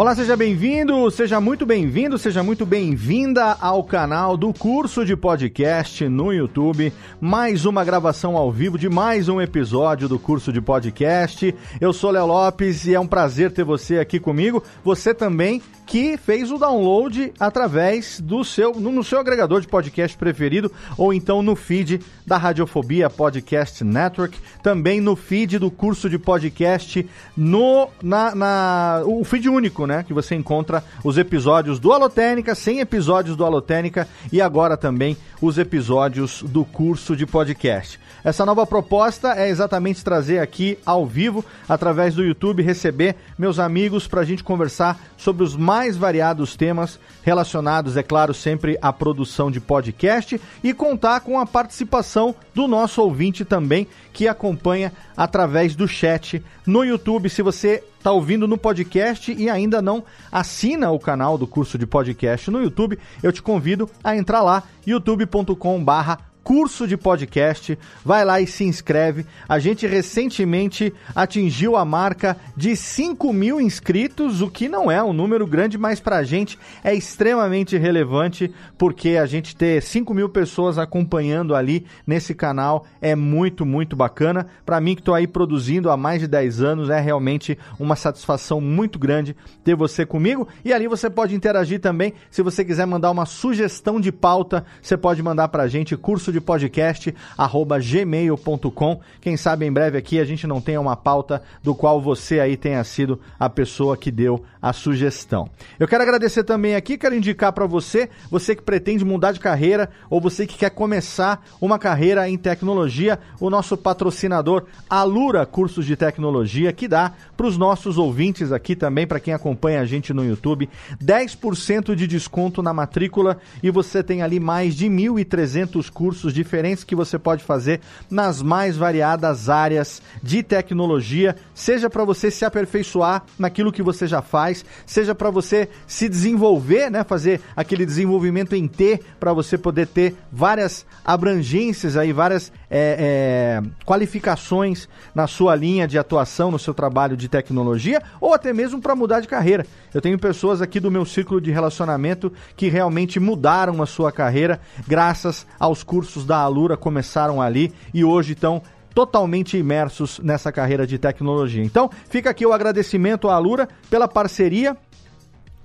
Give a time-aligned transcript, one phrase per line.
[0.00, 6.08] Olá, seja bem-vindo, seja muito bem-vindo, seja muito bem-vinda ao canal do curso de podcast
[6.08, 6.90] no YouTube.
[7.20, 11.54] Mais uma gravação ao vivo de mais um episódio do curso de podcast.
[11.78, 14.64] Eu sou Léo Lopes e é um prazer ter você aqui comigo.
[14.82, 20.70] Você também que fez o download através do seu no seu agregador de podcast preferido
[20.96, 27.04] ou então no feed da Radiofobia Podcast Network, também no feed do curso de podcast
[27.36, 32.78] no na, na o feed único, né, que você encontra os episódios do Alotênica, 100
[32.78, 37.98] episódios do Alotênica e agora também os episódios do curso de podcast.
[38.22, 44.06] Essa nova proposta é exatamente trazer aqui ao vivo, através do YouTube, receber meus amigos
[44.06, 49.50] para a gente conversar sobre os mais variados temas relacionados, é claro, sempre à produção
[49.50, 55.88] de podcast e contar com a participação do nosso ouvinte também, que acompanha através do
[55.88, 57.30] chat no YouTube.
[57.30, 61.86] Se você está ouvindo no podcast e ainda não assina o canal do curso de
[61.86, 67.78] podcast no YouTube, eu te convido a entrar lá, youtube.com/barra curso de podcast.
[68.04, 69.24] Vai lá e se inscreve.
[69.48, 75.12] A gente recentemente atingiu a marca de 5 mil inscritos, o que não é um
[75.12, 80.28] número grande, mas para a gente é extremamente relevante, porque a gente ter 5 mil
[80.28, 84.48] pessoas acompanhando ali nesse canal é muito, muito bacana.
[84.66, 88.60] Para mim, que estou aí produzindo há mais de 10 anos, é realmente uma satisfação
[88.60, 90.48] muito grande ter você comigo.
[90.64, 92.12] E ali você pode interagir também.
[92.28, 96.32] Se você quiser mandar uma sugestão de pauta, você pode mandar para a gente curso
[96.32, 99.00] de podcast arroba gmail.com.
[99.20, 102.56] Quem sabe em breve aqui a gente não tenha uma pauta do qual você aí
[102.56, 105.48] tenha sido a pessoa que deu a sugestão.
[105.78, 109.90] Eu quero agradecer também aqui, quero indicar para você, você que pretende mudar de carreira
[110.08, 115.96] ou você que quer começar uma carreira em tecnologia, o nosso patrocinador Alura Cursos de
[115.96, 120.24] Tecnologia, que dá para os nossos ouvintes aqui também, para quem acompanha a gente no
[120.24, 120.68] YouTube,
[121.02, 126.84] 10% de desconto na matrícula e você tem ali mais de 1.300 cursos cursos diferentes
[126.84, 133.24] que você pode fazer nas mais variadas áreas de tecnologia, seja para você se aperfeiçoar
[133.38, 138.68] naquilo que você já faz, seja para você se desenvolver, né, fazer aquele desenvolvimento em
[138.68, 145.88] T para você poder ter várias abrangências aí, várias é, é, qualificações na sua linha
[145.88, 149.66] de atuação, no seu trabalho de tecnologia, ou até mesmo para mudar de carreira.
[149.94, 154.60] Eu tenho pessoas aqui do meu ciclo de relacionamento que realmente mudaram a sua carreira
[154.86, 158.62] graças aos cursos da Alura, começaram ali e hoje estão
[158.94, 161.62] totalmente imersos nessa carreira de tecnologia.
[161.62, 164.76] Então, fica aqui o agradecimento à Alura pela parceria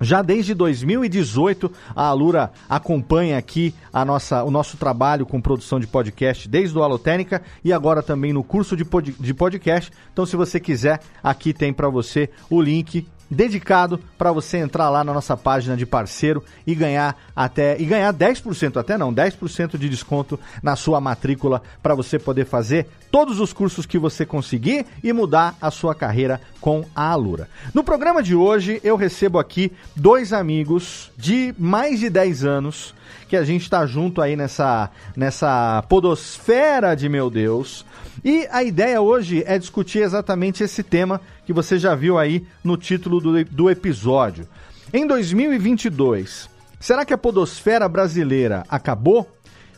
[0.00, 5.86] já desde 2018, a Alura acompanha aqui a nossa, o nosso trabalho com produção de
[5.86, 9.90] podcast desde o Alotênica e agora também no curso de, pod, de podcast.
[10.12, 15.02] Então, se você quiser, aqui tem para você o link dedicado para você entrar lá
[15.02, 19.88] na nossa página de parceiro e ganhar até e ganhar 10%, até não, 10% de
[19.88, 25.12] desconto na sua matrícula para você poder fazer todos os cursos que você conseguir e
[25.12, 27.48] mudar a sua carreira com a Alura.
[27.72, 32.94] No programa de hoje eu recebo aqui dois amigos de mais de 10 anos
[33.28, 37.84] que a gente está junto aí nessa nessa podosfera de meu Deus.
[38.24, 42.76] E a ideia hoje é discutir exatamente esse tema que você já viu aí no
[42.76, 44.48] título do, do episódio.
[44.92, 46.48] Em 2022,
[46.80, 49.28] será que a podosfera brasileira acabou?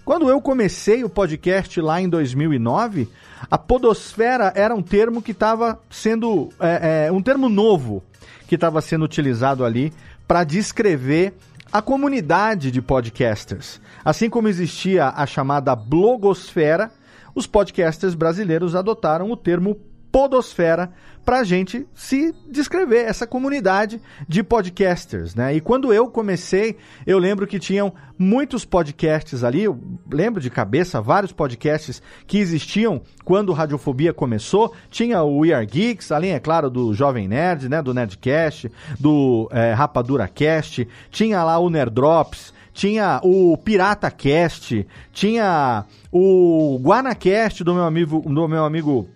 [0.05, 3.08] Quando eu comecei o podcast lá em 2009,
[3.50, 6.49] a podosfera era um termo que estava sendo.
[6.58, 8.02] É, é, um termo novo
[8.46, 9.93] que estava sendo utilizado ali
[10.26, 11.34] para descrever
[11.73, 13.81] a comunidade de podcasters.
[14.05, 16.91] Assim como existia a chamada blogosfera,
[17.35, 19.75] os podcasters brasileiros adotaram o termo
[20.10, 20.90] Podosfera
[21.28, 25.55] para a gente se descrever, essa comunidade de podcasters, né?
[25.55, 29.78] E quando eu comecei, eu lembro que tinham muitos podcasts ali, eu
[30.10, 34.72] lembro de cabeça vários podcasts que existiam quando Radiofobia começou.
[34.90, 37.82] Tinha o We Are Geeks, além, é claro, do Jovem Nerd, né?
[37.82, 45.84] Do Nerdcast, do é, Rapadura Cast, tinha lá o Nerdrops, tinha o Pirata Cast, tinha
[46.10, 49.10] o Guanacast do meu amigo, do meu amigo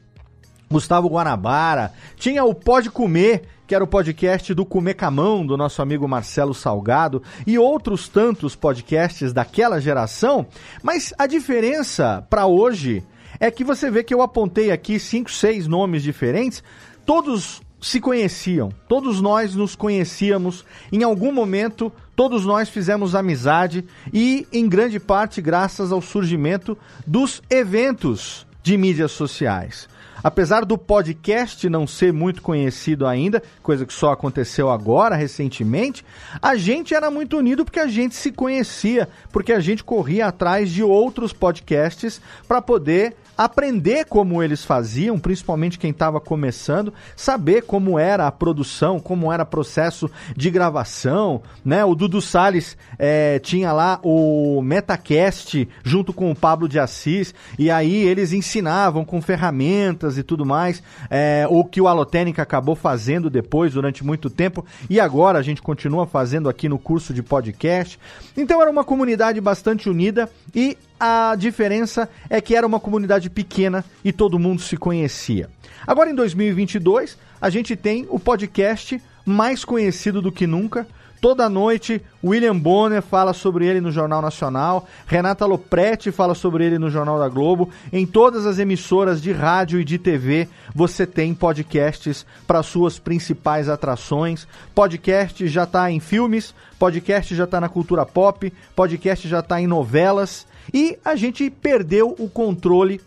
[0.72, 5.80] Gustavo Guanabara, tinha o Pode Comer, que era o podcast do Comer Camão, do nosso
[5.80, 10.46] amigo Marcelo Salgado, e outros tantos podcasts daquela geração,
[10.82, 13.04] mas a diferença para hoje
[13.38, 16.62] é que você vê que eu apontei aqui cinco, seis nomes diferentes,
[17.04, 24.46] todos se conheciam, todos nós nos conhecíamos, em algum momento todos nós fizemos amizade e
[24.52, 29.88] em grande parte graças ao surgimento dos eventos de mídias sociais.
[30.22, 36.04] Apesar do podcast não ser muito conhecido ainda, coisa que só aconteceu agora, recentemente,
[36.40, 40.70] a gente era muito unido porque a gente se conhecia, porque a gente corria atrás
[40.70, 47.98] de outros podcasts para poder aprender como eles faziam, principalmente quem estava começando, saber como
[47.98, 51.84] era a produção, como era o processo de gravação, né?
[51.84, 57.70] O Dudu Salles é, tinha lá o Metacast junto com o Pablo de Assis, e
[57.70, 63.28] aí eles ensinavam com ferramentas e tudo mais, é, o que o Alotênica acabou fazendo
[63.28, 67.98] depois, durante muito tempo, e agora a gente continua fazendo aqui no curso de podcast.
[68.36, 73.84] Então era uma comunidade bastante unida e a diferença é que era uma comunidade pequena
[74.04, 75.50] e todo mundo se conhecia.
[75.84, 80.86] Agora em 2022, a gente tem o podcast mais conhecido do que nunca.
[81.20, 86.78] Toda noite, William Bonner fala sobre ele no Jornal Nacional, Renata Lopretti fala sobre ele
[86.78, 87.68] no Jornal da Globo.
[87.92, 93.68] Em todas as emissoras de rádio e de TV, você tem podcasts para suas principais
[93.68, 94.46] atrações.
[94.72, 99.66] Podcast já está em filmes, podcast já está na cultura pop, podcast já está em
[99.66, 100.46] novelas.
[100.72, 103.00] E a gente perdeu o controle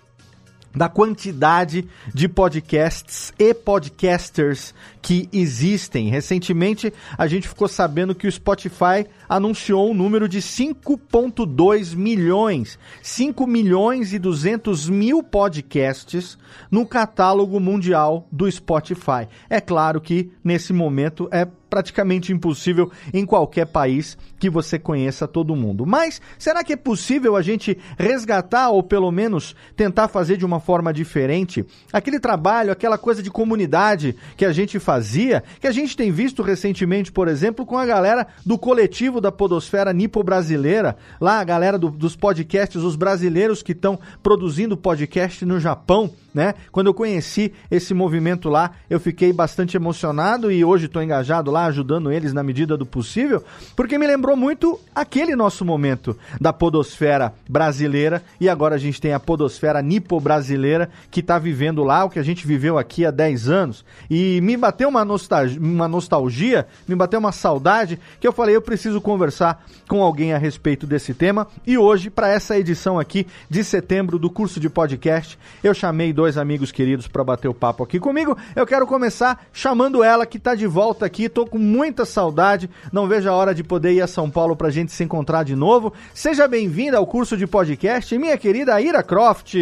[0.76, 6.10] da quantidade de podcasts e podcasters que existem.
[6.10, 13.48] Recentemente, a gente ficou sabendo que o Spotify anunciou um número de 5,2 milhões, 5
[13.48, 16.38] milhões e 200 mil podcasts
[16.70, 19.28] no catálogo mundial do Spotify.
[19.50, 25.58] É claro que nesse momento é praticamente impossível em qualquer país que você conheça todo
[25.58, 25.86] mundo.
[25.86, 30.62] Mas será que é possível a gente resgatar ou pelo menos tentar fazer de uma
[30.62, 35.98] forma diferente aquele trabalho, aquela coisa de comunidade que a gente fazia, que a gente
[35.98, 41.42] tem visto recentemente, por exemplo, com a galera do coletivo da Podosfera Nipo Brasileira, lá
[41.42, 46.54] a galera do, dos podcasts, os brasileiros que estão produzindo podcast no Japão né?
[46.70, 51.65] Quando eu conheci esse movimento lá, eu fiquei bastante emocionado e hoje estou engajado lá,
[51.66, 53.44] ajudando eles na medida do possível,
[53.76, 59.14] porque me lembrou muito aquele nosso momento da podosfera brasileira e agora a gente tem
[59.14, 63.50] a podosfera nipo-brasileira que está vivendo lá o que a gente viveu aqui há 10
[63.50, 63.86] anos.
[64.10, 68.62] E me bateu uma nostalgia, uma nostalgia, me bateu uma saudade que eu falei, eu
[68.62, 71.48] preciso conversar com alguém a respeito desse tema.
[71.66, 76.38] E hoje, para essa edição aqui de setembro do curso de podcast, eu chamei dois
[76.38, 78.38] amigos queridos para bater o papo aqui comigo.
[78.56, 81.30] Eu quero começar chamando ela que está de volta aqui.
[81.30, 82.70] Tô com muita saudade.
[82.92, 85.44] Não vejo a hora de poder ir a São Paulo para a gente se encontrar
[85.44, 85.94] de novo.
[86.14, 89.56] Seja bem-vinda ao curso de podcast, minha querida Ira Croft.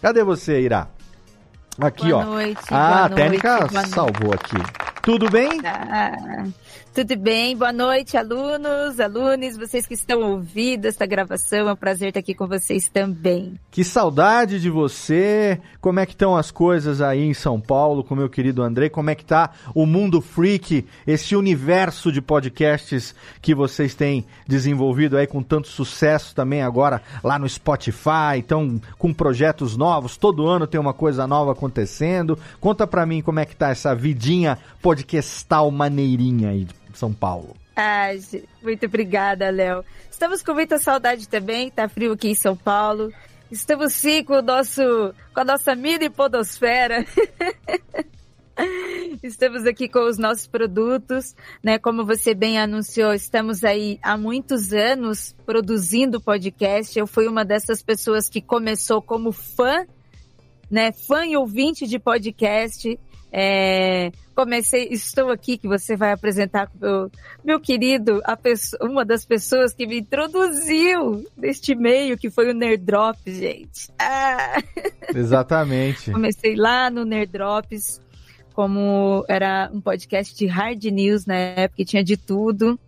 [0.00, 0.88] Cadê você, Ira?
[1.80, 2.24] Aqui, boa ó.
[2.24, 4.56] Noite, ah, boa a técnica noite, salvou aqui.
[5.02, 5.60] Tudo bem?
[5.64, 6.44] Ah,
[6.94, 7.56] tudo bem?
[7.56, 11.70] Boa noite, alunos, alunos, vocês que estão ouvindo esta gravação.
[11.70, 13.58] É um prazer estar aqui com vocês também.
[13.70, 15.58] Que saudade de você.
[15.80, 18.90] Como é que estão as coisas aí em São Paulo com meu querido Andrei?
[18.90, 25.16] Como é que tá o mundo freak, esse universo de podcasts que vocês têm desenvolvido
[25.16, 30.66] aí com tanto sucesso também agora lá no Spotify, então com projetos novos, todo ano
[30.66, 32.38] tem uma coisa nova acontecendo.
[32.60, 36.66] Conta pra mim como é que tá essa vidinha podcastal maneirinha aí
[36.98, 37.56] são Paulo.
[37.74, 38.10] Ah,
[38.62, 39.84] muito obrigada, Léo.
[40.10, 43.12] Estamos com muita saudade também, tá frio aqui em São Paulo.
[43.50, 44.82] Estamos sim com o nosso,
[45.34, 47.04] com a nossa mini podosfera.
[49.22, 51.78] Estamos aqui com os nossos produtos, né?
[51.78, 56.98] Como você bem anunciou, estamos aí há muitos anos produzindo podcast.
[56.98, 59.86] Eu fui uma dessas pessoas que começou como fã,
[60.70, 60.92] né?
[60.92, 62.98] Fã e ouvinte de podcast
[63.34, 67.10] É, comecei, estou aqui que você vai apresentar meu,
[67.44, 72.54] meu querido, a pessoa, uma das pessoas que me introduziu neste meio, que foi o
[72.54, 73.90] Nerd Drops, gente.
[73.98, 74.62] Ah.
[75.14, 76.10] Exatamente.
[76.10, 78.00] comecei lá no Nerd Drops,
[78.54, 82.78] como era um podcast de hard news na época, que tinha de tudo.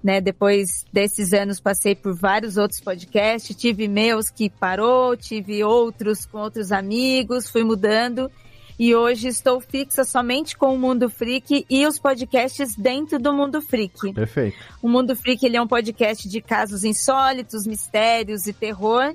[0.00, 6.24] Né, depois desses anos passei por vários outros podcasts, tive meus que parou, tive outros
[6.24, 8.30] com outros amigos, fui mudando
[8.78, 13.60] e hoje estou fixa somente com o Mundo Freak e os podcasts dentro do Mundo
[13.60, 14.12] Freak.
[14.12, 14.56] Perfeito.
[14.80, 19.14] O Mundo Freak ele é um podcast de casos insólitos, mistérios e terror.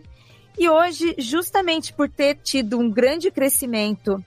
[0.58, 4.24] E hoje, justamente por ter tido um grande crescimento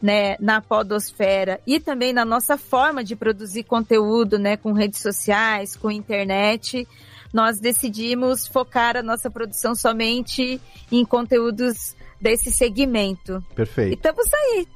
[0.00, 5.74] né, na podosfera e também na nossa forma de produzir conteúdo, né, com redes sociais,
[5.74, 6.86] com internet,
[7.32, 10.60] nós decidimos focar a nossa produção somente
[10.92, 13.44] em conteúdos desse segmento.
[13.54, 13.92] Perfeito.
[13.92, 14.66] E estamos aí,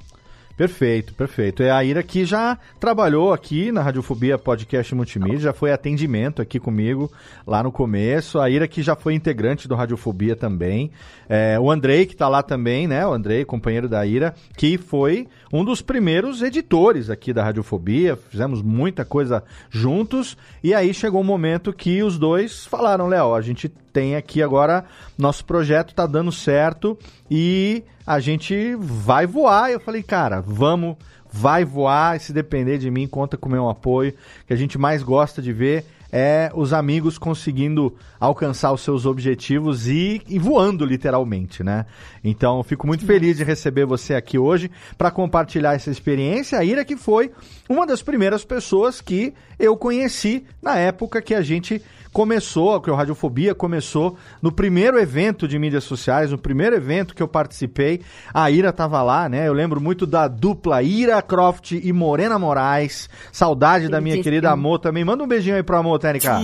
[0.59, 1.63] Perfeito, perfeito.
[1.63, 6.59] É a Ira que já trabalhou aqui na Radiofobia Podcast Multimídia, já foi atendimento aqui
[6.59, 7.09] comigo
[7.47, 8.37] lá no começo.
[8.41, 10.91] A Ira que já foi integrante do Radiofobia também.
[11.29, 13.07] É, o Andrei, que está lá também, né?
[13.07, 18.15] O Andrei, companheiro da Ira, que foi um dos primeiros editores aqui da Radiofobia.
[18.15, 20.37] Fizemos muita coisa juntos.
[20.63, 24.85] E aí chegou um momento que os dois falaram, Léo, a gente tem aqui agora,
[25.17, 26.97] nosso projeto tá dando certo
[27.29, 29.71] e a gente vai voar.
[29.71, 30.95] Eu falei, cara, vamos,
[31.31, 32.15] vai voar.
[32.15, 34.13] E se depender de mim, conta com o meu apoio.
[34.45, 39.87] que a gente mais gosta de ver é os amigos conseguindo alcançar os seus objetivos
[39.87, 41.85] e, e voando literalmente, né?
[42.23, 46.59] Então, fico muito feliz de receber você aqui hoje para compartilhar essa experiência.
[46.59, 47.31] A Ira que foi
[47.67, 52.95] uma das primeiras pessoas que eu conheci na época que a gente começou, que o
[52.95, 58.01] Radiofobia começou no primeiro evento de mídias sociais, no primeiro evento que eu participei.
[58.33, 59.47] A Ira tava lá, né?
[59.47, 63.09] Eu lembro muito da dupla Ira Croft e Morena Moraes.
[63.31, 65.05] Saudade da minha querida Amor também.
[65.05, 66.39] Manda um beijinho aí pro Amor, Tênica.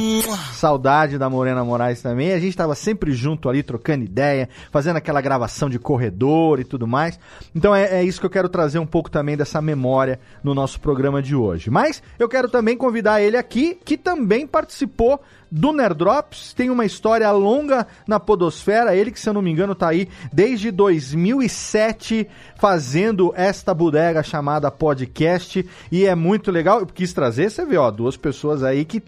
[0.53, 2.33] Saudade da Morena Moraes também.
[2.33, 6.85] A gente tava sempre junto ali, trocando ideia, fazendo aquela gravação de corredor e tudo
[6.85, 7.19] mais.
[7.55, 10.79] Então é, é isso que eu quero trazer um pouco também dessa memória no nosso
[10.79, 11.69] programa de hoje.
[11.69, 15.19] Mas eu quero também convidar ele aqui, que também participou
[15.55, 19.73] do Nerdrops, tem uma história longa na podosfera, ele que se eu não me engano
[19.73, 27.13] tá aí desde 2007 fazendo esta bodega chamada podcast e é muito legal, eu quis
[27.13, 29.01] trazer, você vê, ó, duas pessoas aí que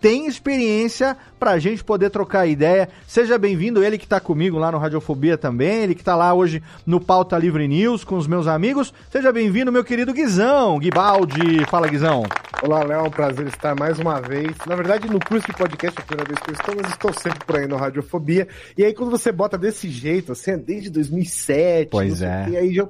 [0.00, 2.88] tem experiência para a gente poder trocar ideia.
[3.06, 6.62] Seja bem-vindo, ele que está comigo lá no Radiofobia também, ele que está lá hoje
[6.86, 8.92] no Pauta Livre News com os meus amigos.
[9.10, 11.64] Seja bem-vindo, meu querido Guizão, Guibaldi.
[11.66, 12.24] Fala, Guizão.
[12.62, 14.54] Olá, Léo, é um prazer estar mais uma vez.
[14.66, 17.12] Na verdade, no curso de podcast é a primeira vez que eu estou, mas estou
[17.12, 18.48] sempre por aí no Radiofobia.
[18.76, 21.90] E aí, quando você bota desse jeito, assim, é desde 2007.
[21.90, 22.48] Pois é.
[22.50, 22.86] E aí já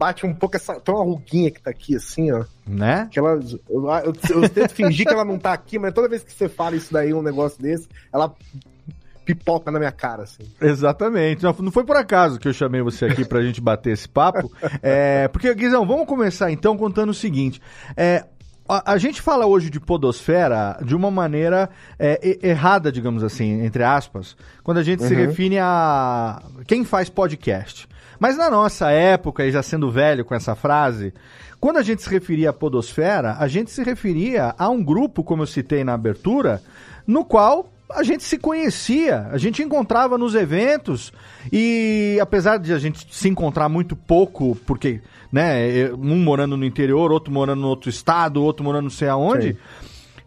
[0.00, 0.80] bate um pouco essa.
[0.80, 2.46] Tem uma ruguinha que tá aqui, assim, ó.
[2.66, 3.06] Né?
[3.10, 3.38] Que ela,
[3.68, 6.48] eu, eu, eu tento fingir que ela não tá aqui, mas toda vez que você
[6.48, 8.34] fala isso daí, um negócio desse, ela
[9.26, 10.44] pipoca na minha cara, assim.
[10.58, 11.42] Exatamente.
[11.42, 14.50] Não, não foi por acaso que eu chamei você aqui pra gente bater esse papo.
[14.82, 17.60] É, porque, Guizão, vamos começar então contando o seguinte.
[17.94, 18.24] É,
[18.66, 23.82] a, a, gente fala hoje de podosfera de uma maneira é, errada, digamos assim, entre
[23.84, 25.08] aspas, quando a gente uhum.
[25.08, 27.86] se refine a quem faz podcast.
[28.20, 31.14] Mas na nossa época, e já sendo velho com essa frase,
[31.58, 35.42] quando a gente se referia à podosfera, a gente se referia a um grupo, como
[35.42, 36.62] eu citei na abertura,
[37.06, 41.12] no qual a gente se conhecia, a gente encontrava nos eventos
[41.50, 45.00] e apesar de a gente se encontrar muito pouco, porque,
[45.32, 49.54] né, um morando no interior, outro morando no outro estado, outro morando não sei aonde,
[49.54, 49.58] Sim.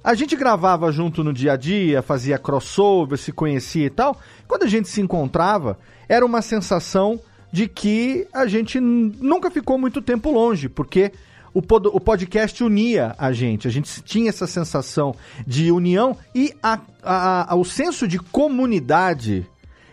[0.04, 4.20] a gente gravava junto no dia a dia, fazia crossover, se conhecia e tal.
[4.48, 5.78] Quando a gente se encontrava,
[6.10, 7.20] era uma sensação
[7.54, 11.12] de que a gente nunca ficou muito tempo longe, porque
[11.54, 16.52] o, pod o podcast unia a gente, a gente tinha essa sensação de união e
[16.64, 19.46] a, a, a, o senso de comunidade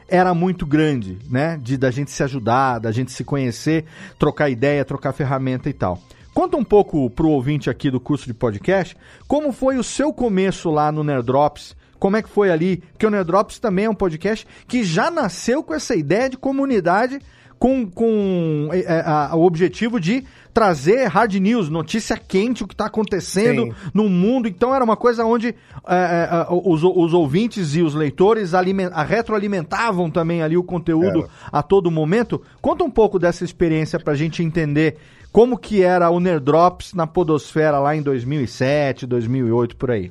[0.09, 1.61] era muito grande, né?
[1.63, 3.85] De da gente se ajudar, da gente se conhecer,
[4.19, 6.01] trocar ideia, trocar ferramenta e tal.
[6.33, 8.97] Conta um pouco pro ouvinte aqui do curso de podcast,
[9.29, 13.11] como foi o seu começo lá no Nerdrops, como é que foi ali, porque o
[13.11, 17.21] Nerdrops também é um podcast que já nasceu com essa ideia de comunidade
[17.61, 22.73] com, com é, é, a, o objetivo de trazer hard news, notícia quente, o que
[22.73, 23.75] está acontecendo Sim.
[23.93, 24.49] no mundo.
[24.49, 25.55] Então era uma coisa onde é,
[25.87, 31.91] é, os, os, ouvintes e os leitores aliment, retroalimentavam também ali o conteúdo a todo
[31.91, 32.41] momento.
[32.63, 34.97] Conta um pouco dessa experiência para a gente entender
[35.31, 40.11] como que era o Nerdrops na podosfera lá em 2007, 2008, por aí.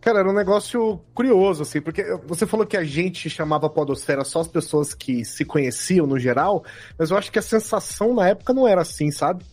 [0.00, 4.40] Cara, era um negócio curioso, assim, porque você falou que a gente chamava podosfera só
[4.40, 6.64] as pessoas que se conheciam no geral,
[6.98, 9.44] mas eu acho que a sensação na época não era assim, sabe?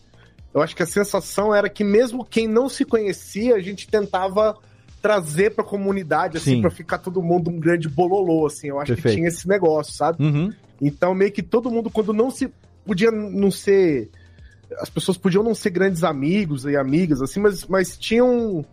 [0.58, 4.56] eu acho que a sensação era que mesmo quem não se conhecia, a gente tentava
[5.00, 6.60] trazer pra comunidade, assim, Sim.
[6.60, 8.68] pra ficar todo mundo um grande bololô, assim.
[8.68, 9.14] Eu acho Perfeito.
[9.14, 10.22] que tinha esse negócio, sabe?
[10.22, 10.52] Uhum.
[10.80, 12.52] Então, meio que todo mundo, quando não se.
[12.84, 14.10] Podia não ser.
[14.80, 18.64] As pessoas podiam não ser grandes amigos e amigas, assim, mas, mas tinham um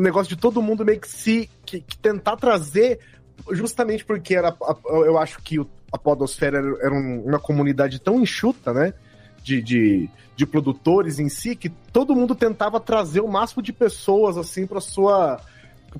[0.00, 1.48] negócio de todo mundo meio que se.
[1.64, 2.98] que, que tentar trazer,
[3.50, 4.54] justamente porque era.
[4.86, 8.92] Eu acho que o- a Podosfera era, era um- uma comunidade tão enxuta, né?
[9.42, 14.36] De, de, de produtores em si, que todo mundo tentava trazer o máximo de pessoas,
[14.36, 15.40] assim, pra sua.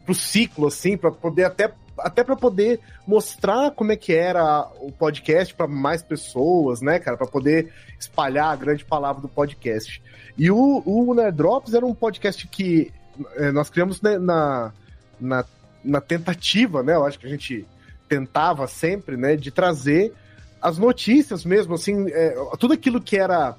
[0.04, 1.72] pro ciclo, assim, pra poder até.
[2.00, 7.16] Até para poder mostrar como é que era o podcast para mais pessoas, né, cara,
[7.16, 10.00] para poder espalhar a grande palavra do podcast.
[10.36, 12.92] E o, o Nerd Drops era um podcast que
[13.36, 14.72] eh, nós criamos né, na,
[15.20, 15.44] na,
[15.84, 17.66] na tentativa, né, eu acho que a gente
[18.08, 20.12] tentava sempre, né, de trazer
[20.60, 23.56] as notícias mesmo, assim, eh, tudo aquilo que era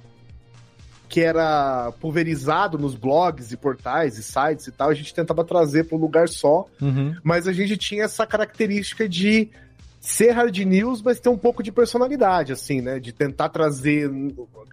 [1.08, 5.86] que era pulverizado nos blogs e portais e sites e tal, a gente tentava trazer
[5.86, 7.16] para um lugar só, Uhum.
[7.24, 9.50] mas a gente tinha essa característica de
[10.00, 13.00] ser hard news, mas ter um pouco de personalidade, assim, né?
[13.00, 14.08] De tentar trazer,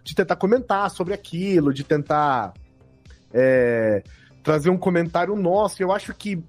[0.05, 2.53] de tentar comentar sobre aquilo, de tentar
[3.33, 4.03] é,
[4.47, 5.83] trazer um comentário nosso.
[5.83, 6.41] Eu acho que,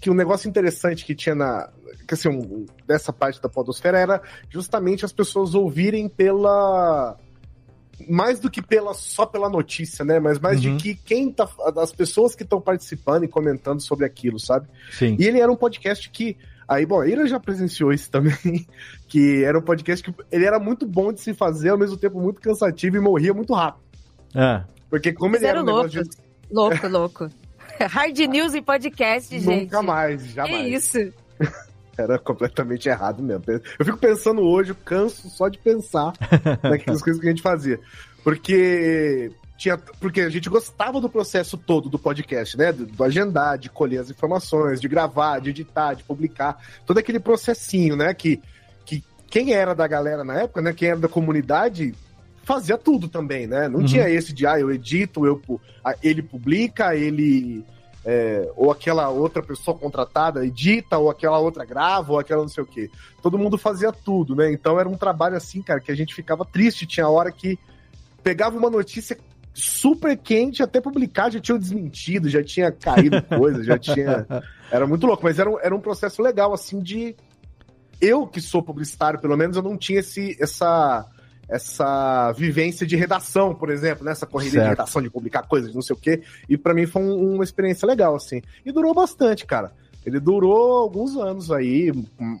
[0.00, 1.68] que um negócio interessante que tinha na.
[2.06, 7.16] Que, assim, um- dessa parte da podosfera era justamente as pessoas ouvirem pela.
[8.08, 10.20] Mais do que pela só pela notícia, né?
[10.20, 10.76] Mas mais Uhum.
[10.76, 11.48] de que quem tá.
[11.76, 14.68] As pessoas que estão participando e comentando sobre aquilo, sabe?
[14.92, 15.16] Sim.
[15.18, 16.36] E ele era um podcast que.
[16.68, 18.34] Aí, bom, a Ira já presenciou isso também.
[19.08, 22.20] Que era um podcast que ele era muito bom de se fazer, ao mesmo tempo
[22.20, 23.82] muito cansativo e morria muito rápido.
[24.34, 24.64] É.
[24.90, 26.10] Porque como ele era Zero um negócio de.
[26.50, 27.30] Louco, louco.
[27.80, 29.64] Hard news e podcast, gente.
[29.64, 30.72] Nunca mais, Que jamais.
[30.72, 31.12] isso?
[31.96, 33.44] Era completamente errado mesmo.
[33.78, 36.12] Eu fico pensando hoje, eu canso só de pensar
[36.62, 37.78] naquelas coisas que a gente fazia.
[38.24, 42.72] Porque tinha, porque a gente gostava do processo todo do podcast, né?
[42.72, 47.20] Do, do agendar, de colher as informações, de gravar, de editar, de publicar, todo aquele
[47.20, 48.12] processinho, né?
[48.12, 48.40] Que,
[48.84, 50.72] que quem era da galera na época, né?
[50.72, 51.94] Quem era da comunidade
[52.44, 53.68] fazia tudo também, né?
[53.68, 53.86] Não Uhum.
[53.86, 55.40] tinha esse de ah, eu edito, eu
[55.84, 57.64] ah, ele publica, ele
[58.04, 62.62] é, ou aquela outra pessoa contratada edita, ou aquela outra grava, ou aquela não sei
[62.62, 62.90] o quê.
[63.22, 64.52] Todo mundo fazia tudo, né?
[64.52, 66.86] Então era um trabalho assim, cara, que a gente ficava triste.
[66.86, 67.58] Tinha hora que
[68.22, 69.16] pegava uma notícia
[69.54, 74.26] super quente, até publicar já tinha desmentido, já tinha caído coisa, já tinha.
[74.70, 77.16] Era muito louco, mas era um, era um processo legal, assim, de.
[78.00, 81.06] Eu, que sou publicitário, pelo menos, eu não tinha esse, essa,
[81.48, 84.12] essa vivência de redação, por exemplo, né?
[84.12, 86.22] Essa corrida de redação, de publicar coisas, não sei o quê.
[86.48, 88.42] E pra mim foi um- uma experiência legal, assim.
[88.64, 89.72] E durou bastante, cara.
[90.04, 91.90] Ele durou alguns anos aí,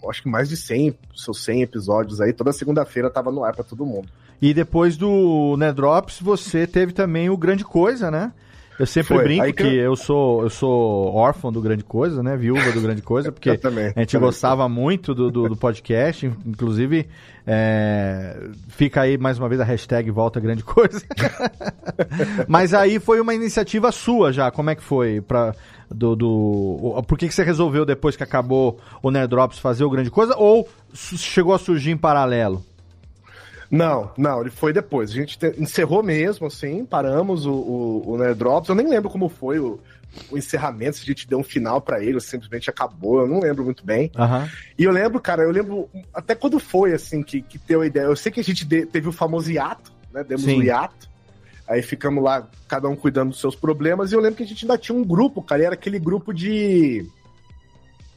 [0.08, 2.32] acho que mais de 100, seus 100 episódios aí.
[2.32, 4.08] Toda segunda-feira tava no ar pra todo mundo.
[4.42, 8.32] E depois do Nedrops, você teve também o Grande Coisa, né?
[8.78, 9.24] Eu sempre Foi.
[9.24, 12.36] brinco que, que- eu sou eu sou órfão do Grande Coisa, né?
[12.36, 13.92] Viúva do Grande Coisa, porque também.
[13.94, 14.26] a gente Também.
[14.28, 17.06] gostava muito do, do, do podcast, inclusive
[17.46, 18.36] é,
[18.68, 21.04] fica aí mais uma vez a hashtag Volta Grande Coisa.
[22.48, 25.20] Mas aí foi uma iniciativa sua já, como é que foi?
[25.20, 25.54] Pra,
[25.90, 30.10] do, do, por que, que você resolveu depois que acabou o Nerdrops fazer o Grande
[30.10, 30.34] Coisa?
[30.36, 32.64] Ou chegou a surgir em paralelo?
[33.76, 35.10] Não, não, ele foi depois.
[35.10, 38.68] A gente te- encerrou mesmo, assim, paramos o, o, o Nerd Drops.
[38.68, 39.80] Eu nem lembro como foi o,
[40.30, 43.40] o encerramento, se a gente deu um final pra ele, ou simplesmente acabou, eu não
[43.40, 44.10] lembro muito bem.
[44.16, 44.48] Aham.
[44.78, 48.04] E eu lembro, cara, eu lembro até quando foi, assim, que, que deu a ideia.
[48.04, 50.22] Eu sei que a gente de- teve o famoso hiato, né?
[50.22, 50.60] Demos Sim.
[50.60, 51.08] o hiato.
[51.66, 54.12] Aí ficamos lá, cada um cuidando dos seus problemas.
[54.12, 56.32] E eu lembro que a gente ainda tinha um grupo, cara, e era aquele grupo
[56.32, 57.08] de.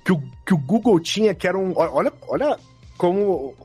[0.06, 1.72] Que o, que o Google tinha, que era um.
[1.76, 2.58] Olha, olha
[2.98, 3.56] como.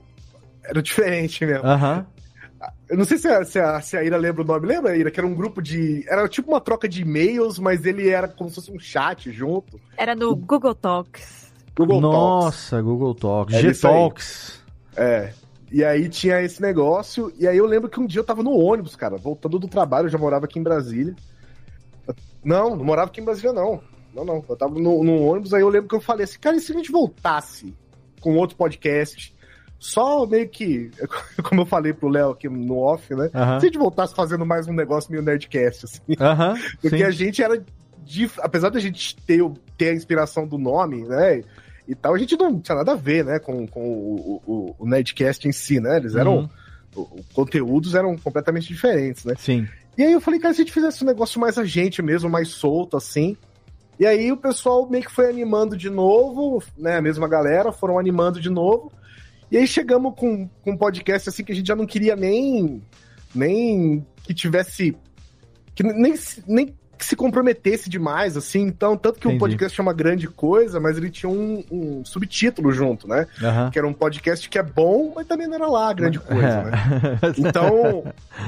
[0.64, 1.66] Era diferente mesmo.
[1.66, 2.06] Aham.
[2.88, 4.66] Eu não sei se a, se, a, se a Ira lembra o nome.
[4.66, 5.10] Lembra, Ira?
[5.10, 6.04] Que era um grupo de.
[6.08, 9.80] Era tipo uma troca de e-mails, mas ele era como se fosse um chat junto.
[9.96, 11.52] Era no Google Talks.
[11.76, 12.18] Google Talks.
[12.18, 13.54] Nossa, Google Talks.
[13.54, 13.60] É.
[13.60, 14.62] G-Talks.
[14.96, 15.32] É.
[15.72, 17.32] E aí tinha esse negócio.
[17.38, 20.06] E aí eu lembro que um dia eu tava no ônibus, cara, voltando do trabalho,
[20.06, 21.16] eu já morava aqui em Brasília.
[22.44, 23.80] Não, não morava aqui em Brasília, não.
[24.14, 24.44] Não, não.
[24.46, 26.72] Eu tava no, no ônibus, aí eu lembro que eu falei assim, cara, e se
[26.72, 27.74] a gente voltasse
[28.20, 29.34] com outro podcast?
[29.82, 30.92] Só meio que,
[31.42, 33.28] como eu falei pro Léo aqui no off, né?
[33.30, 36.00] Se a gente voltasse fazendo mais um negócio meio Nerdcast, assim.
[36.80, 37.02] Porque sim.
[37.02, 37.60] a gente era.
[38.04, 39.42] dif- Apesar da gente ter,
[39.76, 41.42] ter a inspiração do nome, né?
[41.88, 43.40] E tal, a gente não tinha nada a ver, né?
[43.40, 45.96] Com, com o, o, o Nerdcast em si, né?
[45.96, 46.36] Eles eram.
[46.36, 46.48] Uhum.
[46.94, 49.34] O, o conteúdos eram completamente diferentes, né?
[49.36, 49.66] Sim.
[49.98, 52.30] E aí eu falei, cara, se a gente fizesse um negócio mais a gente mesmo,
[52.30, 53.36] mais solto, assim.
[53.98, 56.98] E aí o pessoal meio que foi animando de novo, né?
[56.98, 58.92] A mesma galera, foram animando de novo.
[59.52, 62.82] E aí chegamos com, com um podcast assim que a gente já não queria nem,
[63.34, 64.96] nem que tivesse
[65.74, 66.14] que nem,
[66.46, 68.62] nem que se comprometesse demais, assim.
[68.62, 72.72] Então, tanto que o um podcast chama Grande Coisa, mas ele tinha um, um subtítulo
[72.72, 73.26] junto, né?
[73.42, 73.70] Uhum.
[73.70, 76.64] Que era um podcast que é bom, mas também não era lá grande coisa, é.
[76.64, 77.18] né?
[77.36, 78.04] Então,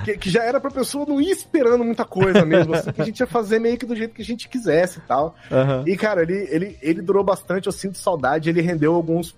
[0.06, 3.04] que, que, já era pra pessoa não ir esperando muita coisa mesmo, assim, que a
[3.04, 5.34] gente ia fazer meio que do jeito que a gente quisesse e tal.
[5.50, 5.86] Uhum.
[5.86, 9.34] E, cara, ele, ele, ele durou bastante, eu sinto saudade, ele rendeu alguns,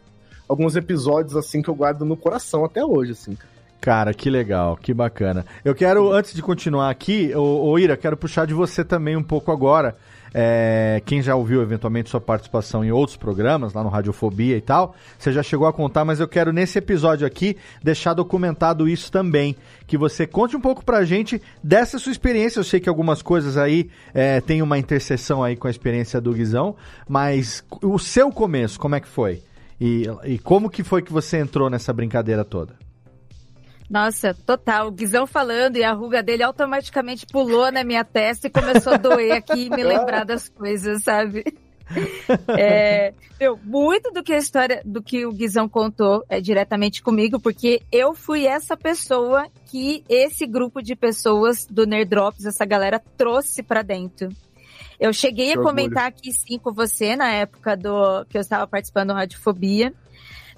[0.49, 3.37] alguns episódios, assim, que eu guardo no coração até hoje, assim,
[3.81, 4.13] cara.
[4.13, 5.47] Que legal, que bacana.
[5.65, 9.53] Eu quero, antes de continuar aqui, ô Ira, quero puxar de você também um pouco
[9.53, 9.95] agora.
[10.35, 14.95] É, quem já ouviu eventualmente sua participação em outros programas, lá no Radiofobia e tal,
[15.17, 19.57] você já chegou a contar, mas eu quero nesse episódio aqui deixar documentado isso também.
[19.87, 22.59] Que você conte um pouco pra gente dessa sua experiência.
[22.59, 26.33] Eu sei que algumas coisas aí é, tem uma interseção aí com a experiência do
[26.33, 26.75] Guizão,
[27.09, 29.41] mas o seu começo, como é que foi?
[29.81, 32.75] E, e como que foi que você entrou nessa brincadeira toda?
[33.89, 34.89] Nossa, total.
[34.89, 38.97] O Guizão falando e a ruga dele automaticamente pulou na minha testa e começou a
[38.97, 41.45] doer aqui e me lembrar das coisas, sabe?
[42.49, 47.39] É, eu, muito do que a história do que o Guizão contou é diretamente comigo,
[47.39, 53.01] porque eu fui essa pessoa que esse grupo de pessoas do Nerd Drops, essa galera,
[53.17, 54.31] trouxe para dentro.
[54.99, 56.19] Eu cheguei que a comentar orgulho.
[56.19, 59.93] aqui sim com você na época do que eu estava participando do Radiofobia.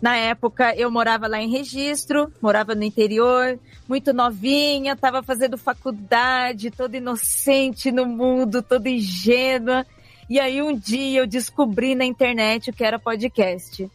[0.01, 6.71] Na época eu morava lá em Registro, morava no interior, muito novinha, estava fazendo faculdade,
[6.71, 9.85] toda inocente no mundo, toda ingênua.
[10.31, 13.91] E aí um dia eu descobri na internet o que era podcast.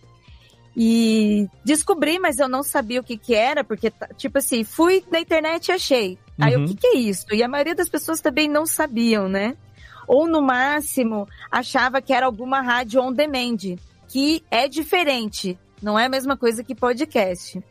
[0.75, 5.19] E descobri, mas eu não sabia o que que era, porque, tipo assim, fui na
[5.19, 6.17] internet e achei.
[6.39, 6.63] Aí uhum.
[6.63, 7.27] o que que é isso?
[7.31, 9.55] E a maioria das pessoas também não sabiam, né?
[10.07, 15.57] Ou no máximo achava que era alguma rádio on demand, que é diferente.
[15.81, 17.61] Não é a mesma coisa que podcast.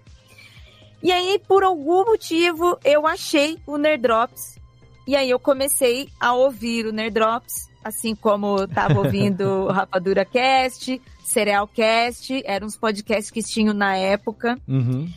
[1.02, 4.58] E aí, por algum motivo, eu achei o Nerdrops.
[5.06, 11.00] E aí eu comecei a ouvir o Nerdrops, assim como estava ouvindo o Rapadura Cast,
[11.24, 14.56] Cereal Cast, eram os podcasts que tinham na época.
[14.68, 15.10] Uhum.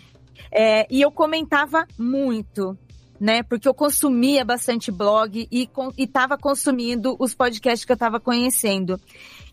[0.51, 2.77] É, e eu comentava muito,
[3.19, 3.43] né?
[3.43, 8.99] Porque eu consumia bastante blog e estava consumindo os podcasts que eu estava conhecendo.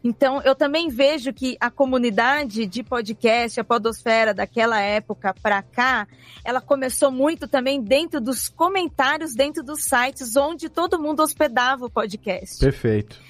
[0.05, 6.09] Então, eu também vejo que a comunidade de podcast, a podosfera daquela época para cá,
[6.44, 11.90] ela começou muito também dentro dos comentários, dentro dos sites onde todo mundo hospedava o
[11.90, 12.59] podcast.
[12.59, 13.20] Perfeito.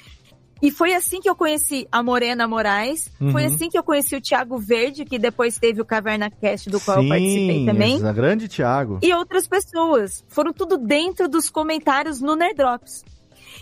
[0.63, 3.33] E foi assim que eu conheci a Morena Moraes, uhum.
[3.33, 6.81] foi assim que eu conheci o Thiago Verde, que depois teve o Caverna Cast, do
[6.81, 7.99] qual Sim, eu participei também.
[7.99, 9.01] Sim, grande Thiago.
[9.03, 10.25] E outras pessoas.
[10.29, 13.05] Foram tudo dentro dos comentários no Nerdrops.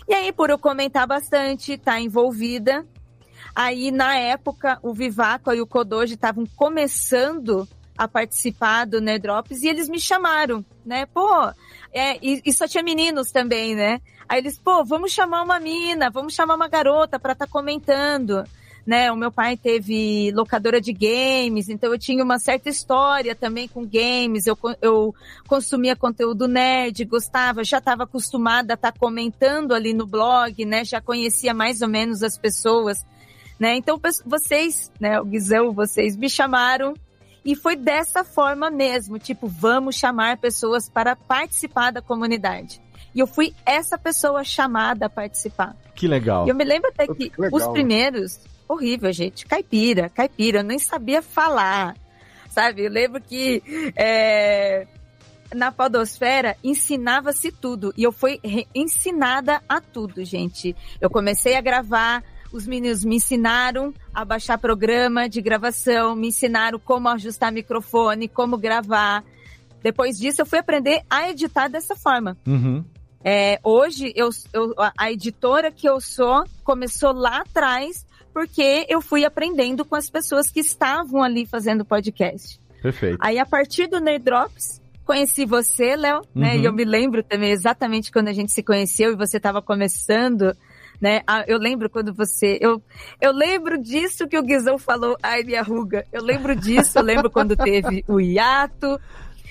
[0.07, 2.85] E aí, por eu comentar bastante, tá envolvida,
[3.55, 9.67] Aí, na época, o Vivaco e o Kodoji estavam começando a participar do Nerdrops e
[9.67, 11.05] eles me chamaram, né?
[11.05, 11.51] Pô,
[11.93, 13.99] é, e, e, só tinha meninos também, né?
[14.27, 18.43] Aí eles, pô, vamos chamar uma mina, vamos chamar uma garota para estar tá comentando.
[18.83, 23.67] Né, o meu pai teve locadora de games, então eu tinha uma certa história também
[23.67, 25.13] com games, eu, eu
[25.47, 30.83] consumia conteúdo nerd, gostava, já estava acostumada a estar tá comentando ali no blog, né,
[30.83, 33.05] já conhecia mais ou menos as pessoas
[33.61, 33.75] né?
[33.75, 36.95] Então vocês, né, o Guizão, vocês me chamaram
[37.43, 42.81] e foi dessa forma mesmo, tipo, vamos chamar pessoas para participar da comunidade.
[43.13, 45.75] E eu fui essa pessoa chamada a participar.
[45.95, 46.45] Que legal.
[46.45, 50.79] E eu me lembro até que, que os primeiros, horrível, gente, caipira, caipira, eu nem
[50.79, 51.95] sabia falar,
[52.49, 52.85] sabe?
[52.85, 53.61] Eu lembro que
[53.95, 54.87] é,
[55.53, 58.39] na podosfera ensinava-se tudo e eu fui
[58.73, 60.75] ensinada a tudo, gente.
[60.99, 66.79] Eu comecei a gravar os meninos me ensinaram a baixar programa de gravação, me ensinaram
[66.79, 69.23] como ajustar microfone, como gravar.
[69.81, 72.37] Depois disso, eu fui aprender a editar dessa forma.
[72.45, 72.83] Uhum.
[73.23, 79.25] É, hoje, eu, eu, a editora que eu sou começou lá atrás, porque eu fui
[79.25, 82.59] aprendendo com as pessoas que estavam ali fazendo podcast.
[82.81, 83.17] Perfeito.
[83.19, 86.41] Aí, a partir do Nerd Drops, conheci você, Léo, uhum.
[86.41, 86.57] né?
[86.57, 86.77] E eu uhum.
[86.77, 90.55] me lembro também exatamente quando a gente se conheceu e você estava começando
[91.01, 91.21] né?
[91.25, 92.59] Ah, eu lembro quando você.
[92.61, 92.81] Eu,
[93.19, 96.05] eu lembro disso que o Guizão falou, ai, minha ruga.
[96.13, 98.99] Eu lembro disso, eu lembro quando teve o hiato.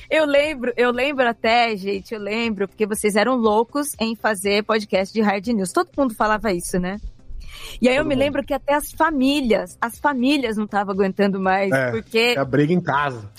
[0.08, 5.12] Eu lembro, eu lembro até, gente, eu lembro, porque vocês eram loucos em fazer podcast
[5.12, 5.72] de hard news.
[5.72, 6.98] Todo mundo falava isso, né?
[7.80, 8.24] E aí Todo eu me mundo.
[8.24, 12.34] lembro que até as famílias, as famílias não estavam aguentando mais, é, porque...
[12.36, 13.30] É a briga em casa.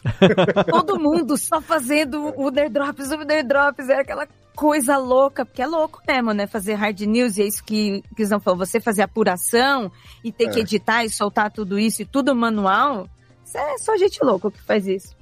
[0.70, 5.62] Todo mundo só fazendo o Nerd Drops, o Nerd Drops, era aquela coisa louca, porque
[5.62, 6.48] é louco mesmo, né?
[6.48, 9.92] Fazer hard news, e é isso que o Guizão falou, você fazer apuração
[10.24, 10.50] e ter é.
[10.50, 13.08] que editar e soltar tudo isso e tudo manual,
[13.46, 15.16] isso é só gente louca que faz isso.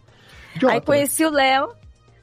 [0.56, 1.70] Idiota, Aí conheci o Léo,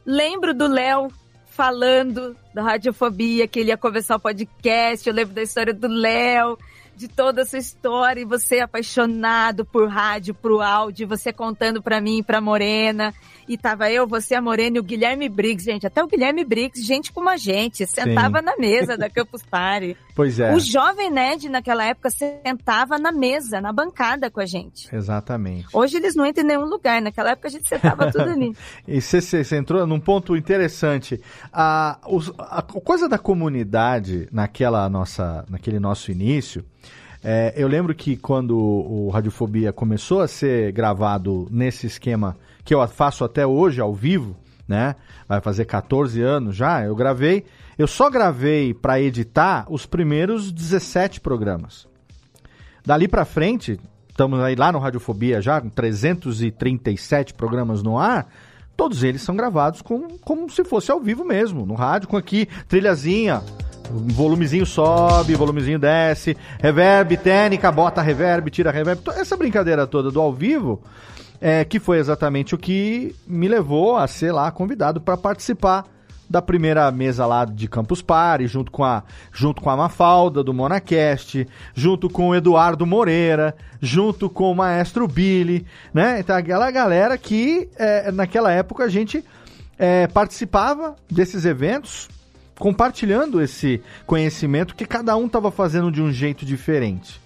[0.05, 1.09] lembro do Léo
[1.57, 5.09] falando da radiofobia, que ele ia começar o podcast.
[5.09, 6.59] Eu lembro da história do Léo,
[6.95, 12.19] de toda essa história, e você apaixonado por rádio, por áudio, você contando para mim
[12.19, 13.14] e pra Morena.
[13.49, 15.87] E tava eu, você, a Morena e o Guilherme Briggs, gente.
[15.87, 18.45] Até o Guilherme Briggs, gente como a gente, sentava Sim.
[18.45, 19.97] na mesa da Campus Party.
[20.15, 20.55] Pois é.
[20.55, 24.95] O jovem nerd naquela época sentava na mesa, na bancada com a gente.
[24.95, 25.67] Exatamente.
[25.73, 27.01] Hoje eles não entram em nenhum lugar.
[27.01, 28.53] Naquela época a gente sentava tudo ali.
[28.89, 31.21] e você, você entrou num ponto interessante.
[31.53, 31.99] A,
[32.39, 36.65] a, a coisa da comunidade naquela nossa, naquele nosso início.
[37.23, 42.87] É, eu lembro que quando o Radiofobia começou a ser gravado nesse esquema que eu
[42.88, 44.96] faço até hoje ao vivo, né?
[45.29, 46.83] Vai fazer 14 anos já.
[46.83, 47.44] Eu gravei,
[47.79, 51.87] eu só gravei para editar os primeiros 17 programas.
[52.85, 58.26] Dali para frente, estamos aí lá no Radiofobia já, com 337 programas no ar.
[58.76, 62.46] Todos eles são gravados com, como se fosse ao vivo mesmo, no rádio, com aqui,
[62.68, 63.42] trilhazinha,
[63.90, 69.00] volumezinho sobe, volumezinho desce, reverb, técnica, bota reverb, tira reverb.
[69.16, 70.83] Essa brincadeira toda do ao vivo
[71.40, 75.85] é, que foi exatamente o que me levou a ser lá convidado para participar
[76.29, 80.53] da primeira mesa lá de Campus Party, junto com a, junto com a Mafalda do
[80.53, 86.18] Monacast, junto com o Eduardo Moreira, junto com o Maestro Billy, né?
[86.20, 89.25] Então aquela galera que é, naquela época a gente
[89.79, 92.09] é, participava desses eventos,
[92.59, 97.20] compartilhando esse conhecimento que cada um estava fazendo de um jeito diferente.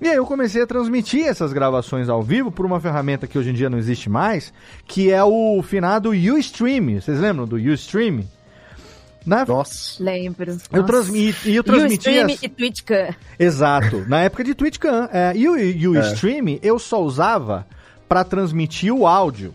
[0.00, 3.50] E aí eu comecei a transmitir essas gravações ao vivo por uma ferramenta que hoje
[3.50, 4.52] em dia não existe mais,
[4.86, 7.00] que é o finado Ustream.
[7.00, 8.24] Vocês lembram do Ustream?
[9.26, 9.44] Na...
[9.44, 10.02] Nossa.
[10.02, 10.56] Lembro.
[10.72, 12.26] Eu, transmiti, eu transmitia.
[12.26, 13.14] Ustream e TwitchCam.
[13.38, 14.04] Exato.
[14.08, 15.08] Na época de TwitchCam.
[15.12, 15.48] É, e
[15.88, 16.58] o Ustream é.
[16.62, 17.66] eu só usava
[18.08, 19.54] para transmitir o áudio.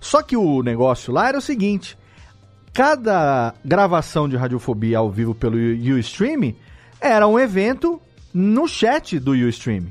[0.00, 1.96] Só que o negócio lá era o seguinte:
[2.72, 5.56] cada gravação de radiofobia ao vivo pelo
[5.98, 6.52] Ustream
[7.00, 8.00] era um evento
[8.34, 9.86] no chat do Ustream.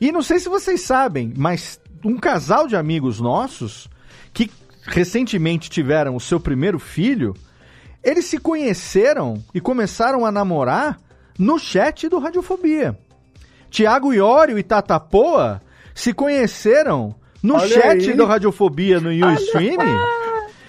[0.00, 3.88] E não sei se vocês sabem, mas um casal de amigos nossos
[4.32, 4.50] que
[4.84, 7.34] recentemente tiveram o seu primeiro filho,
[8.02, 10.98] eles se conheceram e começaram a namorar
[11.38, 12.98] no chat do Radiofobia.
[13.70, 15.62] Tiago Iório e Tata Poa
[15.94, 18.16] se conheceram no Olha chat aí.
[18.16, 19.78] do Radiofobia no Ustream.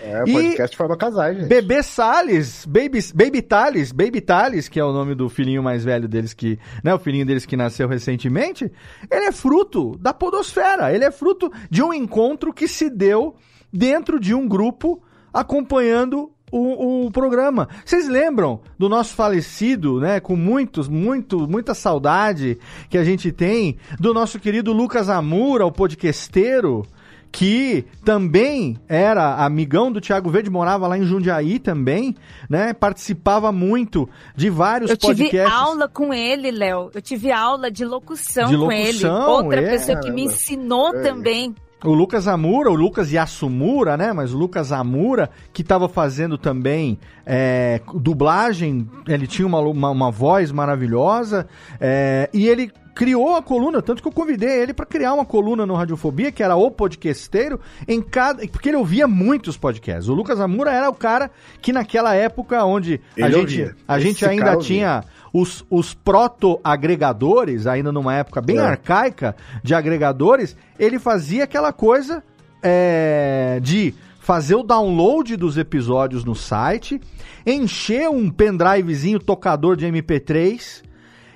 [0.03, 1.47] É, o podcast forma casais, gente.
[1.47, 6.09] Bebê Salles, Baby, Baby Thales, Baby Thales, que é o nome do filhinho mais velho
[6.09, 8.69] deles que, né, o filhinho deles que nasceu recentemente,
[9.09, 13.35] ele é fruto da podosfera, ele é fruto de um encontro que se deu
[13.71, 15.01] dentro de um grupo
[15.33, 17.69] acompanhando o, o, programa.
[17.83, 20.19] Vocês lembram do nosso falecido, né?
[20.19, 25.71] Com muitos, muito, muita saudade que a gente tem do nosso querido Lucas Amura, o
[25.71, 26.85] podquesteiro,
[27.33, 32.15] que também era amigão do Thiago Verde, morava lá em Jundiaí também,
[32.47, 32.73] né?
[32.73, 35.33] Participava muito de vários eu podcasts.
[35.33, 36.91] Eu tive aula com ele, Léo.
[36.93, 39.07] Eu tive aula de locução, de locução com ele.
[39.07, 41.01] Outra é, pessoa que me ensinou é.
[41.01, 41.55] também.
[41.83, 44.13] O Lucas Amura, o Lucas Yasumura, né?
[44.13, 50.11] Mas o Lucas Amura, que estava fazendo também é, dublagem, ele tinha uma, uma, uma
[50.11, 51.47] voz maravilhosa,
[51.81, 55.65] é, e ele criou a coluna, tanto que eu convidei ele para criar uma coluna
[55.65, 58.47] no Radiofobia, que era o podcasteiro, em cada.
[58.47, 60.07] Porque ele ouvia muitos podcasts.
[60.07, 64.57] O Lucas Amura era o cara que naquela época onde a gente, a gente ainda
[64.57, 65.03] tinha
[65.33, 68.61] os, os proto-agregadores, ainda numa época bem é.
[68.61, 72.23] arcaica de agregadores, ele fazia aquela coisa
[72.61, 77.01] é, de fazer o download dos episódios no site,
[77.45, 80.83] encher um pendrivezinho tocador de MP3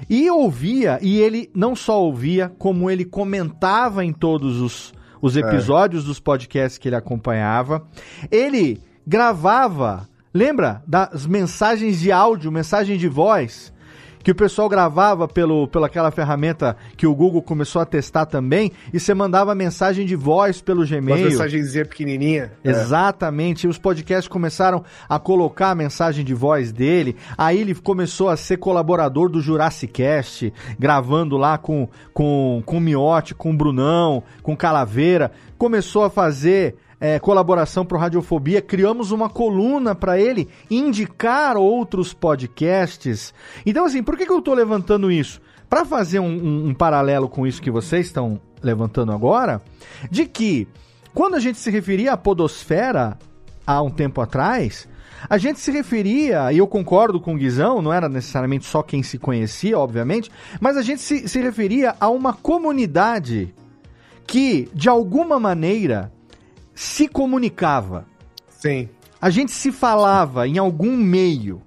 [0.10, 5.40] e ouvia, e ele não só ouvia, como ele comentava em todos os, os é.
[5.40, 6.08] episódios é.
[6.08, 7.88] dos podcasts que ele acompanhava.
[8.32, 13.74] Ele gravava, lembra das mensagens de áudio, mensagem de voz?
[14.28, 18.74] Que o pessoal gravava pelo, pela aquela ferramenta que o Google começou a testar também,
[18.92, 21.16] e você mandava mensagem de voz pelo Gmail.
[21.16, 22.52] Uma mensagenzinha pequenininha.
[22.62, 22.70] É.
[22.70, 23.66] Exatamente.
[23.66, 23.70] É.
[23.70, 27.16] Os podcasts começaram a colocar a mensagem de voz dele.
[27.38, 32.82] Aí ele começou a ser colaborador do Jurassic Cast, gravando lá com, com, com o
[32.82, 35.32] Miotti, com o Brunão, com Calaveira.
[35.58, 42.14] Começou a fazer é, colaboração para o Radiofobia, criamos uma coluna para ele indicar outros
[42.14, 43.34] podcasts.
[43.66, 45.40] Então, assim, por que, que eu estou levantando isso?
[45.70, 49.62] Para fazer um, um, um paralelo com isso que vocês estão levantando agora,
[50.10, 50.68] de que
[51.14, 53.18] quando a gente se referia à podosfera
[53.66, 54.88] há um tempo atrás,
[55.30, 59.04] a gente se referia, e eu concordo com o Guizão, não era necessariamente só quem
[59.04, 63.54] se conhecia, obviamente, mas a gente se, se referia a uma comunidade
[64.26, 66.12] que, de alguma maneira,
[66.80, 68.06] se comunicava.
[68.50, 68.88] Sim.
[69.22, 71.62] a gente se falava em algum meio,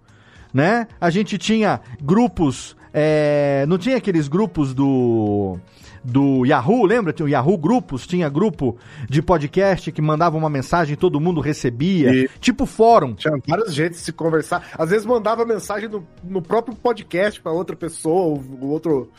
[0.54, 0.86] né?
[1.00, 5.58] A gente tinha grupos, é, não tinha aqueles grupos do
[6.02, 7.12] do Yahoo, lembra?
[7.12, 8.76] Tinha o Yahoo Grupos, tinha grupo
[9.08, 13.14] de podcast que mandava uma mensagem e todo mundo recebia, E- tipo fórum.
[13.14, 14.66] Tinha vários jeitos de se conversar.
[14.78, 19.10] Às vezes mandava mensagem no, no próprio podcast pra outra pessoa, ou o outro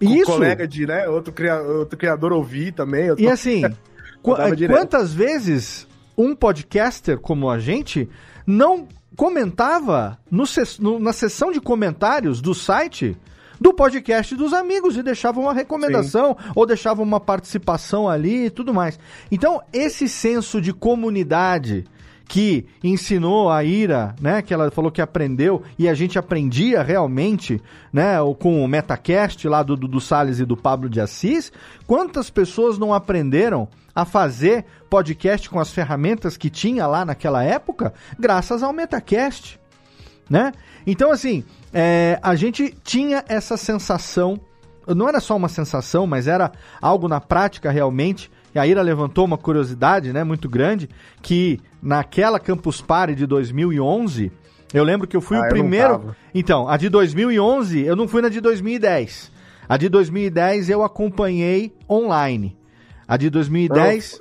[0.00, 0.26] Isso.
[0.26, 3.10] colega de, né, outro, cria, outro criador ouvir também.
[3.16, 3.62] E assim,
[4.22, 4.76] qu- direto.
[4.76, 8.08] quantas vezes um podcaster como a gente
[8.46, 10.44] não comentava no
[10.78, 13.16] no- na seção de comentários do site
[13.60, 18.72] do podcast dos amigos e deixava uma recomendação ou deixava uma participação ali e tudo
[18.72, 18.98] mais.
[19.32, 21.84] Então, esse senso de comunidade
[22.28, 27.60] que ensinou a Ira, né, que ela falou que aprendeu e a gente aprendia realmente,
[27.92, 31.50] né, com o Metacast lá do, do, do Salles e do Pablo de Assis,
[31.86, 33.66] quantas pessoas não aprenderam
[33.98, 39.58] a fazer podcast com as ferramentas que tinha lá naquela época, graças ao Metacast,
[40.30, 40.52] né?
[40.86, 41.42] Então, assim,
[41.74, 44.38] é, a gente tinha essa sensação,
[44.86, 48.30] não era só uma sensação, mas era algo na prática realmente.
[48.54, 50.88] E a Ira levantou uma curiosidade, né, muito grande,
[51.20, 54.30] que naquela Campus Party de 2011,
[54.72, 56.14] eu lembro que eu fui Ah, o primeiro.
[56.32, 59.32] Então, a de 2011, eu não fui na de 2010.
[59.68, 62.57] A de 2010 eu acompanhei online.
[63.08, 64.20] A de 2010.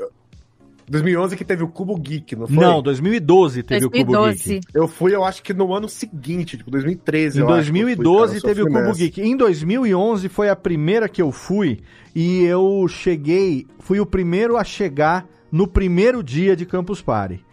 [0.89, 2.55] 2011 que teve o Cubo Geek, não foi?
[2.55, 4.53] Não, 2012 teve o Cubo 2012.
[4.53, 4.67] Geek.
[4.73, 7.37] Eu fui, eu acho que no ano seguinte, tipo 2013.
[7.37, 8.99] Em eu acho que eu fui, 2012 cara, teve o Cubo nessa.
[8.99, 9.21] Geek.
[9.21, 11.79] Em 2011 foi a primeira que eu fui
[12.15, 17.43] e eu cheguei, fui o primeiro a chegar no primeiro dia de Campus Party.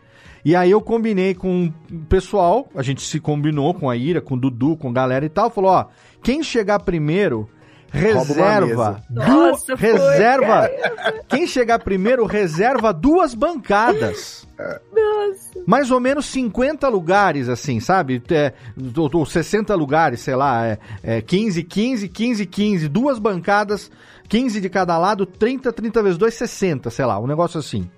[0.44, 4.34] E aí eu combinei com o pessoal, a gente se combinou com a Ira, com
[4.34, 5.86] o Dudu, com a galera e tal, falou, ó,
[6.22, 7.48] quem chegar primeiro
[7.94, 10.70] reserva, Nossa, foi, reserva,
[11.28, 14.46] quem chegar primeiro reserva duas bancadas.
[15.66, 18.22] Mais ou menos 50 lugares, assim, sabe?
[18.30, 18.52] É,
[18.96, 23.90] ou, ou 60 lugares, sei lá, é, é 15, 15, 15, 15, duas bancadas,
[24.28, 27.88] 15 de cada lado, 30, 30 vezes 2, 60, sei lá, um negócio assim.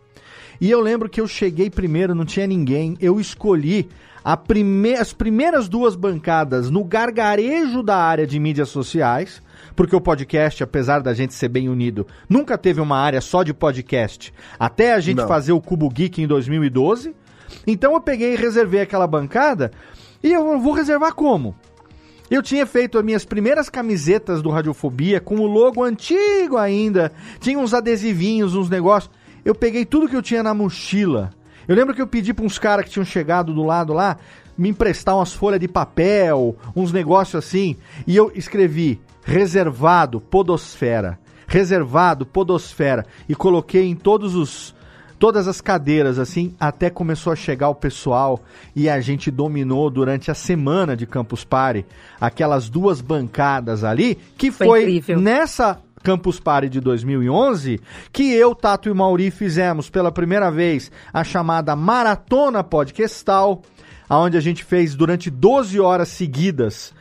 [0.61, 3.89] E eu lembro que eu cheguei primeiro, não tinha ninguém, eu escolhi
[4.25, 9.41] a prime as primeiras duas bancadas no gargarejo da área de mídias sociais,
[9.77, 13.53] porque o podcast, apesar da gente ser bem unido, nunca teve uma área só de
[13.53, 15.29] podcast, até a gente Não.
[15.29, 17.15] fazer o Cubo Geek em 2012.
[17.67, 19.71] Então eu peguei e reservei aquela bancada,
[20.23, 21.55] e eu vou reservar como?
[22.29, 27.13] Eu tinha feito as minhas primeiras camisetas do Radiofobia com o logo antigo ainda.
[27.39, 29.15] Tinha uns adesivinhos, uns negócios.
[29.45, 31.31] Eu peguei tudo que eu tinha na mochila.
[31.69, 34.17] Eu lembro que eu pedi para uns caras que tinham chegado do lado lá
[34.57, 37.77] me emprestar umas folhas de papel, uns negócios assim.
[38.07, 41.19] E eu escrevi reservado Podosfera.
[41.49, 43.05] Reservado Podosfera.
[43.29, 44.75] E coloquei em todos os
[45.19, 48.39] todas as cadeiras, assim, até começou a chegar o pessoal
[48.75, 51.87] e a gente dominou durante a semana de Campus Party
[52.21, 55.19] aquelas duas bancadas ali, que Foi foi, incrível.
[55.19, 57.81] nessa Campus Party de 2011
[58.13, 63.63] que eu, Tato e Mauri fizemos pela primeira vez a chamada Maratona Podcastal,
[64.07, 66.93] aonde a gente fez durante 12 horas seguidas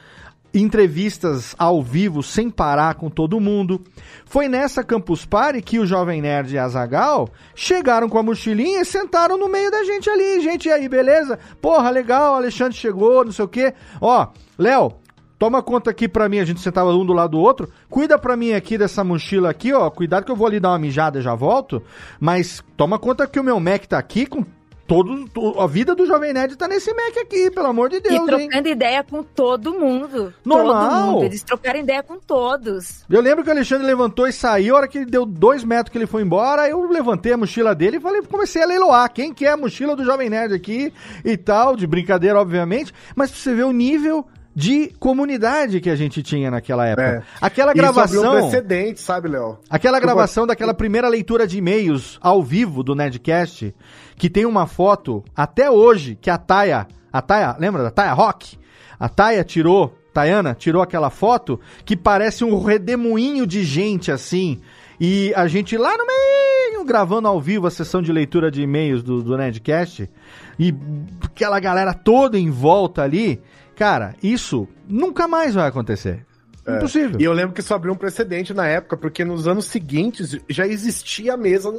[0.56, 3.82] entrevistas ao vivo sem parar com todo mundo.
[4.26, 8.82] Foi nessa Campus Party que o Jovem Nerd e a Zagal chegaram com a mochilinha
[8.82, 10.39] e sentaram no meio da gente ali.
[10.41, 11.38] Gente, e aí, beleza?
[11.62, 13.74] Porra, legal, Alexandre chegou, não sei o quê.
[14.00, 14.94] Ó, Léo,
[15.38, 17.70] toma conta aqui pra mim, a gente sentava um do lado do outro.
[17.89, 19.89] Cuida pra mim aqui dessa mochila aqui, ó.
[19.89, 21.84] Cuidado que eu vou ali dar uma mijada e já volto.
[22.20, 24.46] Mas toma conta que o meu Mac tá aqui com
[24.88, 25.28] todo.
[25.30, 28.30] to- A vida do Jovem Nerd tá nesse Mac aqui, pelo amor de E Deus,
[28.30, 28.48] hein?
[28.50, 30.34] trocando ideia com todo mundo.
[30.43, 30.89] Normal.
[30.89, 31.26] Todo mundo.
[31.26, 33.04] Eles trocaram ideia com todos.
[33.10, 35.91] Eu lembro que o Alexandre levantou e saiu, a hora que ele deu dois metros
[35.91, 39.12] que ele foi embora, eu levantei a mochila dele e falei, comecei a leiloar.
[39.12, 40.93] Quem quer a mochila do Jovem Nerd aqui
[41.24, 45.96] e tal, de brincadeira, obviamente, mas pra você ver o nível de comunidade que a
[45.98, 47.04] gente tinha naquela época.
[47.06, 47.24] É.
[47.41, 48.50] Aquela Isso abriu um gravação.
[48.50, 49.58] precedente, sabe, Léo?
[49.70, 53.76] Aquela gravação daquela primeira leitura de e-mails ao vivo do Nerdcast,
[54.15, 58.58] que tem uma foto até hoje que a Taia, a Taia, lembra da Taia Rock?
[58.98, 64.62] A Taia tirou, Tayana tirou aquela foto que parece um redemoinho de gente assim.
[64.98, 69.04] E a gente lá no meio, gravando ao vivo a sessão de leitura de e-mails
[69.04, 70.10] do, do Nerdcast,
[70.58, 70.74] e
[71.22, 73.41] aquela galera toda em volta ali.
[73.76, 76.26] Cara, isso nunca mais vai acontecer.
[76.68, 77.20] Impossível.
[77.20, 80.66] E eu lembro que isso abriu um precedente na época, porque nos anos seguintes já
[80.66, 81.72] existia a mesa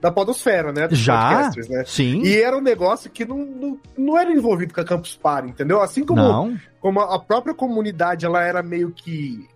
[0.00, 0.86] da podosfera, né?
[0.86, 1.18] dos Já?
[1.18, 1.82] podcasters, né?
[1.86, 2.22] Sim.
[2.22, 5.80] E era um negócio que não, não, não era envolvido com a Campus Party, entendeu?
[5.80, 6.56] Assim como, Não.
[6.78, 9.48] como a própria comunidade ela era meio que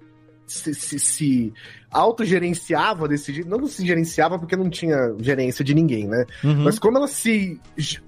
[0.46, 1.52] se, se, se
[1.90, 3.44] autogerenciava desse.
[3.44, 6.24] Não se gerenciava porque não tinha gerência de ninguém, né?
[6.42, 6.64] Uhum.
[6.64, 7.60] Mas como ela se.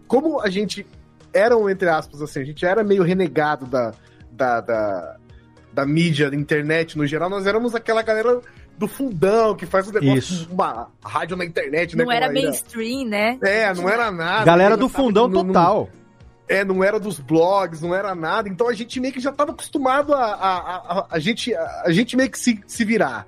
[0.08, 0.86] Como a gente
[1.32, 3.92] era, entre aspas, assim, a gente era meio renegado da,
[4.32, 5.16] da, da,
[5.72, 8.40] da mídia, da internet no geral, nós éramos aquela galera
[8.78, 10.48] do fundão, que faz o negócio Isso.
[10.50, 12.02] uma rádio na internet, né?
[12.04, 13.38] Não era mainstream, né?
[13.42, 14.44] É, não era nada.
[14.44, 15.88] Galera do fundão não- total.
[16.48, 18.48] é, não era dos blogs, não era nada.
[18.48, 21.82] Então a gente meio que já tava acostumado a, a, a, a- a gente, a,
[21.86, 23.26] a gente meio que se, se virar.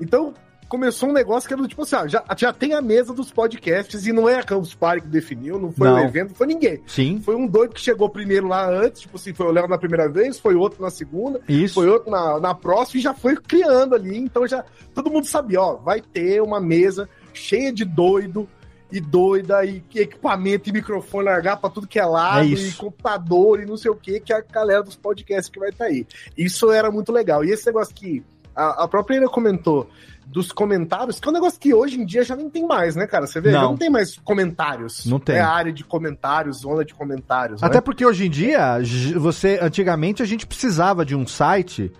[0.00, 0.32] Então
[0.74, 4.12] começou um negócio que era tipo assim, já, já tem a mesa dos podcasts e
[4.12, 6.82] não é a Campus Party que definiu, não foi o evento, não foi ninguém.
[6.84, 9.78] Sim, Foi um doido que chegou primeiro lá antes, tipo assim, foi o Léo na
[9.78, 11.74] primeira vez, foi outro na segunda, isso.
[11.74, 14.18] foi outro na, na próxima e já foi criando ali.
[14.18, 18.48] Então já todo mundo sabia, ó, vai ter uma mesa cheia de doido
[18.90, 23.60] e doida e equipamento e microfone largar pra tudo que é lado É e computador
[23.60, 26.04] e não sei o que que é a galera dos podcasts que vai estar aí.
[26.36, 27.44] Isso era muito legal.
[27.44, 29.88] E esse negócio que a, a própria Ira comentou
[30.26, 33.06] dos comentários, que é um negócio que hoje em dia já nem tem mais, né,
[33.06, 33.26] cara?
[33.26, 33.60] Você vê, Não.
[33.60, 35.04] já não tem mais comentários.
[35.06, 35.36] Não tem.
[35.36, 37.62] É a área de comentários, zona de comentários.
[37.62, 37.80] Até né?
[37.80, 38.78] porque hoje em dia,
[39.16, 41.92] você antigamente a gente precisava de um site,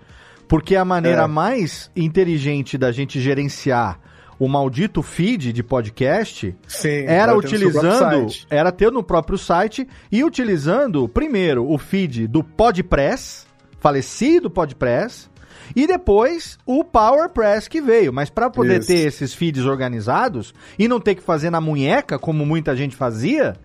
[0.47, 1.27] porque a maneira É.
[1.27, 3.99] mais inteligente da gente gerenciar
[4.37, 11.07] o maldito feed de podcast Sim, era utilizando, era ter no próprio site e utilizando
[11.07, 13.45] primeiro o feed do Podpress,
[13.79, 15.29] falecido Podpress,
[15.75, 18.11] e depois o PowerPress que veio.
[18.11, 18.87] Mas para poder Isso.
[18.87, 23.55] ter esses feeds organizados e não ter que fazer na munheca, como muita gente fazia,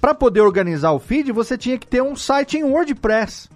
[0.00, 3.48] para poder organizar o feed, você tinha que ter um site em WordPress.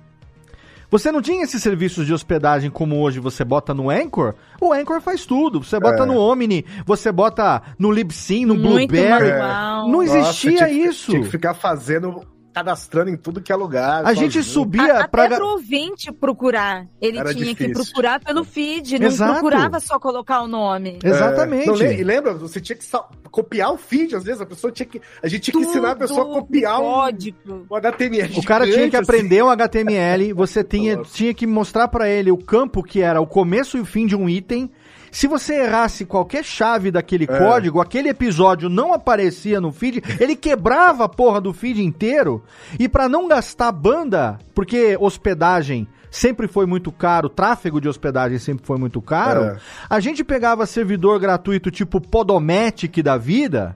[0.89, 4.35] Você não tinha esses serviços de hospedagem como hoje você bota no Anchor?
[4.61, 5.61] O Anchor faz tudo.
[5.63, 6.07] Você bota É.
[6.07, 9.33] no Omni, você bota no Libsyn, no Muito Blueberry.
[9.33, 9.89] manual.
[9.89, 11.11] Não Nossa, existia tinha que- isso.
[11.11, 12.23] Tinha que ficar fazendo,
[12.67, 14.07] cadastrando em tudo que é lugar.
[14.07, 15.37] A gente subia A- Até pra.
[15.37, 16.87] pro ouvinte procurar.
[17.03, 17.85] Ele Era tinha que difícil.
[17.93, 19.33] procurar pelo feed, não Exato.
[19.35, 20.99] procurava só colocar o nome.
[21.05, 21.65] Exatamente.
[21.65, 22.87] É, não, le- e lembra, você tinha que
[23.31, 25.03] copiar o feed, às vezes a pessoa tinha que.
[25.23, 27.67] A gente tinha que ensinar a pessoa a Tudo, copiar um, código.
[27.71, 28.39] um HTML.
[28.39, 29.05] O cara tinha que assim.
[29.05, 33.27] aprender um HTML, você tinha, tinha que mostrar pra ele o campo que era o
[33.27, 34.71] começo e o fim de um item.
[35.17, 37.39] Se você errasse qualquer chave daquele É.
[37.39, 42.45] código, aquele episódio não aparecia no feed, ele quebrava a porra do feed inteiro.
[42.79, 48.67] E pra não gastar banda, porque hospedagem sempre foi muito caro, tráfego de hospedagem sempre
[48.67, 49.57] foi muito caro, É.
[49.89, 53.75] a gente pegava servidor gratuito tipo Podomatic da vida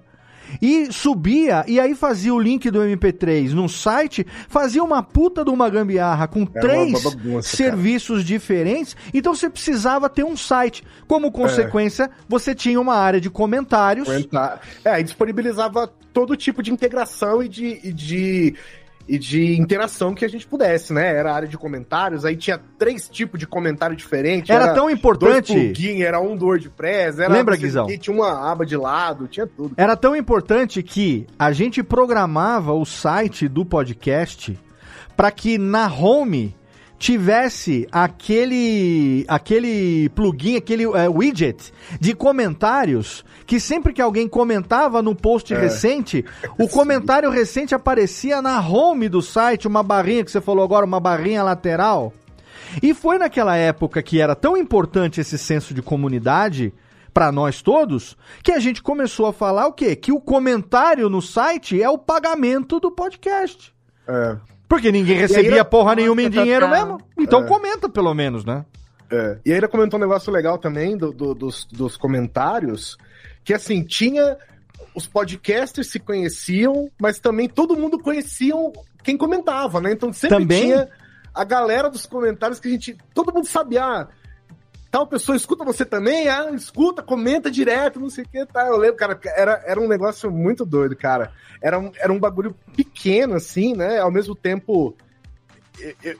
[0.61, 5.51] e subia e aí fazia o link do MP3 num site, fazia uma puta de
[5.51, 8.97] uma gambiarra com três bagunça, serviços diferentes.
[9.13, 10.83] Então você precisava ter um site.
[11.07, 14.07] Como consequência, você tinha uma área de comentários.
[14.07, 14.61] Comentar.
[14.85, 18.55] É, aí disponibilizava todo tipo de integração e de, e de
[19.09, 21.15] e de interação que a gente pudesse, né?
[21.15, 24.53] Era a área de comentários, aí tinha três tipos de comentário diferente.
[24.53, 25.53] Era tão dois importante.
[25.53, 27.87] plugin, era um do WordPress, era Lembra, Guizão?
[27.87, 29.75] quê, tinha uma aba de lado, tinha tudo.
[29.77, 34.59] Era tão importante que a gente programava o site do podcast
[35.17, 36.55] para que na home
[37.01, 45.15] tivesse aquele aquele plugin, aquele é, widget de comentários que sempre que alguém comentava no
[45.15, 45.59] post É.
[45.59, 46.23] recente,
[46.59, 51.01] o comentário recente aparecia na home do site, uma barrinha que você falou agora, uma
[51.01, 52.13] barrinha lateral.
[52.83, 56.73] E foi naquela época que era tão importante esse senso de comunidade
[57.15, 59.97] para nós todos, que a gente começou a falar o quê?
[59.97, 63.75] Que o comentário no site é o pagamento do podcast.
[64.07, 64.37] É.
[64.71, 66.99] Porque ninguém recebia porra nenhuma em dinheiro mesmo.
[67.19, 67.47] Então É.
[67.49, 68.65] comenta pelo menos, né?
[69.11, 69.39] É.
[69.45, 72.97] E aí ele comentou um negócio legal também do- do- dos, dos comentários,
[73.45, 74.39] que assim, tinha.
[74.95, 78.55] Os podcasters se conheciam, mas também todo mundo conhecia
[79.05, 79.93] quem comentava, né?
[79.93, 80.63] Então sempre Também?
[80.63, 80.89] tinha
[81.35, 82.97] a galera dos comentários que a gente.
[83.13, 83.85] Todo mundo sabia.
[83.85, 84.09] Ah,
[84.91, 86.29] tal pessoa escuta você também?
[86.29, 88.67] Ah, escuta, comenta direto, não sei o que, tá.
[88.67, 91.33] Eu lembro, cara, era, era um negócio muito doido, cara.
[91.63, 93.99] Era um, era um bagulho pequeno, assim, né?
[93.99, 94.97] Ao mesmo tempo.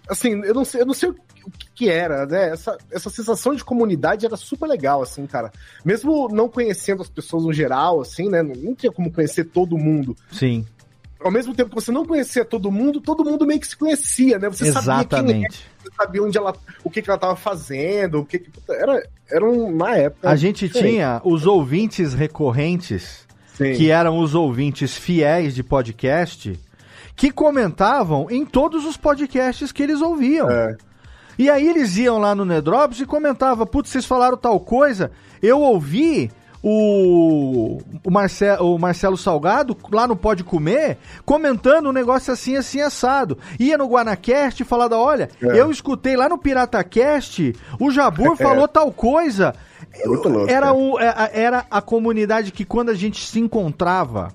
[0.09, 2.51] Assim, eu não sei, eu não sei o o que, que era, né?
[2.51, 5.53] Essa, essa sensação de comunidade era super legal, assim, cara.
[5.85, 8.43] Mesmo não conhecendo as pessoas no geral, assim, né?
[8.43, 10.17] Não, tinha como conhecer todo mundo.
[10.31, 10.67] Sim,
[11.21, 14.39] Ao mesmo tempo que você não conhecia todo mundo, todo mundo meio que se conhecia,
[14.39, 14.49] né?
[14.49, 15.70] Você sabia quem era, exatamente.
[15.83, 16.55] Você sabia onde ela,
[16.85, 20.29] o que, que ela tava fazendo, o que, que era, era uma época.
[20.29, 20.93] A gente diferente.
[20.93, 23.73] tinha os ouvintes recorrentes, Sim.
[23.75, 26.59] que eram os ouvintes fiéis de podcast,
[27.17, 30.51] que comentavam em todos os podcasts que eles ouviam.
[30.51, 30.77] É.
[31.39, 35.11] E aí eles iam lá no Nedrops e comentavam, putz, vocês falaram tal coisa,
[35.43, 36.31] eu ouvi
[36.63, 42.81] o, o, Marce, o Marcelo Salgado lá no Pode Comer comentando um negócio assim, assim,
[42.81, 43.39] assado.
[43.59, 45.59] Ia no Guanacast e falava: olha, é.
[45.59, 49.55] eu escutei lá no PirataCast, o Jabur falou tal coisa.
[50.05, 54.29] Louco, era, o, é, era a comunidade que quando a gente se encontrava,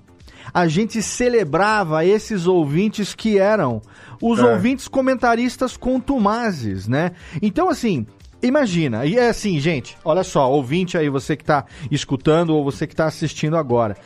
[0.52, 3.80] a gente celebrava esses ouvintes que eram
[4.20, 4.44] os é.
[4.44, 7.12] ouvintes comentaristas contumazes, né?
[7.40, 8.06] Então, assim,
[8.46, 12.86] Imagina, e é assim, gente, olha só, ouvinte aí, você que está escutando ou você
[12.86, 13.96] que está assistindo agora.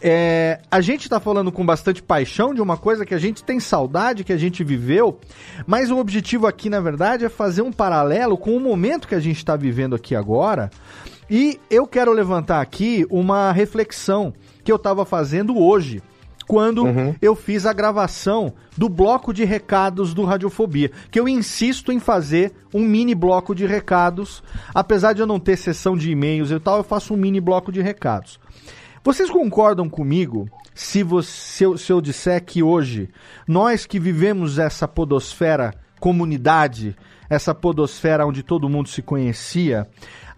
[0.00, 3.58] É, a gente está falando com bastante paixão de uma coisa que a gente tem
[3.58, 5.18] saudade, que a gente viveu,
[5.66, 9.20] mas o objetivo aqui, na verdade, é fazer um paralelo com o momento que a
[9.20, 10.70] gente está vivendo aqui agora.
[11.28, 14.32] E eu quero levantar aqui uma reflexão
[14.62, 16.00] que eu estava fazendo hoje
[16.48, 17.14] quando uhum.
[17.20, 22.54] eu fiz a gravação do bloco de recados do Radiofobia, que eu insisto em fazer
[22.72, 24.42] um mini bloco de recados,
[24.74, 27.70] apesar de eu não ter sessão de e-mails e tal, eu faço um mini bloco
[27.70, 28.40] de recados.
[29.04, 33.10] Vocês concordam comigo se, você, se, eu, se eu disser que hoje,
[33.46, 36.96] nós que vivemos essa podosfera comunidade,
[37.28, 39.86] essa podosfera onde todo mundo se conhecia,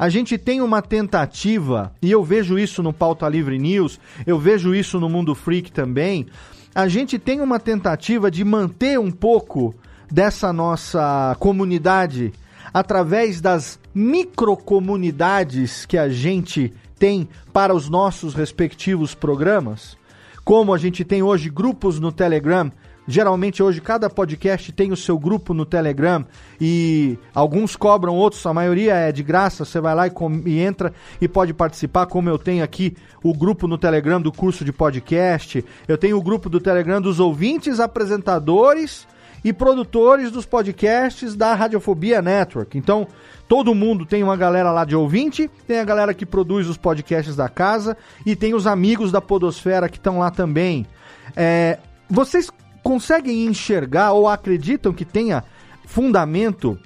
[0.00, 4.74] a gente tem uma tentativa, e eu vejo isso no Pauta Livre News, eu vejo
[4.74, 6.26] isso no Mundo Freak também,
[6.74, 9.74] a gente tem uma tentativa de manter um pouco
[10.10, 12.32] dessa nossa comunidade
[12.72, 19.98] através das microcomunidades que a gente tem para os nossos respectivos programas.
[20.42, 22.72] Como a gente tem hoje grupos no Telegram
[23.10, 26.24] Geralmente hoje cada podcast tem o seu grupo no Telegram
[26.60, 29.64] e alguns cobram, outros, a maioria é de graça.
[29.64, 30.12] Você vai lá e,
[30.46, 34.64] e, entra e pode participar, como eu tenho aqui o grupo no Telegram do curso
[34.64, 35.64] de podcast.
[35.88, 39.08] Eu tenho o grupo do Telegram dos ouvintes, apresentadores
[39.42, 42.78] e produtores dos podcasts da Radiofobia Network.
[42.78, 43.08] Então,
[43.48, 47.34] todo mundo tem uma galera lá de ouvinte, tem a galera que produz os podcasts
[47.34, 50.86] da casa e tem os amigos da Podosfera que estão lá também.
[51.34, 51.76] É,
[52.08, 52.50] vocês
[52.90, 55.44] conseguem enxergar ou acreditam que tenha
[55.86, 56.76] fundamento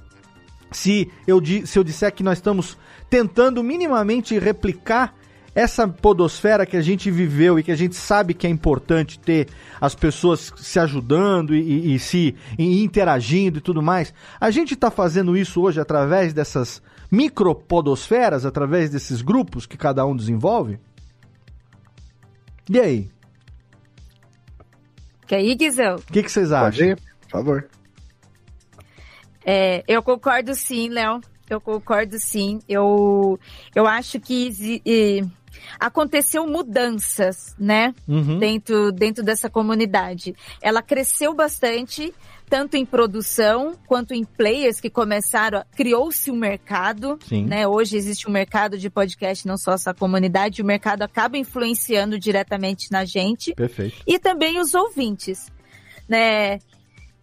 [0.70, 2.76] se eu, se eu disser que nós estamos
[3.09, 5.14] tentando minimamente replicar
[5.55, 9.48] essa podosfera que a gente viveu e que a gente sabe que é importante ter
[9.80, 14.74] as pessoas se ajudando e, e, e se e interagindo e tudo mais, a gente
[14.74, 20.78] está fazendo isso hoje através dessas micropodosferas, através desses grupos que cada um desenvolve?
[22.68, 23.13] E aí?
[25.27, 25.97] Quer ir, Guizão?
[25.97, 26.70] O que, que vocês acham?
[26.70, 27.68] Pode ir, por favor.
[29.45, 31.20] É, eu concordo sim, Léo.
[31.49, 32.61] Eu concordo sim.
[32.68, 33.39] Eu,
[33.75, 35.22] eu acho que e,
[35.79, 37.95] aconteceu mudanças, né?
[38.09, 38.39] Uhum.
[38.39, 40.35] Dentro, dentro dessa comunidade.
[40.62, 42.12] Ela cresceu bastante
[42.49, 47.47] tanto em produção quanto em players que começaram, criou-se um mercado, Sim.
[47.47, 47.66] né?
[47.66, 52.90] Hoje existe um mercado de podcast, não só essa comunidade, o mercado acaba influenciando diretamente
[52.92, 53.55] na gente.
[53.55, 53.97] Perfeito.
[54.07, 55.51] E também os ouvintes,
[56.09, 56.59] né?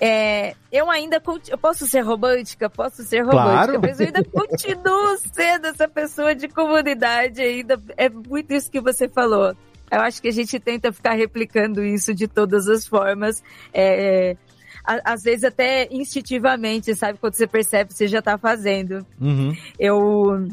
[0.03, 3.81] É, eu ainda eu posso ser romântica, posso ser romântica, claro.
[3.81, 7.79] mas eu ainda continuo sendo essa pessoa de comunidade ainda.
[7.95, 9.55] É muito isso que você falou.
[9.91, 13.43] Eu acho que a gente tenta ficar replicando isso de todas as formas.
[13.71, 14.35] É,
[14.83, 17.19] às vezes até instintivamente, sabe?
[17.19, 19.05] Quando você percebe você já está fazendo.
[19.19, 19.55] Uhum.
[19.79, 20.47] Eu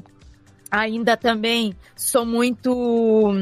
[0.70, 3.32] ainda também sou muito.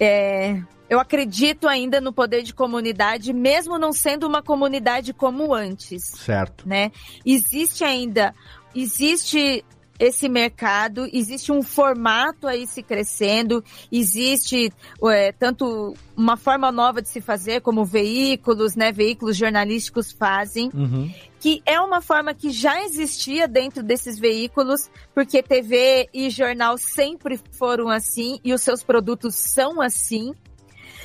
[0.00, 6.02] É, eu acredito ainda no poder de comunidade, mesmo não sendo uma comunidade como antes.
[6.04, 6.68] Certo.
[6.68, 6.90] Né?
[7.24, 8.34] Existe ainda.
[8.74, 9.64] Existe
[10.02, 14.72] esse mercado, existe um formato aí se crescendo, existe
[15.04, 21.08] é, tanto uma forma nova de se fazer, como veículos, né, veículos jornalísticos fazem, uhum.
[21.38, 27.38] que é uma forma que já existia dentro desses veículos, porque TV e jornal sempre
[27.52, 30.34] foram assim e os seus produtos são assim.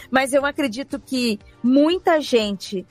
[0.10, 2.84] Mas eu acredito que muita gente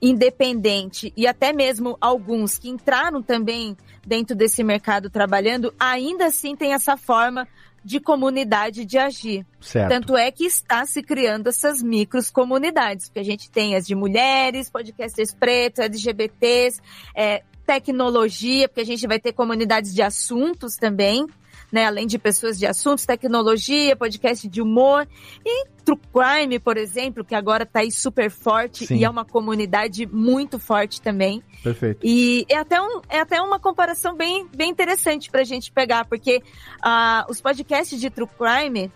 [0.00, 3.76] independente e até mesmo alguns que entraram também
[4.06, 7.46] dentro desse mercado trabalhando, ainda assim tem essa forma
[7.84, 9.46] de comunidade de agir.
[9.60, 9.88] Certo.
[9.88, 13.94] Tanto é que está se criando essas micros comunidades, porque a gente tem as de
[13.94, 16.80] mulheres, podcasters pretos, LGBTs,
[17.14, 21.26] é, tecnologia, porque a gente vai ter comunidades de assuntos também,
[21.72, 21.86] né?
[21.86, 25.06] Além de pessoas de assuntos, tecnologia, podcast de humor
[25.44, 28.96] e True Crime, por exemplo, que agora está aí super forte Sim.
[28.96, 31.42] e é uma comunidade muito forte também.
[31.62, 32.00] Perfeito.
[32.02, 36.04] E é até, um, é até uma comparação bem, bem interessante para a gente pegar,
[36.06, 36.42] porque
[36.84, 38.90] uh, os podcasts de True Crime,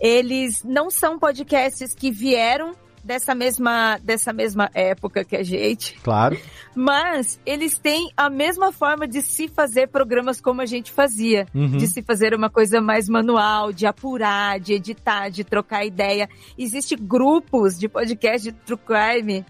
[0.00, 2.72] eles não são podcasts que vieram
[3.04, 5.98] dessa mesma, dessa mesma época que a gente.
[6.02, 6.38] Claro.
[6.74, 11.46] Mas eles têm a mesma forma de se fazer programas como a gente fazia.
[11.54, 11.76] Uhum.
[11.76, 16.28] De se fazer uma coisa mais manual, de apurar, de editar, de trocar ideia.
[16.58, 19.44] Existem grupos de podcast de True Crime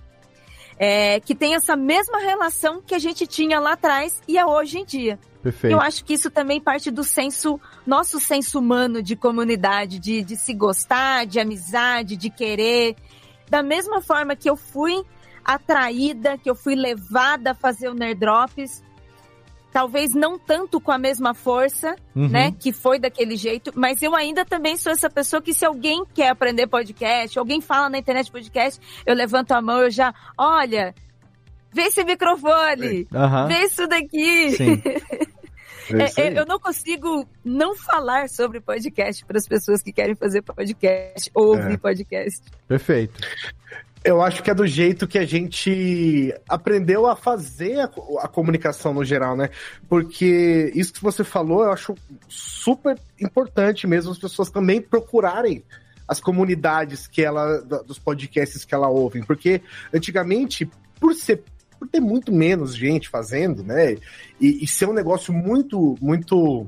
[0.78, 4.78] é, que tem essa mesma relação que a gente tinha lá atrás e é hoje
[4.78, 5.18] em dia.
[5.42, 5.72] Perfeito.
[5.72, 10.36] Eu acho que isso também parte do senso, nosso senso humano de comunidade, de, de
[10.36, 12.96] se gostar, de amizade, de querer.
[13.48, 15.02] Da mesma forma que eu fui
[15.44, 18.82] atraída, que eu fui levada a fazer o Nerd Drops,
[19.72, 22.28] talvez não tanto com a mesma força, Uhum.
[22.28, 26.04] né, que foi daquele jeito, mas eu ainda também sou essa pessoa que se alguém
[26.14, 30.94] quer aprender podcast, alguém fala na internet podcast, eu levanto a mão, eu já, olha,
[31.72, 33.48] vê esse microfone, Aham.
[33.48, 34.56] vê isso daqui.
[35.90, 36.36] É É, aí.
[36.36, 41.74] eu não consigo não falar sobre podcast para as pessoas que querem fazer podcast, ouvir
[41.74, 41.76] É.
[41.76, 42.42] podcast.
[42.68, 43.20] Perfeito.
[44.04, 47.84] Eu acho que é do jeito que a gente aprendeu a fazer a,
[48.20, 49.48] a comunicação no geral, né?
[49.88, 51.94] Porque isso que você falou, eu acho
[52.28, 55.64] super importante mesmo as pessoas também procurarem
[56.06, 59.62] as comunidades que ela dos podcasts que ela ouvem, porque
[59.92, 60.68] antigamente
[61.00, 61.42] por ser
[61.84, 63.96] por ter muito menos gente fazendo, né?
[64.40, 66.66] E, e ser um negócio muito muito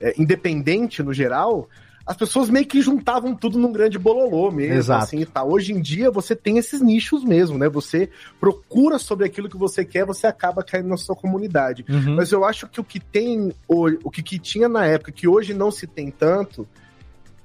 [0.00, 1.68] é, independente no geral,
[2.06, 5.04] as pessoas meio que juntavam tudo num grande bololô mesmo, Exato.
[5.04, 5.50] assim, tal.
[5.50, 7.68] Hoje em dia você tem esses nichos mesmo, né?
[7.68, 8.08] Você
[8.40, 11.84] procura sobre aquilo que você quer, você acaba caindo na sua comunidade.
[11.88, 12.14] Uhum.
[12.14, 15.26] Mas eu acho que o que tem hoje, o que, que tinha na época, que
[15.26, 16.66] hoje não se tem tanto,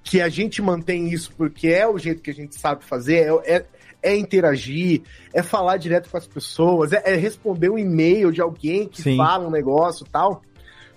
[0.04, 3.56] que a gente mantém isso porque é o jeito que a gente sabe fazer, é,
[3.56, 3.66] é,
[4.04, 5.02] é interagir,
[5.34, 9.18] é falar direto com as pessoas, é, é responder um e-mail de alguém que Sim.
[9.18, 10.42] fala um negócio e tal.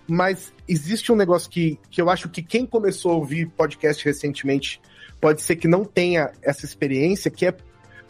[0.08, 4.80] Mas existe um negócio que, que eu acho que quem começou a ouvir podcast recentemente
[5.20, 7.54] pode ser que não tenha essa experiência, que é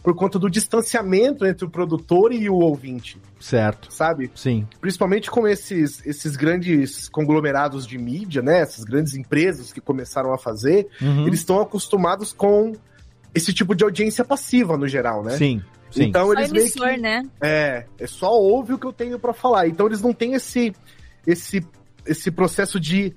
[0.02, 3.92] por conta do distanciamento entre o produtor e o ouvinte, Certo.
[3.92, 4.30] sabe?
[4.36, 4.64] Sim.
[4.80, 8.60] principalmente com esses, esses grandes conglomerados de mídia, né?
[8.60, 11.26] Essas grandes empresas que começaram a fazer, Uhum.
[11.26, 12.72] eles estão acostumados com
[13.34, 15.36] esse tipo de audiência passiva no geral, né?
[15.36, 15.62] Sim.
[15.90, 16.04] Sim.
[16.04, 17.22] Então Só eles meio emissor, que né?
[17.40, 19.68] é, é só ouve o que eu tenho pra falar.
[19.68, 20.72] Então eles não têm esse
[21.26, 21.64] esse
[22.04, 23.14] esse processo de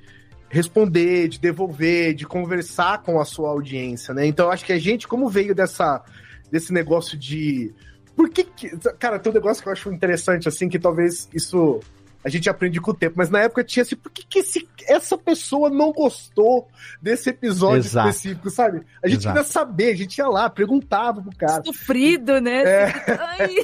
[0.50, 4.26] responder, de devolver, de conversar com a sua audiência, né?
[4.26, 6.04] Então eu acho que a gente como veio dessa
[6.52, 7.74] desse negócio de
[8.16, 11.80] por que, que cara, tem um negócio que eu acho interessante assim que talvez isso
[12.24, 14.68] a gente aprende com o tempo, mas na época tinha assim, por que, que esse,
[14.88, 16.68] essa pessoa não gostou
[17.02, 18.10] desse episódio Exato.
[18.10, 18.82] específico, sabe?
[19.02, 19.36] A gente Exato.
[19.38, 21.64] queria saber, a gente ia lá, perguntava pro cara.
[21.64, 22.62] Sofrido, né?
[22.64, 22.94] É.
[23.40, 23.56] Ai,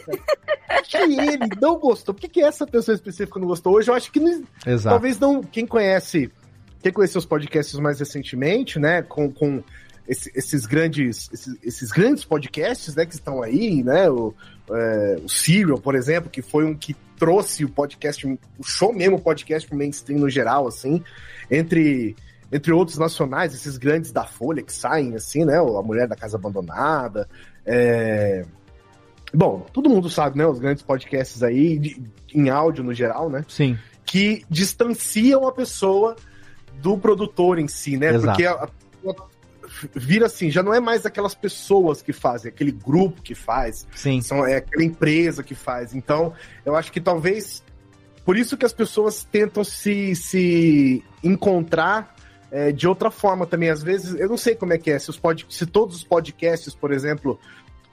[0.83, 2.13] que ele não gostou?
[2.15, 3.73] Por que, que essa pessoa específica não gostou?
[3.73, 4.43] Hoje eu acho que não-
[4.81, 5.41] talvez não.
[5.43, 6.31] Quem conhece,
[6.81, 9.01] quem conheceu os podcasts mais recentemente, né?
[9.01, 9.61] Com, com
[10.07, 13.05] esse- esses grandes, esses, esses grandes podcasts, né?
[13.05, 14.09] Que estão aí, né?
[14.09, 14.33] O,
[14.71, 19.17] é, o Serial, por exemplo, que foi um que trouxe o podcast, o show mesmo,
[19.17, 21.03] o podcast pro mainstream no geral, assim,
[21.49, 22.15] entre
[22.51, 25.57] entre outros nacionais, esses grandes da Folha que saem, assim, né?
[25.57, 27.27] A Mulher da Casa Abandonada.
[27.65, 28.45] é,
[29.33, 30.45] Bom, todo mundo sabe, né?
[30.45, 32.01] Os grandes podcasts aí, de-
[32.33, 33.43] em áudio no geral, né?
[33.49, 33.77] Sim.
[34.05, 36.15] Que distanciam a pessoa
[36.81, 38.13] do produtor em si, né?
[38.13, 38.27] Exato.
[38.27, 38.51] Porque a,
[39.11, 39.23] a
[39.93, 44.21] vira assim, já não é mais aquelas pessoas que fazem, aquele grupo que faz, Sim.
[44.21, 45.93] são, é aquela empresa que faz.
[45.93, 46.33] Então,
[46.65, 47.63] eu acho que talvez
[48.25, 52.15] por isso que as pessoas tentam se, se encontrar
[52.51, 53.69] é, de outra forma também.
[53.69, 56.03] Às vezes, eu não sei como é que é, se, os pod, se todos os
[56.03, 57.39] podcasts, por exemplo,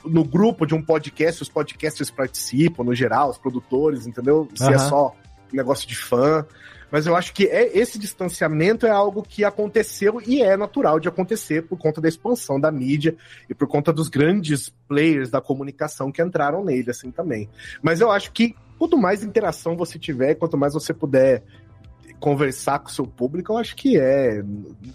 [0.04, 4.48] no grupo de um podcast, os podcasters participam, no geral, os produtores, entendeu?
[4.54, 4.88] Se é Aham.
[4.88, 5.14] só
[5.52, 6.46] um negócio de fã.
[6.92, 11.08] Mas eu acho que é, esse distanciamento é algo que aconteceu e é natural de
[11.08, 13.16] acontecer por conta da expansão da mídia
[13.48, 17.48] e por conta dos grandes players da comunicação que entraram nele, assim também.
[17.80, 21.42] Mas eu acho que quanto mais interação você tiver, quanto mais você puder
[22.20, 24.44] conversar com o seu público, eu acho que é.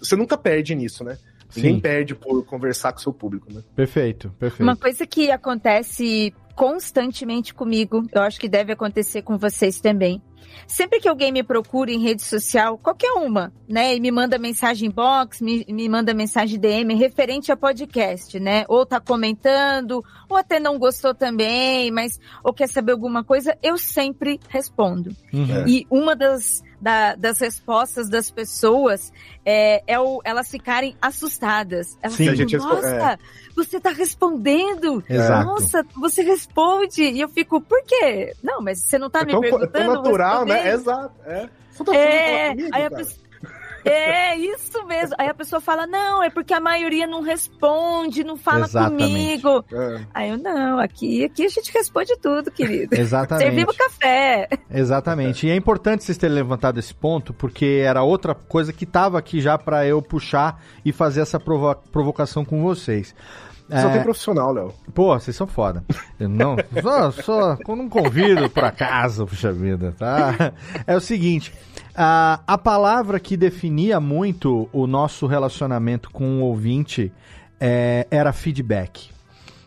[0.00, 1.18] Você nunca perde nisso, né?
[1.56, 1.80] Ninguém Sim.
[1.80, 3.62] perde por conversar com o seu público, né?
[3.74, 4.30] Perfeito.
[4.38, 4.62] Perfeito.
[4.62, 10.22] Uma coisa que acontece constantemente comigo, eu acho que deve acontecer com vocês também.
[10.66, 14.90] Sempre que alguém me procura em rede social, qualquer uma, né, e me manda mensagem
[14.90, 20.60] box, me, me manda mensagem DM referente a podcast, né, ou tá comentando, ou até
[20.60, 25.10] não gostou também, mas, ou quer saber alguma coisa, eu sempre respondo.
[25.32, 25.66] Uhum.
[25.66, 29.12] E uma das, da- das respostas das pessoas
[29.44, 31.96] é, é o, elas ficarem assustadas.
[32.02, 32.24] Elas Sim.
[32.24, 33.18] ficam, A gente respo- nossa,
[33.56, 35.02] você tá respondendo.
[35.08, 35.46] Exato.
[35.46, 37.02] Nossa, você responde.
[37.02, 38.34] E eu fico, por quê?
[38.42, 39.70] Não, mas você não tá é me tão, perguntando.
[39.72, 40.54] tão natural, né?
[40.62, 40.80] respondendo.
[40.80, 41.14] Exato.
[41.26, 41.48] É.
[41.72, 43.27] Você tá É, comigo, aí a pessoa...
[43.88, 45.14] É, isso mesmo.
[45.18, 49.42] Aí a pessoa fala, não, é porque a maioria não responde, não fala Exatamente.
[49.42, 49.64] comigo.
[49.72, 50.00] É.
[50.12, 52.94] Aí eu, não, aqui, aqui a gente responde tudo, querido.
[52.98, 53.44] Exatamente.
[53.44, 54.48] Servimos café.
[54.70, 55.46] Exatamente.
[55.46, 59.40] E é importante vocês terem levantado esse ponto, porque era outra coisa que estava aqui
[59.40, 63.14] já para eu puxar e fazer essa provo provocação com vocês.
[63.68, 64.74] Só É, tem profissional, Léo.
[64.94, 65.84] Pô, vocês são foda.
[66.18, 70.52] Eu não, só, só não convido por acaso, puxa vida, tá?
[70.86, 71.52] É o seguinte,
[71.94, 77.12] a, a palavra que definia muito o nosso relacionamento com o ouvinte
[77.60, 79.10] é, era feedback.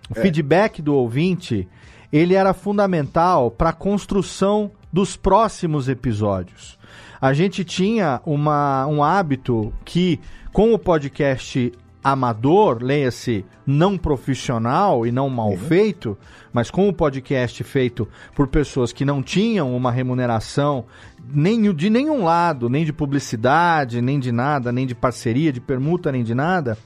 [0.10, 1.68] O feedback do ouvinte,
[2.12, 6.78] ele era fundamental para a construção dos próximos episódios.
[7.22, 10.20] A gente tinha uma, um hábito que,
[10.52, 11.72] com o podcast
[12.04, 16.18] amador, leia-se não profissional e não mal feito,
[16.52, 20.86] mas com o podcast feito por pessoas que não tinham uma remuneração
[21.34, 26.12] nem de nenhum lado, nem de publicidade, nem de nada, nem de parceria, de permuta,
[26.12, 26.78] nem de nada,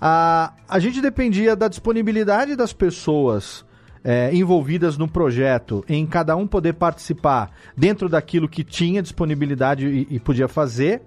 [0.00, 3.64] a, a gente dependia da disponibilidade das pessoas
[4.04, 10.06] é, envolvidas no projeto, em cada um poder participar dentro daquilo que tinha disponibilidade e,
[10.10, 11.02] e podia fazer.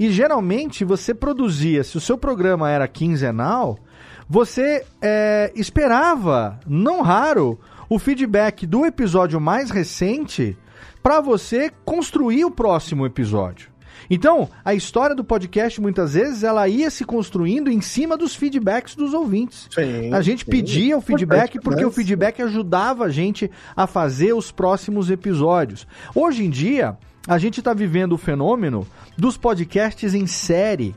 [0.00, 3.78] E geralmente você produzia, se o seu programa era quinzenal,
[4.26, 10.56] você é, esperava, não raro, o feedback do episódio mais recente
[11.02, 13.68] para você construir o próximo episódio.
[14.08, 18.94] Então, a história do podcast muitas vezes ela ia se construindo em cima dos feedbacks
[18.94, 19.68] dos ouvintes.
[19.70, 20.50] Sim, A gente sim.
[20.50, 21.94] pedia o feedback Importante porque o demais.
[21.94, 25.86] feedback ajudava a gente a fazer os próximos episódios.
[26.14, 26.96] Hoje em dia,
[27.30, 28.84] a gente está vivendo o fenômeno
[29.16, 30.96] dos podcasts em série,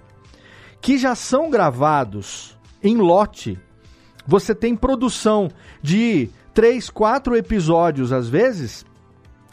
[0.82, 3.60] que já são gravados em lote.
[4.26, 8.84] Você tem produção de três, quatro episódios às vezes,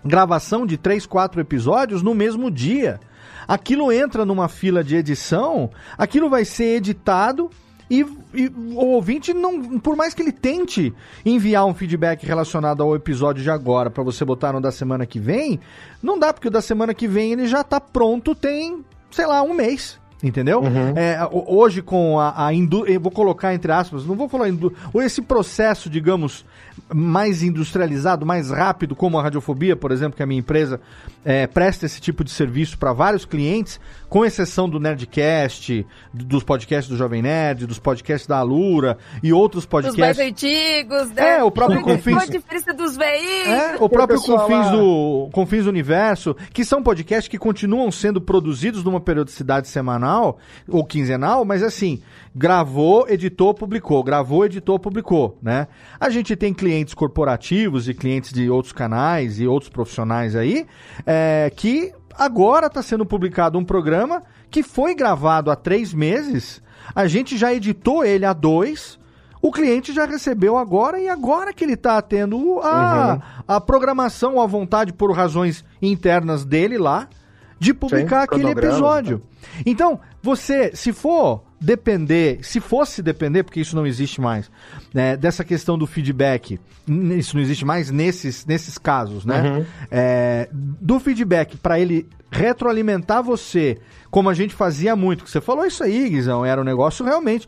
[0.02, 2.98] gravação de três, quatro episódios no mesmo dia.
[3.46, 7.50] Aquilo entra numa fila de edição, aquilo vai ser editado
[7.90, 10.92] e, e o ouvinte não, por mais que ele tente
[11.24, 15.18] enviar um feedback relacionado ao episódio de agora para você botar no da semana que
[15.18, 15.58] vem,
[16.02, 19.42] não dá porque o da semana que vem ele já tá pronto tem, sei lá,
[19.42, 19.98] um mês.
[20.22, 20.60] Entendeu?
[20.96, 22.54] É, ho- hoje com a, a
[22.86, 24.48] eu vou colocar entre aspas, não vou falar
[24.92, 26.44] ou esse processo, digamos,
[26.95, 30.80] mais industrializado, mais rápido, como a radiofobia, por exemplo, que a minha empresa
[31.24, 33.78] é, presta esse tipo de serviço para vários clientes,
[34.09, 39.32] com exceção do Nerdcast, do- dos podcasts do Jovem Nerd, dos podcasts da Alura e
[39.32, 40.26] outros Dos mais podcasts.
[40.28, 41.38] antigos, né?
[41.38, 42.16] É, o próprio Confins.
[42.22, 43.47] a diferença dos veículos?
[43.59, 48.20] É, o próprio Confins lá- do, Confins do Universo, que são podcasts que continuam sendo
[48.20, 50.38] produzidos numa periodicidade semanal
[50.68, 52.01] ou quinzenal, mas assim,
[52.34, 55.68] gravou, editou, publicou, gravou, editou, publicou, né?
[55.99, 60.66] A gente tem clientes corporativos e clientes de outros canais e outros profissionais aí,
[61.06, 66.62] é, que agora está sendo publicado um programa que foi gravado há três meses,
[66.94, 68.98] a gente já editou ele há dois,
[69.42, 74.46] o cliente já recebeu agora e agora que ele está tendo a, a programação à
[74.46, 77.08] vontade por razões internas dele lá
[77.58, 79.22] de publicar Sim, aquele episódio.
[79.64, 84.50] Então, você, se for depender, se fosse depender, porque isso não existe mais,
[84.94, 86.58] né, dessa questão do feedback,
[87.18, 89.66] isso não existe mais nesses, nesses casos, né?
[89.90, 93.78] É, do feedback para ele retroalimentar você,
[94.11, 97.46] como a gente fazia muito, que você falou isso aí, Guizão, era um negócio realmente.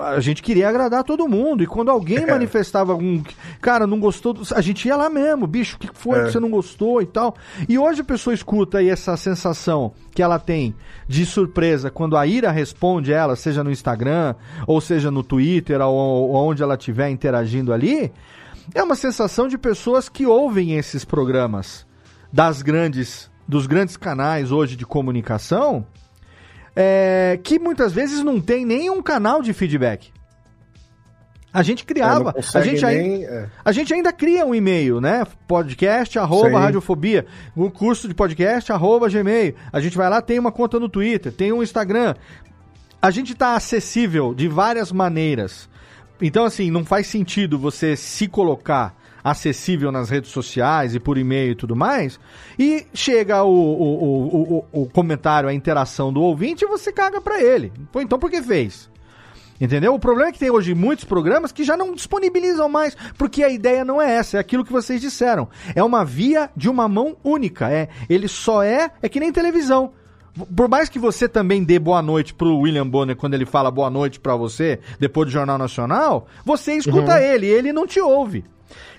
[0.00, 1.62] A gente queria agradar todo mundo.
[1.62, 3.22] E quando alguém manifestava algum.
[3.60, 4.32] Cara, não gostou.
[4.32, 6.24] do- A gente ia lá mesmo, bicho, o que foi É.
[6.24, 7.34] que você não gostou e tal.
[7.68, 10.74] E hoje a pessoa escuta aí essa sensação que ela tem
[11.08, 14.34] de surpresa quando a Ira responde ela, seja no Instagram,
[14.66, 15.92] ou seja no Twitter, ou,
[16.30, 18.12] ou onde ela estiver interagindo ali.
[18.74, 21.86] É uma sensação de pessoas que ouvem esses programas
[22.32, 25.84] das grandes, dos grandes canais hoje de comunicação,
[26.76, 30.12] é, que muitas vezes não tem nenhum canal de feedback.
[31.52, 33.48] A gente É, criava, não a, gente ainda, nem, é.
[33.64, 35.24] a gente ainda cria um e-mail, né?
[35.46, 37.26] Podcast, arroba, radiofobia.
[37.54, 39.54] O curso de podcast, arroba, gmail.
[39.72, 42.16] A gente vai lá, tem uma conta no Twitter, tem um Instagram.
[43.00, 45.68] A gente tá acessível de várias maneiras.
[46.20, 51.52] Então, assim, não faz sentido você se colocar acessível nas redes sociais e por e-mail
[51.52, 52.20] e tudo mais,
[52.58, 57.42] e chega o, o, o, o, comentário, a interação do ouvinte e você caga pra
[57.42, 57.72] ele.
[57.96, 58.92] Então por que fez?
[59.58, 59.94] Entendeu?
[59.94, 63.48] O problema é que tem hoje muitos programas que já não disponibilizam mais, porque a
[63.48, 65.48] ideia não é essa, é aquilo que vocês disseram.
[65.74, 67.70] É uma via de uma mão única.
[67.70, 69.92] É, ele só é, é que nem televisão.
[70.54, 73.88] Por mais que você também dê boa noite pro William Bonner quando ele fala boa
[73.88, 78.44] noite pra você, depois do Jornal Nacional, você escuta ele, ele não te ouve.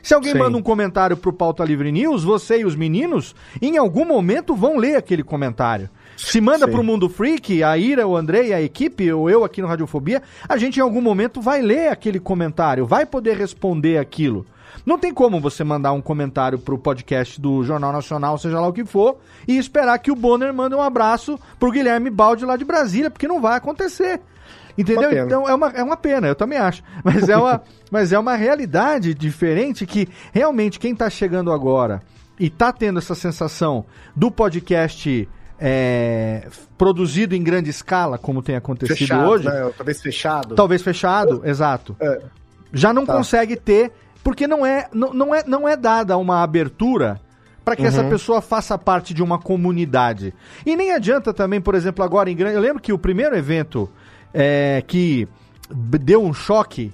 [0.05, 0.37] Se alguém Sim.
[0.37, 4.77] manda um comentário pro Pauta Livre News, você e os meninos, em algum momento vão
[4.77, 5.89] ler aquele comentário.
[6.15, 9.63] Se manda para o Mundo Freak, a Ira, o André, a equipe, ou eu aqui
[9.63, 14.45] no Radiofobia, a gente em algum momento vai ler aquele comentário, vai poder responder aquilo.
[14.85, 18.73] Não tem como você mandar um comentário pro podcast do Jornal Nacional, seja lá o
[18.73, 22.63] que for, e esperar que o Bonner mande um abraço pro Guilherme Balde lá de
[22.63, 24.21] Brasília, porque não vai acontecer.
[24.77, 25.11] Entendeu?
[25.25, 26.83] Então é uma, é uma pena, eu também acho.
[27.03, 32.01] Mas é uma, mas é uma realidade diferente que realmente quem está chegando agora
[32.39, 35.27] e está tendo essa sensação do podcast
[35.59, 36.47] é,
[36.77, 39.45] produzido em grande escala, como tem acontecido fechado, hoje.
[39.45, 39.71] Né?
[39.77, 40.55] Talvez fechado.
[40.55, 41.49] Talvez fechado, é.
[41.49, 41.95] exato.
[41.99, 42.21] É.
[42.73, 43.15] Já não tá.
[43.15, 43.91] consegue ter,
[44.23, 47.21] porque não é, não, não, é, não é dada uma abertura
[47.63, 47.87] para que uhum.
[47.87, 50.33] essa pessoa faça parte de uma comunidade.
[50.65, 52.55] E nem adianta também, por exemplo, agora em grande.
[52.55, 53.89] Eu lembro que o primeiro evento
[54.37, 55.29] é, que
[55.69, 56.91] deu um choque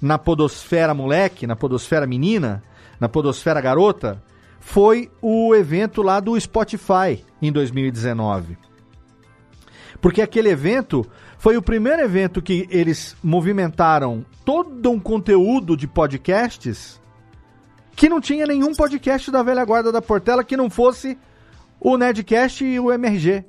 [0.00, 2.62] na podosfera moleque, na podosfera menina,
[3.00, 4.22] na podosfera garota,
[4.60, 8.58] foi o evento lá do Spotify em 2019.
[10.02, 11.06] Porque aquele evento
[11.38, 17.00] foi o primeiro evento que eles movimentaram todo um conteúdo de podcasts
[17.96, 21.16] que não tinha nenhum podcast da velha guarda da Portela que não fosse
[21.80, 23.44] o Nedcast e o MRG.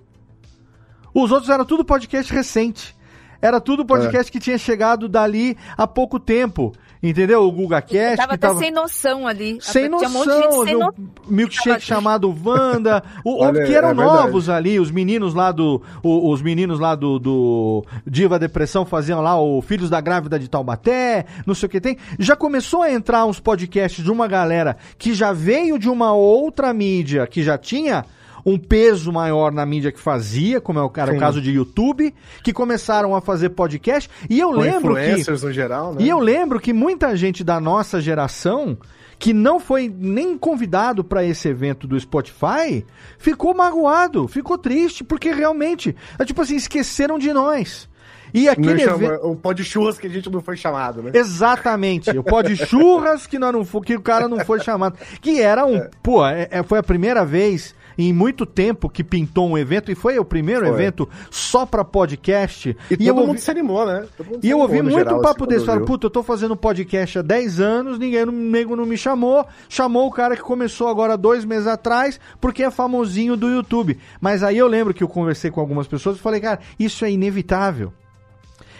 [1.13, 2.95] Os outros eram tudo podcast recente.
[3.43, 4.31] Era tudo podcast é.
[4.31, 6.71] que tinha chegado dali há pouco tempo.
[7.03, 7.43] Entendeu?
[7.43, 8.15] O Guga Cast.
[8.15, 8.59] Tava até tava...
[8.59, 9.57] sem noção ali.
[9.59, 10.61] Sem noção.
[10.61, 10.93] Um sem no...
[11.27, 13.03] milkshake chamado Wanda.
[13.25, 14.79] O, Olha, que eram é novos ali.
[14.79, 15.81] Os meninos lá do.
[16.01, 20.47] O, os meninos lá do, do Diva Depressão faziam lá o Filhos da Grávida de
[20.47, 21.25] Taubaté.
[21.45, 21.97] Não sei o que tem.
[22.17, 26.73] Já começou a entrar uns podcasts de uma galera que já veio de uma outra
[26.73, 28.05] mídia, que já tinha
[28.45, 32.13] um peso maior na mídia que fazia, como é o, cara, o caso de YouTube,
[32.43, 34.09] que começaram a fazer podcast.
[34.29, 35.31] E eu Com lembro que.
[35.31, 36.01] no geral, né?
[36.01, 38.77] E eu lembro que muita gente da nossa geração
[39.17, 42.85] que não foi nem convidado para esse evento do Spotify,
[43.17, 47.87] ficou magoado, ficou triste, porque realmente, é tipo assim, esqueceram de nós.
[48.33, 51.11] E aquele chama, O pó de churras que a gente não foi chamado, né?
[51.13, 52.09] Exatamente.
[52.17, 54.97] O pó de churras que, nós não, que o cara não foi chamado.
[55.21, 55.77] Que era um.
[55.77, 55.89] É.
[56.01, 59.95] Pô, é, é foi a primeira vez em muito tempo que pintou um evento, e
[59.95, 60.73] foi o primeiro foi.
[60.73, 62.75] evento só pra podcast.
[62.89, 63.41] E, e todo eu mundo ouvi...
[63.41, 64.05] se animou, né?
[64.41, 67.59] e eu ouvi muito geral, papo desse, falando, puta, eu tô fazendo podcast há 10
[67.59, 72.19] anos, ninguém nego não me chamou, chamou o cara que começou agora dois meses atrás,
[72.39, 73.97] porque é famosinho do YouTube.
[74.19, 77.11] Mas aí eu lembro que eu conversei com algumas pessoas e falei, cara, isso é
[77.11, 77.93] inevitável.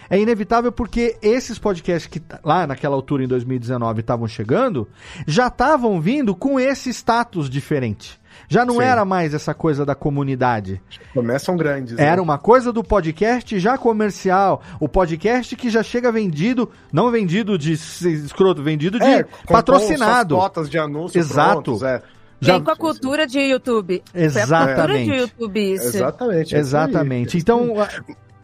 [0.08, 4.88] É inevitável porque esses podcasts que lá naquela altura em 2019 estavam chegando,
[5.26, 8.20] já estavam vindo com esse status diferente.
[8.54, 8.82] Já não Sim.
[8.82, 10.80] era mais essa coisa da comunidade.
[11.12, 11.96] Começam grandes.
[11.96, 12.04] Né?
[12.04, 14.62] Era uma coisa do podcast já comercial.
[14.78, 20.36] O podcast que já chega vendido, não vendido de escroto, vendido de é, patrocinado.
[20.36, 21.62] cotas de anúncios Exato.
[21.62, 22.00] Prontos, é.
[22.40, 22.52] Já...
[22.52, 24.04] Vem com a cultura de YouTube.
[24.14, 24.44] Exatamente.
[24.44, 25.86] Foi a cultura de YouTube isso.
[25.88, 26.54] Exatamente.
[26.54, 27.38] Exatamente.
[27.38, 27.74] Então,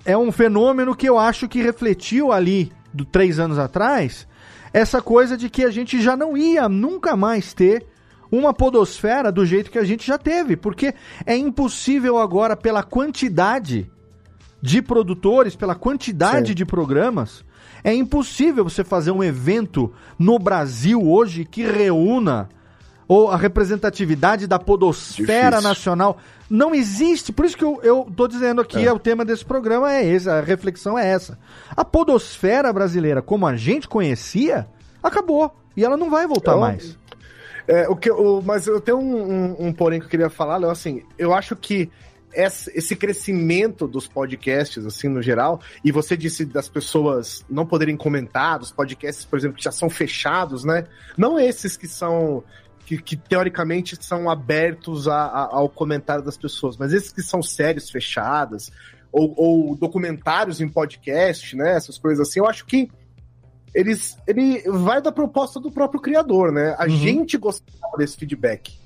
[0.04, 4.26] é um fenômeno que eu acho que refletiu ali, do três anos atrás,
[4.72, 7.86] essa coisa de que a gente já não ia nunca mais ter
[8.30, 10.94] uma podosfera do jeito que a gente já teve, porque
[11.26, 13.90] é impossível agora, pela quantidade
[14.62, 16.54] de produtores, pela quantidade Sim.
[16.54, 17.44] de programas,
[17.82, 22.48] é impossível você fazer um evento no Brasil hoje que reúna
[23.08, 25.68] ou a representatividade da podosfera Difícil.
[25.68, 26.18] nacional.
[26.48, 28.84] Não existe, por isso que eu, eu tô dizendo aqui, é.
[28.84, 28.92] é.
[28.92, 31.36] o tema desse programa é esse, a reflexão é essa.
[31.76, 34.68] A podosfera brasileira, como a gente conhecia,
[35.02, 35.52] acabou.
[35.76, 36.96] E ela não vai voltar então, mais.
[37.70, 40.56] É, o que, o, mas eu tenho um, um, um, porém que eu queria falar,
[40.56, 41.88] Léo, assim, eu acho que
[42.32, 48.58] esse crescimento dos podcasts, assim, no geral, e você disse das pessoas não poderem comentar,
[48.58, 50.84] dos podcasts, por exemplo, que já são fechados, né?
[51.16, 52.42] Não esses que são.
[52.86, 57.40] Que, que teoricamente são abertos a, a, ao comentário das pessoas, mas esses que são
[57.40, 58.72] séries fechadas,
[59.12, 61.76] ou, ou documentários em podcast, né?
[61.76, 62.90] Essas coisas assim, eu acho que
[63.74, 66.74] eles, ele vai da proposta do próprio criador, né?
[66.78, 66.90] A uhum.
[66.90, 68.78] gente gostava desse feedback.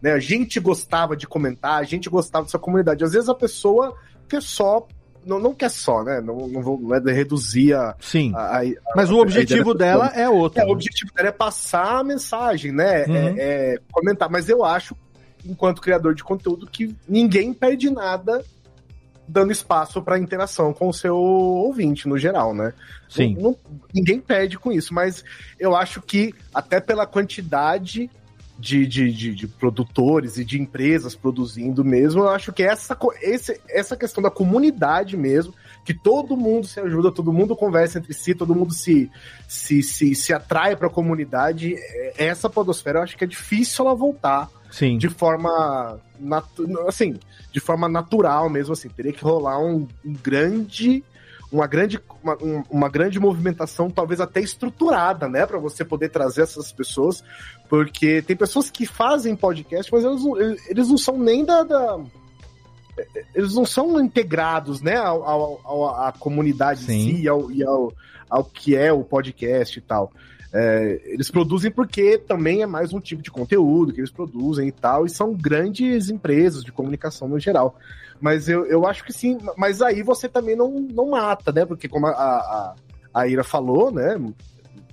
[0.00, 0.12] Né?
[0.12, 3.04] A gente gostava de comentar, a gente gostava dessa comunidade.
[3.04, 3.96] Às vezes a pessoa
[4.28, 4.86] quer só.
[5.24, 6.20] Não, não quer só, né?
[6.20, 7.94] Não, não vou é reduzir a.
[8.00, 8.32] Sim.
[8.34, 8.64] A, a,
[8.96, 10.60] mas o objetivo dela é outro.
[10.60, 10.68] É, né?
[10.68, 13.04] O objetivo dela é passar a mensagem, né?
[13.06, 13.14] Uhum.
[13.16, 14.28] É, é comentar.
[14.28, 14.96] Mas eu acho,
[15.46, 18.44] enquanto criador de conteúdo, que ninguém perde nada
[19.26, 22.72] dando espaço para interação com o seu ouvinte, no geral, né?
[23.08, 23.36] Sim.
[23.38, 23.56] Não,
[23.92, 25.24] ninguém pede com isso, mas
[25.58, 28.10] eu acho que até pela quantidade
[28.58, 32.22] de, de, de, de, produtores e de empresas produzindo mesmo.
[32.22, 35.52] Eu acho que essa, esse, essa questão da comunidade mesmo,
[35.84, 39.10] que todo mundo se ajuda, todo mundo conversa entre si, todo mundo se,
[39.48, 41.74] se, se, se atrai para a comunidade.
[41.74, 44.48] É, essa podosfera eu acho que é difícil ela voltar.
[44.72, 44.98] Sim.
[44.98, 46.00] De forma.
[46.88, 47.20] Assim,
[47.52, 48.88] de forma natural mesmo, assim.
[48.88, 51.04] Teria que rolar um, um grande
[51.52, 52.38] uma grande, uma,
[52.70, 57.22] uma, grande movimentação, talvez até estruturada, né, para você poder trazer essas pessoas,
[57.68, 62.00] porque tem pessoas que fazem podcast, mas eles, eles não são nem da, da
[63.34, 66.92] eles não são integrados, né, ao, ao, ao à comunidade Sim.
[66.92, 67.92] em si ao, e ao,
[68.30, 70.10] ao que é o podcast e tal.
[70.52, 74.72] É, eles produzem porque também é mais um tipo de conteúdo que eles produzem e
[74.72, 77.76] tal, e são grandes empresas de comunicação no geral.
[78.20, 81.64] Mas eu, eu acho que sim, mas aí você também não, não mata, né?
[81.64, 82.74] Porque como a, a,
[83.14, 84.16] a Ira falou, né?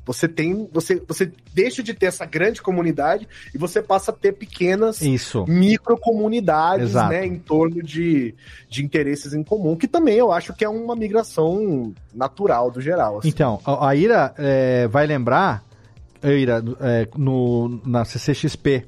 [0.10, 0.68] Você tem.
[0.74, 5.46] Você, você deixa de ter essa grande comunidade e você passa a ter pequenas Isso.
[5.48, 7.28] microcomunidades, né?
[7.28, 8.34] Em torno de,
[8.68, 13.20] de interesses em comum, que também eu acho que é uma migração natural do geral.
[13.20, 13.30] Assim.
[13.30, 15.64] Então, a Ira é, vai lembrar,
[16.24, 18.88] Ira, é, no, na CCXP.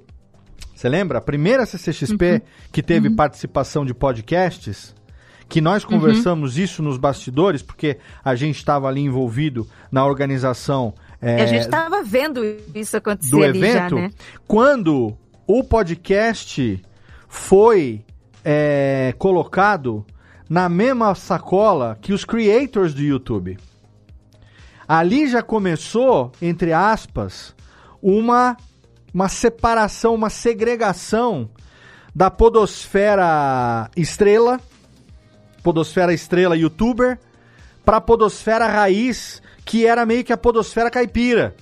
[0.74, 1.20] Você lembra?
[1.20, 2.42] A primeira CCXP uhum.
[2.72, 3.16] que teve uhum.
[3.16, 4.96] participação de podcasts
[5.52, 6.64] que nós conversamos uhum.
[6.64, 10.94] isso nos bastidores, porque a gente estava ali envolvido na organização.
[11.22, 12.42] É, a gente estava vendo
[12.74, 14.12] isso acontecer do evento, já, né?
[14.48, 15.16] Quando
[15.46, 16.82] o podcast
[17.28, 18.04] foi
[18.44, 20.06] é, colocado
[20.50, 23.58] na mesma sacola que os creators do YouTube.
[24.88, 27.56] Ali já começou, entre aspas,
[28.02, 28.58] uma,
[29.14, 31.50] uma separação, uma segregação
[32.14, 34.60] da podosfera estrela
[35.62, 37.20] Podosfera Estrela youtuber,
[37.86, 39.42] pra Podosfera Raiz,
[39.72, 41.56] que era meio que a Podosfera Caipira.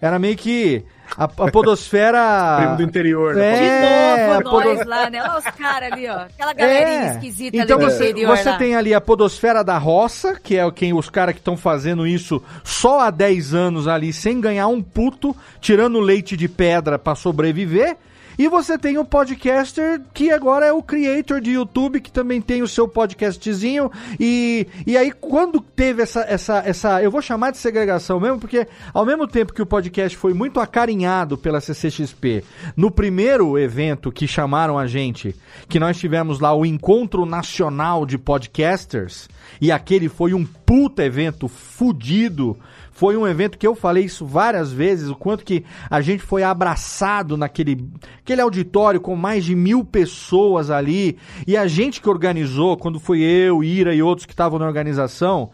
[0.00, 0.84] Era meio que
[1.16, 2.56] a, a podosfera.
[2.62, 3.34] Primo do interior.
[3.34, 3.54] Né?
[3.54, 4.86] É, De novo, nós podos...
[4.86, 5.22] lá, né?
[5.22, 6.20] Olha os caras ali, ó.
[6.22, 7.10] Aquela galerinha é.
[7.14, 8.36] esquisita então ali você, interior.
[8.36, 8.58] Você lá.
[8.58, 12.40] tem ali a podosfera da roça, que é quem os caras que estão fazendo isso
[12.62, 17.96] só há 10 anos ali, sem ganhar um puto, tirando leite de pedra para sobreviver.
[18.38, 22.62] E você tem o podcaster que agora é o creator de YouTube, que também tem
[22.62, 23.90] o seu podcastzinho.
[24.18, 27.02] E, e aí, quando teve essa, essa, essa.
[27.02, 30.60] Eu vou chamar de segregação mesmo, porque ao mesmo tempo que o podcast foi muito
[30.60, 32.44] acarinhado pela CCXP,
[32.76, 35.34] no primeiro evento que chamaram a gente,
[35.68, 39.28] que nós tivemos lá o Encontro Nacional de Podcasters,
[39.60, 42.58] e aquele foi um puta evento fudido
[43.02, 46.44] foi um evento que eu falei isso várias vezes, o quanto que a gente foi
[46.44, 47.90] abraçado naquele
[48.20, 51.18] aquele auditório com mais de mil pessoas ali.
[51.44, 55.50] E a gente que organizou, quando foi eu, Ira e outros que estavam na organização,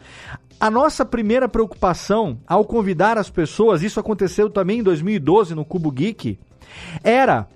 [0.59, 5.89] a nossa primeira preocupação ao convidar as pessoas, isso aconteceu também em 2012 no Cubo
[5.89, 6.37] Geek,
[7.03, 7.47] era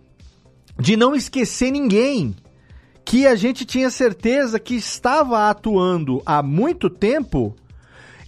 [0.75, 2.35] de não esquecer ninguém.
[3.05, 7.53] Que a gente tinha certeza que estava atuando há muito tempo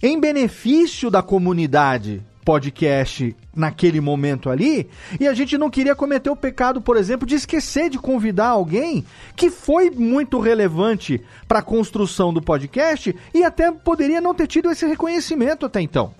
[0.02, 4.88] em benefício da comunidade podcast naquele momento ali,
[5.18, 9.04] e a gente não queria cometer o pecado, por exemplo, de esquecer de convidar alguém
[9.34, 14.70] que foi muito relevante para a construção do podcast e até poderia não ter tido
[14.70, 16.14] esse reconhecimento até então.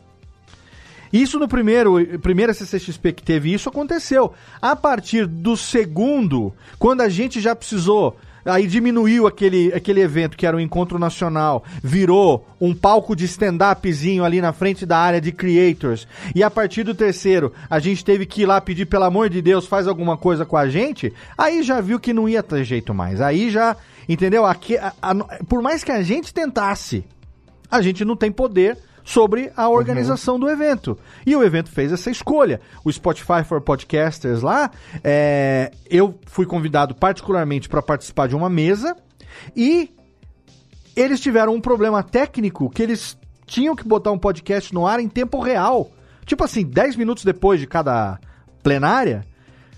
[1.13, 4.33] Isso no primeiro, primeira CCXP que teve isso aconteceu.
[4.61, 8.17] A partir do segundo, quando a gente já precisou
[8.47, 14.25] aí diminuiu aquele, aquele evento que era um encontro nacional, virou um palco de stand-upzinho
[14.25, 16.07] ali na frente da área de creators.
[16.35, 19.43] E a partir do terceiro, a gente teve que ir lá pedir, pelo amor de
[19.43, 21.13] Deus, faz alguma coisa com a gente.
[21.37, 23.21] Aí já viu que não ia ter jeito mais.
[23.21, 23.77] Aí já,
[24.09, 24.47] entendeu?
[24.47, 25.15] Aqui, a, a,
[25.49, 27.05] por mais que a gente tentasse,
[27.71, 30.41] a gente não tem poder sobre a organização uhum.
[30.41, 30.99] do evento.
[31.25, 32.61] E o evento fez essa escolha.
[32.85, 34.69] O Spotify for Podcasters lá,
[35.03, 38.97] é, eu fui convidado particularmente para participar de uma mesa
[39.55, 39.95] e
[40.97, 45.09] eles tiveram um problema técnico que eles tinham que botar um podcast no ar em
[45.09, 45.89] tempo real.
[46.25, 48.19] Tipo assim, 10 minutos depois de cada
[48.61, 49.25] plenária.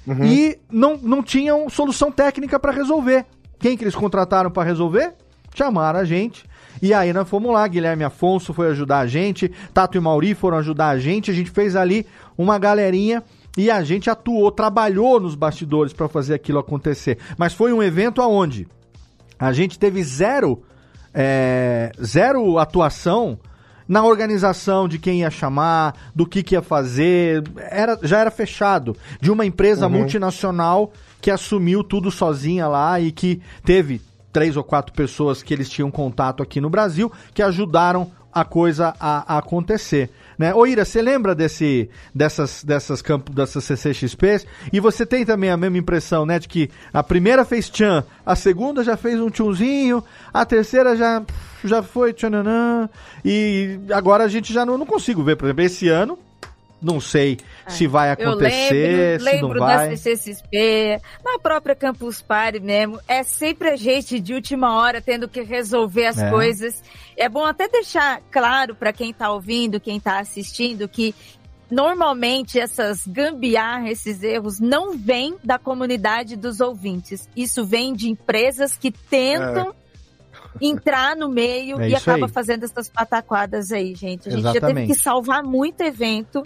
[0.07, 0.25] Uhum.
[0.25, 3.27] E não, não tinham solução técnica para resolver.
[3.59, 5.13] Quem que eles contrataram para resolver?
[5.55, 6.47] Chamaram a gente.
[6.81, 10.59] E aí nós fomos lá, Guilherme Afonso foi ajudar a gente, Tato e Mauri foram
[10.59, 12.07] ajudar a gente, a gente fez ali
[12.37, 13.23] uma galerinha
[13.57, 17.19] e a gente atuou, trabalhou nos bastidores para fazer aquilo acontecer.
[17.37, 18.69] Mas foi um evento aonde
[19.39, 20.63] a gente teve zero,
[21.13, 23.39] é, zero atuação
[23.89, 28.95] na organização de quem ia chamar, do que, que ia fazer, era, já era fechado.
[29.21, 29.93] De uma empresa uhum.
[29.95, 34.01] multinacional que assumiu tudo sozinha lá e que teve
[34.39, 38.95] três ou quatro pessoas que eles tinham contato aqui no Brasil que ajudaram a coisa
[39.01, 40.11] a, a acontecer.
[40.39, 40.55] Né?
[40.55, 44.47] Ô Ira, você lembra desse, dessas, dessas campos, dessas CCXPs?
[44.73, 46.39] E você tem também a mesma impressão, né?
[46.39, 51.21] De que a primeira fez tchan, a segunda já fez um tchunzinho, a terceira já,
[51.65, 52.89] já foi tchananã,
[53.25, 56.17] e agora a gente já não, não consigo ver, por exemplo, esse ano,
[56.81, 57.71] não sei é.
[57.71, 59.91] se vai acontecer, lembro, se lembro não vai.
[59.91, 65.29] da CCXP, na própria Campus Party mesmo, é sempre a gente de última hora tendo
[65.29, 66.31] que resolver as é.
[66.31, 66.83] coisas.
[67.17, 71.15] É bom até deixar claro para quem está ouvindo, quem está assistindo, que
[71.69, 77.29] normalmente essas gambiarras, esses erros, não vêm da comunidade dos ouvintes.
[77.37, 79.71] Isso vem de empresas que tentam.
[79.85, 79.89] É
[80.61, 82.33] entrar no meio é e acaba aí.
[82.33, 84.29] fazendo essas pataquadas aí, gente.
[84.29, 84.61] A gente Exatamente.
[84.61, 86.43] já teve que salvar muito evento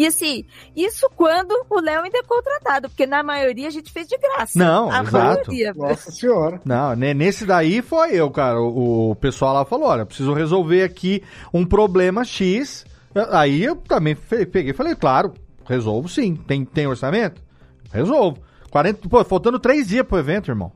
[0.00, 4.08] e assim, isso quando o Léo ainda é contratado, porque na maioria a gente fez
[4.08, 4.58] de graça.
[4.58, 5.12] Não, a exato.
[5.50, 5.74] Maioria.
[5.76, 6.58] Nossa senhora.
[6.64, 8.58] Não, nesse daí foi eu, cara.
[8.58, 11.22] O, pessoal lá falou: olha, preciso resolver aqui
[11.52, 12.86] um problema X.
[13.30, 15.34] Aí eu também peguei e falei, claro,
[15.68, 16.34] resolvo sim.
[16.34, 17.42] Tem, tem orçamento?
[17.92, 18.38] Resolvo.
[18.70, 20.72] 40, pô, faltando três dias pro evento, irmão.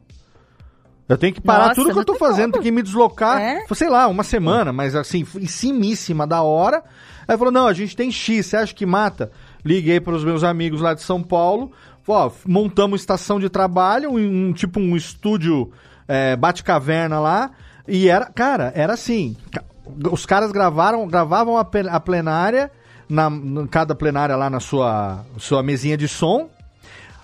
[1.08, 3.64] Eu tenho que parar Nossa, tudo que eu tô fazendo, tenho que me deslocar, é?
[3.74, 6.84] sei lá, uma semana, mas assim, em cimíssima da hora.
[7.26, 9.30] Aí falou: não, a gente tem X, você acha que mata?
[9.64, 11.72] Liguei para os meus amigos lá de São Paulo,
[12.06, 15.72] ó, montamos estação de trabalho, um, um tipo um estúdio
[16.06, 17.50] é, bate-caverna lá,
[17.86, 19.36] e era, cara, era assim.
[20.10, 22.70] Os caras gravaram, gravavam a, a plenária,
[23.08, 26.48] na, na, cada plenária lá na sua, sua mesinha de som.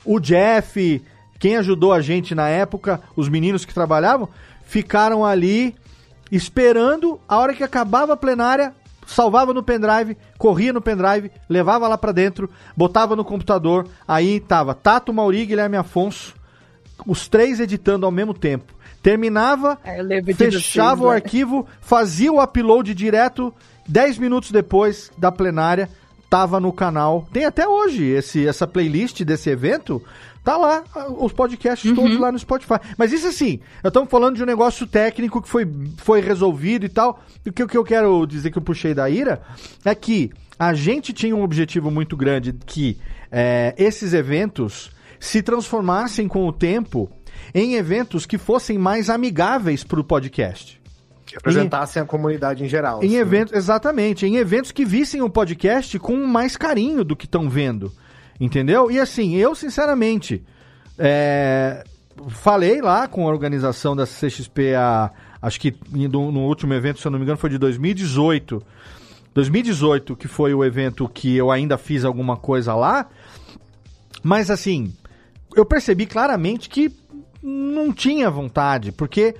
[0.04, 1.02] O Jeff,
[1.38, 4.28] quem ajudou a gente na época, os meninos que trabalhavam,
[4.64, 5.74] ficaram ali
[6.30, 8.74] esperando a hora que acabava a plenária,
[9.14, 14.74] salvava no pendrive, corria no pendrive, levava lá para dentro, botava no computador, aí tava
[14.74, 16.34] Tato Mauri Guilherme Afonso,
[17.06, 18.72] os três editando ao mesmo tempo.
[19.02, 21.16] Terminava, é, fechava o né?
[21.16, 23.52] arquivo, fazia o upload direto,
[23.88, 25.88] 10 minutos depois da plenária,
[26.28, 27.26] tava no canal.
[27.32, 30.02] Tem até hoje esse, essa playlist desse evento
[30.42, 30.82] Tá lá,
[31.18, 31.96] os podcasts uhum.
[31.96, 32.76] todos lá no Spotify.
[32.96, 37.22] Mas isso assim, estamos falando de um negócio técnico que foi, foi resolvido e tal.
[37.44, 39.42] E o que, o que eu quero dizer que eu puxei da ira
[39.84, 42.98] é que a gente tinha um objetivo muito grande que
[43.30, 47.10] é, esses eventos se transformassem com o tempo
[47.54, 50.80] em eventos que fossem mais amigáveis para o podcast.
[51.26, 53.02] Que apresentassem em, a comunidade em geral.
[53.02, 53.16] Em assim.
[53.16, 57.92] eventos, exatamente, em eventos que vissem o podcast com mais carinho do que estão vendo.
[58.40, 58.90] Entendeu?
[58.90, 60.42] E assim, eu sinceramente
[60.98, 61.84] é,
[62.28, 65.10] falei lá com a organização da CXP, a,
[65.42, 68.62] acho que no, no último evento, se eu não me engano, foi de 2018.
[69.34, 73.08] 2018, que foi o evento que eu ainda fiz alguma coisa lá.
[74.22, 74.92] Mas assim,
[75.54, 76.90] eu percebi claramente que
[77.42, 79.34] não tinha vontade, porque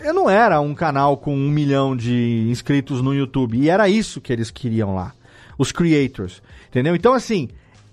[0.00, 3.58] eu não era um canal com um milhão de inscritos no YouTube.
[3.58, 5.12] E era isso que eles queriam lá.
[5.58, 6.42] Os creators.
[6.68, 6.96] Entendeu?
[6.96, 7.48] Então, assim,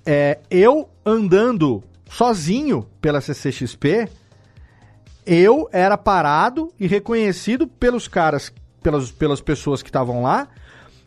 [0.05, 4.09] é, eu andando sozinho pela CCXP,
[5.25, 10.47] eu era parado e reconhecido pelos caras, pelas, pelas pessoas que estavam lá,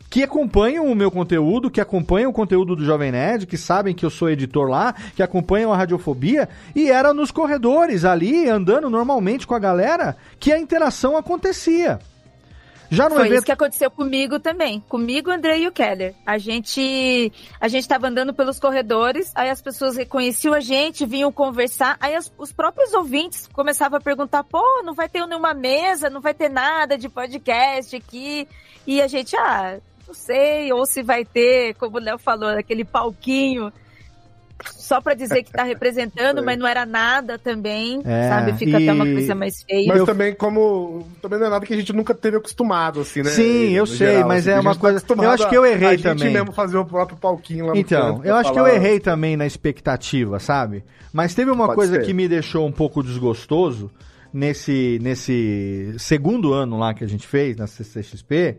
[0.09, 4.05] que acompanham o meu conteúdo, que acompanham o conteúdo do Jovem Nerd, que sabem que
[4.05, 9.45] eu sou editor lá, que acompanham a Radiofobia, e era nos corredores ali, andando normalmente
[9.45, 11.99] com a galera, que a interação acontecia.
[12.89, 13.37] Já no Foi evento...
[13.37, 14.79] isso que aconteceu comigo também.
[14.81, 16.13] Comigo, André e o Keller.
[16.25, 21.31] A gente a gente estava andando pelos corredores, aí as pessoas reconheciam a gente, vinham
[21.31, 26.09] conversar, aí as, os próprios ouvintes começavam a perguntar: pô, não vai ter nenhuma mesa,
[26.09, 28.47] não vai ter nada de podcast aqui.
[28.85, 32.85] E a gente, ah, não sei, ou se vai ter, como o Léo falou, aquele
[32.85, 33.71] palquinho
[34.63, 38.53] só para dizer que tá representando, mas não era nada também, é, sabe?
[38.53, 38.83] Fica e...
[38.83, 39.87] até uma coisa mais feia.
[39.87, 40.05] Mas eu...
[40.05, 43.29] também como também não é nada que a gente nunca teve acostumado assim, né?
[43.31, 45.01] Sim, eu sei, geral, mas assim, é uma tá coisa.
[45.01, 46.11] Tá eu acho que eu errei a, a também.
[46.11, 48.69] A gente mesmo fazer o próprio palquinho lá Então, eu acho falar...
[48.69, 50.83] que eu errei também na expectativa, sabe?
[51.11, 52.05] Mas teve uma Pode coisa ser.
[52.05, 53.89] que me deixou um pouco desgostoso
[54.33, 58.57] nesse nesse segundo ano lá que a gente fez na CCXP,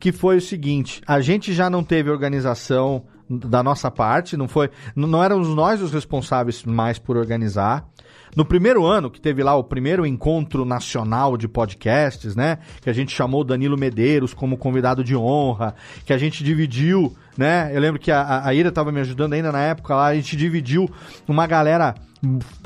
[0.00, 4.70] que foi o seguinte: a gente já não teve organização da nossa parte, não foi,
[4.94, 7.88] não éramos nós os responsáveis mais por organizar.
[8.36, 12.58] No primeiro ano, que teve lá o primeiro encontro nacional de podcasts, né?
[12.80, 15.74] Que a gente chamou Danilo Medeiros como convidado de honra,
[16.04, 17.70] que a gente dividiu, né?
[17.72, 20.36] Eu lembro que a, a Ira estava me ajudando ainda na época lá, a gente
[20.36, 20.88] dividiu
[21.26, 21.94] uma galera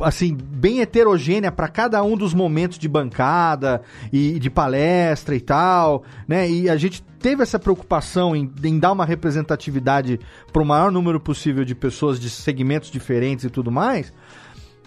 [0.00, 3.82] assim, bem heterogênea para cada um dos momentos de bancada
[4.12, 6.48] e de palestra e tal, né?
[6.48, 10.18] E a gente teve essa preocupação em, em dar uma representatividade
[10.52, 14.12] para o maior número possível de pessoas de segmentos diferentes e tudo mais.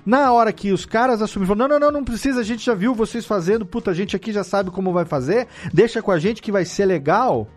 [0.05, 2.93] Na hora que os caras assumiram, não, não, não, não precisa, a gente já viu
[2.93, 6.41] vocês fazendo, puta, a gente aqui já sabe como vai fazer, deixa com a gente
[6.41, 7.47] que vai ser legal.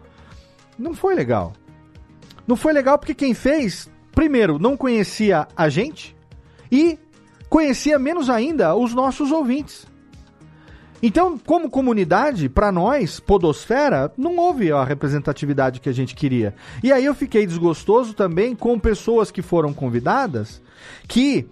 [0.79, 1.53] Não foi legal.
[2.47, 6.17] Não foi legal porque quem fez, primeiro, não conhecia a gente
[6.73, 6.99] e
[7.51, 9.87] conhecia menos ainda os nossos ouvintes.
[11.03, 16.55] Então, como comunidade, para nós, Podosfera, não houve a representatividade que a gente queria.
[16.83, 20.61] E aí eu fiquei desgostoso também com pessoas que foram convidadas
[21.07, 21.47] que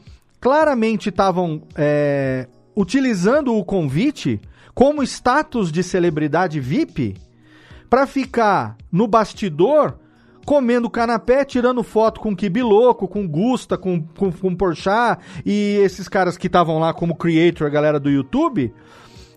[0.47, 2.47] claramente estavam é,
[2.77, 4.41] utilizando o convite
[4.73, 7.17] como status de celebridade VIP
[7.91, 9.99] para ficar no bastidor
[10.45, 16.09] comendo canapé, tirando foto com Kibi Louco, com Gusta, com, com, com Porchat e esses
[16.09, 18.73] caras que estavam lá como creator, a galera do YouTube.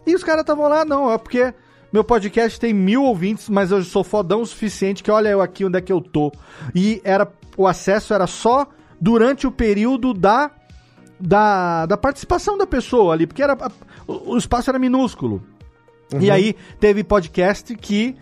[0.05, 1.55] E os caras estavam lá, não, é porque
[1.91, 5.65] meu podcast tem mil ouvintes, mas eu sou fodão o suficiente que olha eu aqui
[5.65, 6.31] onde é que eu tô.
[6.75, 7.27] E era
[7.57, 8.67] o acesso era só
[9.01, 10.51] durante o período da
[11.19, 13.57] da, da participação da pessoa ali, porque era
[14.07, 15.43] o, o espaço era minúsculo.
[16.13, 16.21] Uhum.
[16.21, 18.15] E aí teve podcast que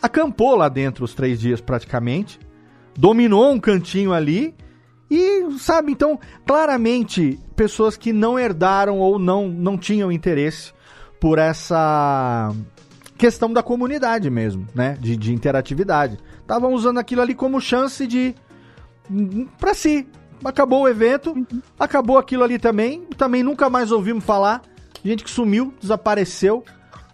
[0.00, 2.38] acampou lá dentro os três dias praticamente,
[2.96, 4.54] dominou um cantinho ali
[5.10, 10.72] e, sabe, então, claramente, pessoas que não herdaram ou não, não tinham interesse
[11.20, 12.52] por essa
[13.16, 14.96] questão da comunidade mesmo, né?
[15.00, 16.18] De, de interatividade.
[16.40, 18.34] Estavam usando aquilo ali como chance de.
[19.58, 20.06] para si.
[20.44, 21.46] Acabou o evento, uhum.
[21.78, 23.02] acabou aquilo ali também.
[23.16, 24.62] Também nunca mais ouvimos falar.
[25.04, 26.64] Gente que sumiu, desapareceu.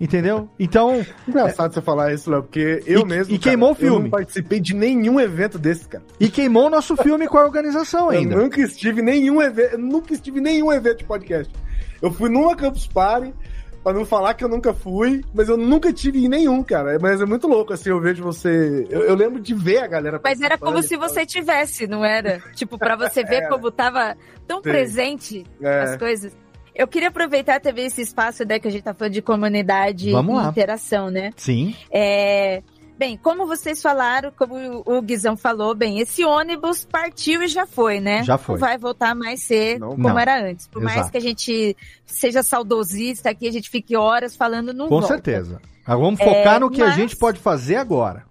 [0.01, 0.49] Entendeu?
[0.59, 1.05] Então.
[1.29, 1.75] Engraçado é...
[1.75, 3.35] você falar isso, Léo, porque eu e, mesmo.
[3.35, 3.97] E cara, queimou o filme.
[3.97, 6.03] Eu não participei de nenhum evento desse, cara.
[6.19, 8.35] E queimou o nosso filme com a organização ainda.
[8.35, 9.77] Eu nunca estive em nenhum evento.
[9.77, 11.53] Nunca estive em nenhum evento de podcast.
[12.01, 13.35] Eu fui numa Campus Party,
[13.83, 16.99] pra não falar que eu nunca fui, mas eu nunca tive em nenhum, cara.
[17.01, 18.87] Mas é muito louco, assim, eu vejo você.
[18.91, 20.21] Eu, eu lembro de ver a galera.
[20.23, 22.41] Mas era como se você tivesse, não era?
[22.55, 24.17] Tipo, para você ver como tava
[24.47, 24.63] tão Sim.
[24.63, 25.81] presente é.
[25.83, 26.37] as coisas.
[26.75, 30.35] Eu queria aproveitar também esse espaço né, que a gente tá falando de comunidade Vamos
[30.35, 30.49] e lá.
[30.49, 31.31] interação, né?
[31.37, 31.75] Sim.
[31.91, 32.63] É,
[33.01, 37.99] Bem, como vocês falaram, como o Guizão falou, bem, esse ônibus partiu e já foi,
[37.99, 38.23] né?
[38.25, 38.57] Já foi.
[38.57, 40.19] Não vai voltar mais ser não, como não.
[40.19, 40.67] era antes.
[40.69, 40.97] Por Exato.
[40.99, 41.75] mais que a gente
[42.05, 45.15] seja saudosista aqui, a gente fique horas falando, não Com volta.
[45.15, 45.63] certeza.
[45.87, 46.91] Vamos focar é, no que mas...
[46.91, 48.27] a gente pode fazer agora.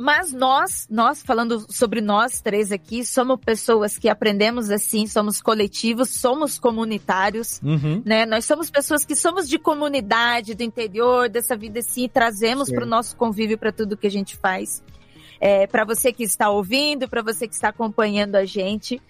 [0.00, 6.08] Mas nós, nós falando sobre nós três aqui, somos pessoas que aprendemos assim, somos coletivos,
[6.08, 8.02] somos comunitários, uhum.
[8.02, 8.24] né?
[8.24, 12.82] Nós somos pessoas que somos de comunidade, do interior, dessa vida assim, e trazemos para
[12.82, 14.82] o nosso convívio para tudo que a gente faz.
[15.38, 19.02] É, para você que está ouvindo, para você que está acompanhando a gente.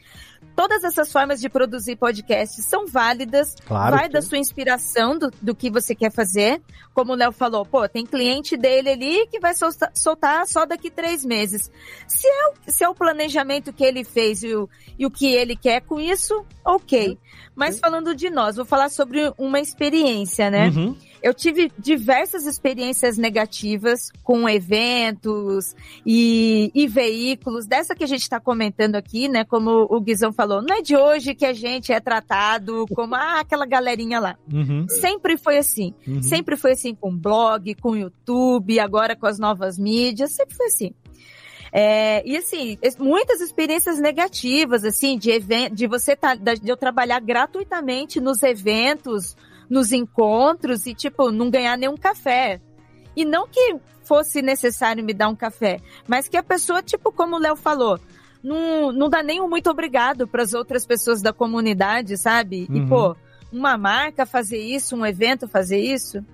[0.55, 3.55] Todas essas formas de produzir podcasts são válidas.
[3.67, 4.13] Claro vai que...
[4.13, 6.61] da sua inspiração do, do que você quer fazer.
[6.93, 10.91] Como o Léo falou, pô, tem cliente dele ali que vai soltar, soltar só daqui
[10.91, 11.71] três meses.
[12.07, 14.69] Se é, o, se é o planejamento que ele fez e o,
[14.99, 17.09] e o que ele quer com isso, ok.
[17.09, 17.17] Uhum.
[17.55, 20.69] Mas falando de nós, vou falar sobre uma experiência, né?
[20.69, 20.97] Uhum.
[21.23, 28.41] Eu tive diversas experiências negativas com eventos e, e veículos, dessa que a gente está
[28.41, 29.45] comentando aqui, né?
[29.45, 33.41] Como o Guizão falou, não é de hoje que a gente é tratado como ah,
[33.41, 34.37] aquela galerinha lá.
[34.53, 34.87] Uhum.
[34.89, 35.95] Sempre foi assim.
[36.07, 36.23] Uhum.
[36.23, 40.95] Sempre foi assim com blog, com YouTube, agora com as novas mídias, sempre foi assim.
[41.73, 47.21] É, e assim, muitas experiências negativas, assim, de evento, de você tá, de eu trabalhar
[47.21, 49.37] gratuitamente nos eventos,
[49.69, 52.61] nos encontros e, tipo, não ganhar nenhum café.
[53.15, 57.37] E não que fosse necessário me dar um café, mas que a pessoa, tipo, como
[57.37, 58.01] o Léo falou,
[58.43, 62.67] não, não dá nem um muito obrigado para as outras pessoas da comunidade, sabe?
[62.69, 62.77] Uhum.
[62.77, 63.17] E, pô,
[63.53, 66.25] uma marca fazer isso, um evento fazer isso.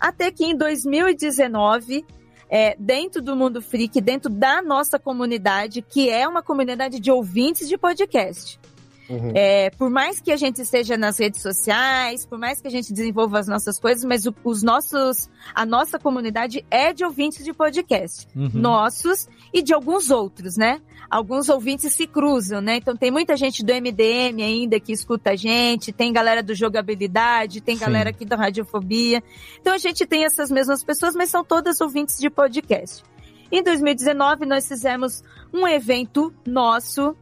[0.00, 2.04] Até que em 2019,
[2.48, 7.68] é, dentro do Mundo Freak, dentro da nossa comunidade, que é uma comunidade de ouvintes
[7.68, 8.58] de podcast.
[9.08, 9.32] Uhum.
[9.34, 12.92] É, por mais que a gente esteja nas redes sociais, por mais que a gente
[12.92, 17.52] desenvolva as nossas coisas, mas o, os nossos, a nossa comunidade é de ouvintes de
[17.52, 18.26] podcast.
[18.34, 18.50] Uhum.
[18.54, 20.80] Nossos e de alguns outros, né?
[21.10, 22.76] Alguns ouvintes se cruzam, né?
[22.76, 27.60] Então tem muita gente do MDM ainda que escuta a gente, tem galera do jogabilidade,
[27.60, 27.84] tem Sim.
[27.84, 29.22] galera aqui da radiofobia.
[29.60, 33.02] Então a gente tem essas mesmas pessoas, mas são todas ouvintes de podcast.
[33.50, 35.22] Em 2019, nós fizemos
[35.52, 37.14] um evento nosso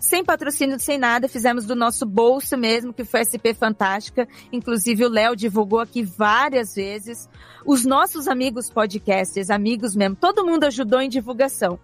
[0.00, 4.28] sem patrocínio, sem nada, fizemos do nosso bolso mesmo, que foi SP Fantástica.
[4.52, 7.28] Inclusive o Léo divulgou aqui várias vezes.
[7.64, 11.78] Os nossos amigos podcasters, amigos mesmo, todo mundo ajudou em divulgação.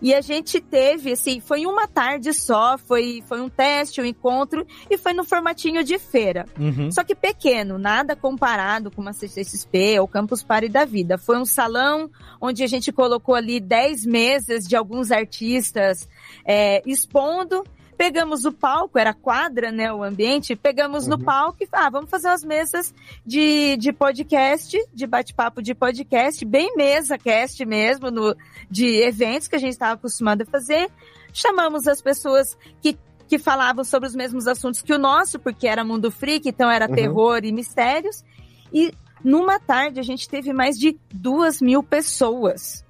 [0.00, 4.66] E a gente teve, assim, foi uma tarde só, foi, foi um teste, um encontro,
[4.88, 6.46] e foi no formatinho de feira.
[6.58, 6.90] Uhum.
[6.90, 11.18] Só que pequeno, nada comparado com uma CCXP ou Campus Party da vida.
[11.18, 12.10] Foi um salão
[12.40, 16.08] onde a gente colocou ali 10 mesas de alguns artistas
[16.44, 17.64] é, expondo
[17.98, 21.10] Pegamos o palco, era quadra, né, o ambiente, pegamos uhum.
[21.10, 22.94] no palco e ah, vamos fazer umas mesas
[23.26, 28.36] de, de podcast, de bate-papo de podcast, bem mesa cast mesmo, no,
[28.70, 30.88] de eventos que a gente estava acostumado a fazer.
[31.32, 32.96] Chamamos as pessoas que
[33.28, 36.88] que falavam sobre os mesmos assuntos que o nosso, porque era mundo freak, então era
[36.88, 36.94] uhum.
[36.94, 38.24] terror e mistérios.
[38.72, 38.90] E
[39.22, 42.82] numa tarde a gente teve mais de duas mil pessoas.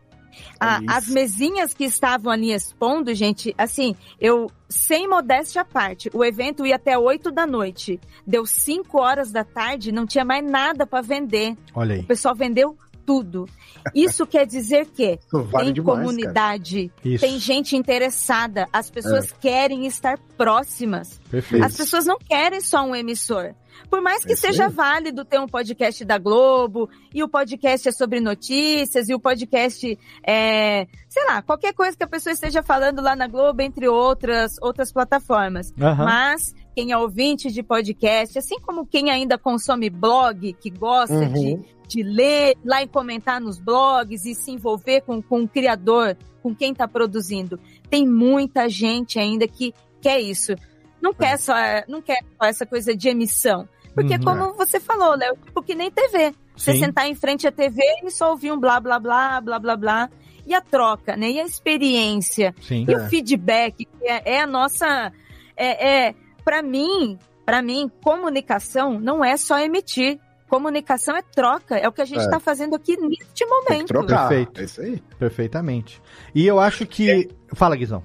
[0.60, 6.24] Ah, as mesinhas que estavam ali expondo, gente, assim, eu, sem modéstia à parte, o
[6.24, 8.01] evento ia até 8 da noite.
[8.27, 11.56] Deu 5 horas da tarde, não tinha mais nada para vender.
[11.74, 12.01] Olha aí.
[12.01, 12.77] O pessoal vendeu
[13.09, 13.49] tudo.
[13.95, 19.37] Isso quer dizer que vale tem demais, comunidade, tem gente interessada, as pessoas é.
[19.41, 21.19] querem estar próximas.
[21.31, 21.65] Perfeito.
[21.65, 23.55] As pessoas não querem só um emissor.
[23.89, 27.93] Por mais que é seja válido ter um podcast da Globo, e o podcast é
[27.93, 33.01] sobre notícias, e o podcast é, sei lá, qualquer coisa que a pessoa esteja falando
[33.01, 35.71] lá na Globo, entre outras, outras plataformas.
[35.71, 35.97] Uhum.
[35.97, 41.33] Mas quem é ouvinte de podcast, assim como quem ainda consome blog, que gosta uhum.
[41.33, 46.17] de, de ler lá e comentar nos blogs e se envolver com, com o criador,
[46.41, 47.59] com quem está produzindo.
[47.91, 50.55] Tem muita gente ainda que quer isso.
[51.03, 51.53] Não quer só,
[51.89, 53.69] não quer só essa coisa de emissão.
[53.93, 56.33] Porque, uhum, como você falou, Léo, tipo que nem TV.
[56.57, 56.79] Você Sim.
[56.79, 60.11] sentar em frente à TV e só ouvir um blá, blá, blá, blá, blá, blá.
[60.47, 61.29] E a troca, né?
[61.29, 62.55] E a experiência.
[62.63, 62.97] Sim, e é.
[62.97, 65.13] o feedback, que é, é a nossa.
[65.57, 66.15] É, é
[66.49, 70.19] para mim, para mim, comunicação não é só emitir.
[70.49, 72.41] Comunicação é troca, é o que a gente está é.
[72.41, 73.93] fazendo aqui neste momento.
[73.93, 74.59] Perfeito.
[74.59, 75.03] É isso aí.
[75.19, 76.01] Perfeitamente.
[76.35, 77.11] E eu acho que.
[77.11, 77.29] É.
[77.55, 78.03] Fala, Guizão.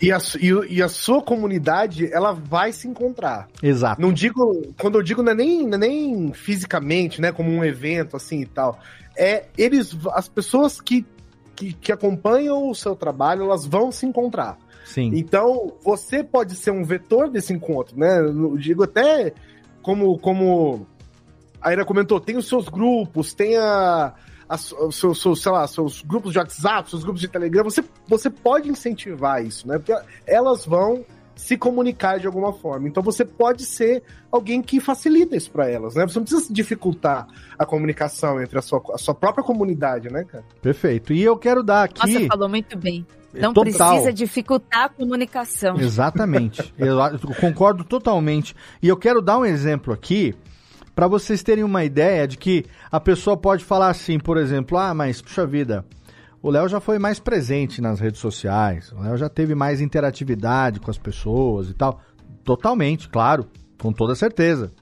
[0.00, 3.48] E a, e, e, a sua comunidade, ela vai se encontrar.
[3.60, 4.00] Exato.
[4.00, 7.64] Não digo, quando eu digo não é nem, não é nem fisicamente, né, como um
[7.64, 8.78] evento assim e tal.
[9.16, 11.04] É eles, as pessoas que,
[11.56, 14.56] que, que acompanham o seu trabalho, elas vão se encontrar.
[14.84, 15.10] Sim.
[15.14, 18.20] Então, você pode ser um vetor desse encontro, né?
[18.20, 19.32] Eu digo até
[19.82, 20.86] como, como
[21.60, 24.14] a Ira comentou, tem os seus grupos, tem a
[24.54, 28.28] os seus, seus, sei lá, seus grupos de WhatsApp, seus grupos de Telegram, você, você
[28.28, 29.78] pode incentivar isso, né?
[29.78, 29.94] Porque
[30.26, 31.04] elas vão
[31.34, 32.86] se comunicar de alguma forma.
[32.86, 36.06] Então você pode ser alguém que facilita isso para elas, né?
[36.06, 37.26] Você não precisa dificultar
[37.58, 40.44] a comunicação entre a sua, a sua própria comunidade, né, cara?
[40.60, 41.12] Perfeito.
[41.12, 42.12] E eu quero dar aqui.
[42.12, 43.06] Nossa, falou muito bem.
[43.34, 43.90] Não Total.
[43.90, 45.76] precisa dificultar a comunicação.
[45.78, 46.72] Exatamente.
[46.78, 46.98] eu
[47.40, 48.54] concordo totalmente.
[48.82, 50.34] E eu quero dar um exemplo aqui
[50.94, 54.92] para vocês terem uma ideia de que a pessoa pode falar assim, por exemplo, ah,
[54.92, 55.84] mas puxa vida,
[56.42, 60.80] o Léo já foi mais presente nas redes sociais, o Léo já teve mais interatividade
[60.80, 62.00] com as pessoas e tal.
[62.44, 63.46] Totalmente, claro,
[63.80, 64.72] com toda certeza.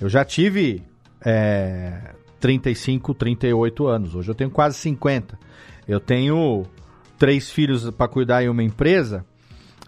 [0.00, 0.82] Eu já tive
[1.24, 5.38] é, 35, 38 anos, hoje eu tenho quase 50.
[5.88, 6.64] Eu tenho
[7.22, 9.24] três filhos para cuidar em uma empresa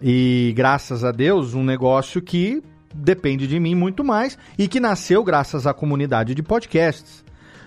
[0.01, 2.63] e, graças a Deus, um negócio que
[2.93, 7.25] depende de mim muito mais e que nasceu graças à comunidade de podcasts.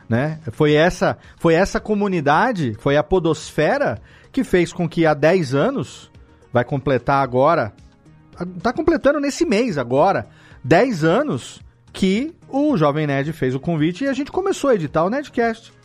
[0.08, 0.40] Né?
[0.52, 4.00] Foi essa, foi essa comunidade, foi a podosfera
[4.32, 6.10] que fez com que há 10 anos,
[6.50, 7.74] vai completar agora,
[8.62, 10.28] tá completando nesse mês agora,
[10.64, 11.60] 10 anos
[11.92, 15.76] que o Jovem Nerd fez o convite e a gente começou a editar o Nerdcast.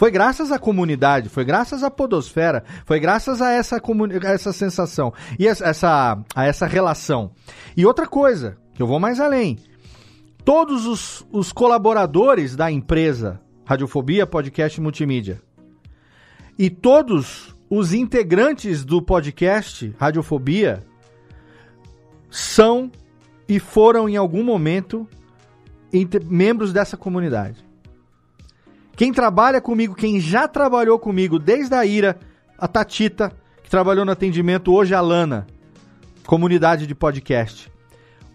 [0.00, 5.12] Foi graças à comunidade, foi graças à podosfera, foi graças a essa, a essa sensação
[5.38, 7.32] e essa, a essa relação.
[7.76, 9.58] E outra coisa, que eu vou mais além.
[10.42, 15.42] Todos os, os colaboradores da empresa Radiofobia Podcast Multimídia
[16.58, 20.82] e todos os integrantes do podcast Radiofobia
[22.30, 22.90] são
[23.46, 25.06] e foram em algum momento
[26.26, 27.68] membros dessa comunidade.
[29.00, 32.18] Quem trabalha comigo, quem já trabalhou comigo desde a Ira,
[32.58, 33.32] a Tatita,
[33.62, 35.46] que trabalhou no atendimento, hoje a Lana,
[36.26, 37.72] comunidade de podcast.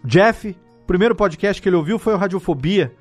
[0.04, 2.92] Jeff, o primeiro podcast que ele ouviu foi o Radiofobia.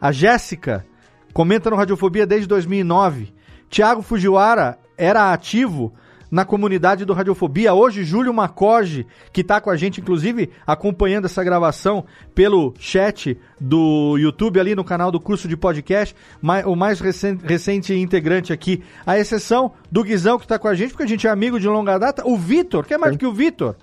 [0.00, 0.86] A Jéssica
[1.32, 3.34] comenta no Radiofobia desde 2009.
[3.68, 5.92] Tiago Fujiwara era ativo
[6.30, 7.74] na comunidade do Radiofobia.
[7.74, 14.16] Hoje, Júlio Macoge, que está com a gente, inclusive, acompanhando essa gravação pelo chat do
[14.18, 16.14] YouTube, ali no canal do curso de podcast,
[16.66, 21.04] o mais recente, integrante aqui, a exceção do Guizão, que está com a gente, porque
[21.04, 23.32] a gente é amigo de longa data, o Vitor, que é mais do que o
[23.32, 23.76] Vitor.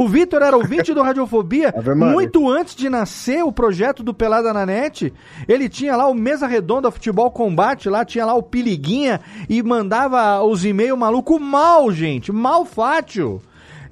[0.00, 4.64] O Vitor era ouvinte do Radiofobia muito antes de nascer o projeto do Pelada na
[4.64, 5.12] Net.
[5.46, 10.42] Ele tinha lá o Mesa Redonda Futebol Combate, lá tinha lá o Piliguinha e mandava
[10.42, 13.42] os e-mails maluco mal, gente, mal fátio.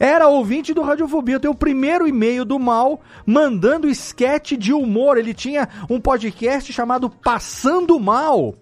[0.00, 1.38] Era ouvinte do Radiofobia.
[1.38, 5.18] Tem o primeiro e-mail do Mal mandando esquete de humor.
[5.18, 8.54] Ele tinha um podcast chamado Passando Mal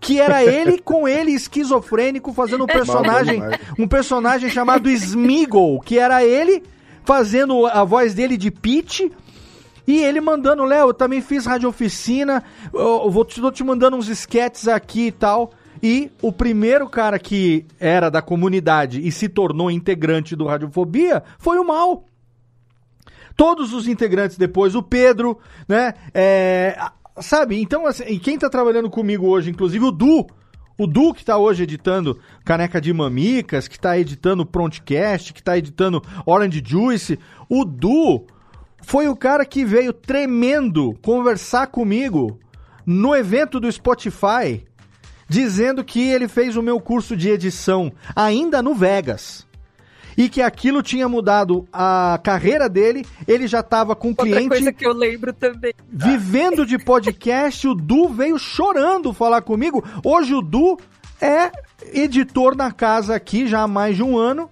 [0.00, 3.42] que era ele com ele esquizofrênico fazendo um personagem,
[3.78, 6.62] um personagem chamado Smigol, que era ele
[7.04, 9.00] fazendo a voz dele de pitch.
[9.86, 13.96] E ele mandando, Léo, eu também fiz rádio oficina, eu vou te, tô te mandando
[13.96, 15.52] uns sketches aqui e tal.
[15.82, 21.58] E o primeiro cara que era da comunidade e se tornou integrante do Radiofobia foi
[21.58, 22.04] o Mal.
[23.36, 25.94] Todos os integrantes depois, o Pedro, né?
[26.14, 26.78] É,
[27.20, 27.60] sabe?
[27.60, 30.26] Então, assim, quem tá trabalhando comigo hoje, inclusive o Du,
[30.78, 35.56] o Du que tá hoje editando Caneca de Mamicas, que tá editando Prontcast, que tá
[35.56, 37.18] editando Orange Juice,
[37.48, 38.26] o Du
[38.82, 42.38] foi o cara que veio tremendo conversar comigo
[42.84, 44.64] no evento do Spotify,
[45.28, 49.46] dizendo que ele fez o meu curso de edição ainda no Vegas.
[50.16, 54.48] E que aquilo tinha mudado a carreira dele, ele já estava com Outra cliente.
[54.48, 55.72] coisa que eu lembro também.
[55.88, 59.82] Vivendo de podcast, o Du veio chorando falar comigo.
[60.04, 60.78] Hoje o Du
[61.20, 61.50] é
[61.92, 64.50] editor na casa aqui já há mais de um ano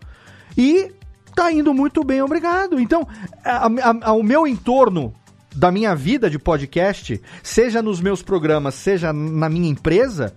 [0.56, 0.92] e
[1.34, 2.78] tá indo muito bem, obrigado.
[2.80, 3.06] Então,
[3.44, 3.68] a,
[4.02, 5.12] a, o meu entorno
[5.54, 10.34] da minha vida de podcast, seja nos meus programas, seja na minha empresa,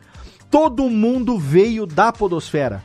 [0.49, 2.83] todo mundo veio da podosfera.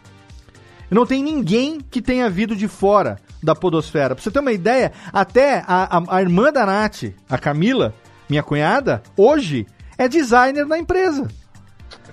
[0.90, 4.14] Não tem ninguém que tenha vindo de fora da podosfera.
[4.14, 7.94] Pra você ter uma ideia, até a, a, a irmã da Nath, a Camila,
[8.28, 9.66] minha cunhada, hoje
[9.98, 11.28] é designer na empresa.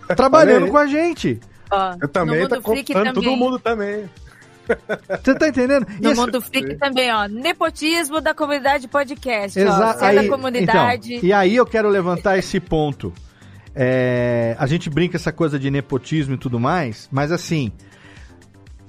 [0.15, 1.39] Trabalhando com a gente.
[1.71, 3.37] Ó, Eu também, tá contando todo também.
[3.39, 4.09] mundo também.
[5.23, 5.85] Você tá entendendo?
[6.01, 7.27] No Isso- Mundo Freak também, ó.
[7.27, 9.59] Nepotismo da comunidade podcast.
[9.59, 9.93] Exa- ó.
[9.93, 11.13] Você é da comunidade.
[11.15, 13.13] então, e aí eu quero levantar esse ponto.
[13.75, 17.71] É, a gente brinca essa coisa de nepotismo e tudo mais, mas assim,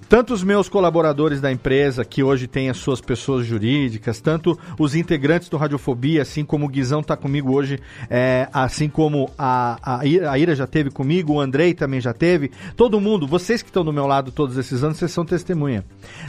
[0.08, 4.94] tanto os meus colaboradores da empresa, que hoje têm as suas pessoas jurídicas, tanto os
[4.94, 10.38] integrantes do Radiofobia, assim como o Guizão tá comigo hoje, é, assim como a, a
[10.38, 13.92] Ira já teve comigo, o Andrei também já teve, todo mundo, vocês que estão do
[13.92, 15.84] meu lado todos esses anos, vocês são testemunha.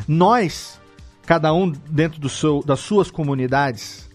[0.08, 0.80] Nós,
[1.26, 4.08] cada um dentro do seu, das suas comunidades,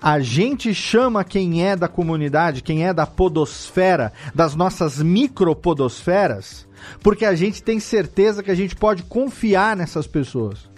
[0.00, 6.66] a gente chama quem é da comunidade, quem é da podosfera, das nossas micropodosferas,
[7.02, 10.68] porque a gente tem certeza que a gente pode confiar nessas pessoas.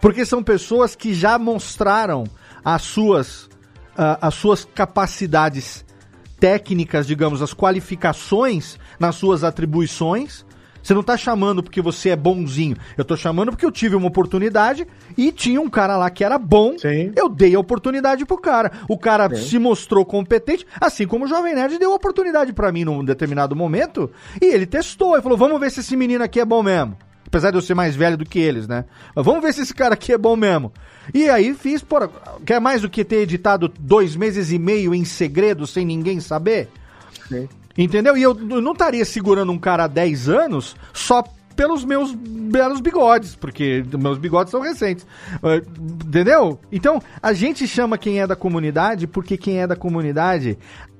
[0.00, 2.24] Porque são pessoas que já mostraram
[2.64, 3.48] as suas,
[3.96, 5.84] ah, as suas capacidades
[6.38, 10.44] técnicas, digamos, as qualificações nas suas atribuições.
[10.84, 12.76] Você não tá chamando porque você é bonzinho.
[12.96, 14.86] Eu tô chamando porque eu tive uma oportunidade
[15.16, 16.78] e tinha um cara lá que era bom.
[16.78, 17.10] Sim.
[17.16, 18.70] Eu dei a oportunidade pro cara.
[18.86, 19.42] O cara Sim.
[19.42, 23.56] se mostrou competente, assim como o Jovem Nerd deu a oportunidade pra mim num determinado
[23.56, 24.10] momento.
[24.42, 26.98] E ele testou e falou: vamos ver se esse menino aqui é bom mesmo.
[27.26, 28.84] Apesar de eu ser mais velho do que eles, né?
[29.16, 30.70] Mas vamos ver se esse cara aqui é bom mesmo.
[31.14, 32.10] E aí fiz, porra,
[32.44, 36.68] quer mais do que ter editado dois meses e meio em segredo sem ninguém saber?
[37.26, 37.48] Sim.
[37.76, 38.16] Entendeu?
[38.16, 41.24] E eu não estaria segurando um cara há 10 anos só
[41.56, 45.06] pelos meus belos bigodes, porque meus bigodes são recentes.
[45.42, 45.62] Eh,
[46.06, 46.58] Entendeu?
[46.70, 50.58] Então, a gente chama quem é da comunidade porque quem é da comunidade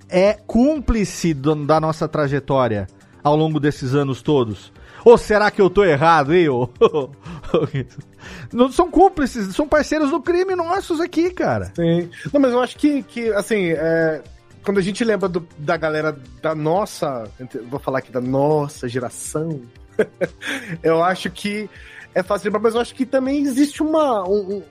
[0.09, 2.87] é cúmplice da nossa trajetória
[3.23, 4.73] ao longo desses anos todos.
[5.05, 6.49] Ou será que eu tô errado, hein?
[8.53, 11.73] Não são cúmplices, são parceiros do crime nossos aqui, cara.
[11.75, 12.09] Sim.
[12.33, 14.23] Não, mas eu acho que, que assim, é,
[14.65, 17.31] quando a gente lembra do- da galera da nossa,
[17.69, 19.61] vou falar aqui da nossa geração,
[20.83, 21.69] eu acho que
[22.15, 24.27] é fácil lembrar, mas eu acho que também existe uma.
[24.29, 24.63] um- um-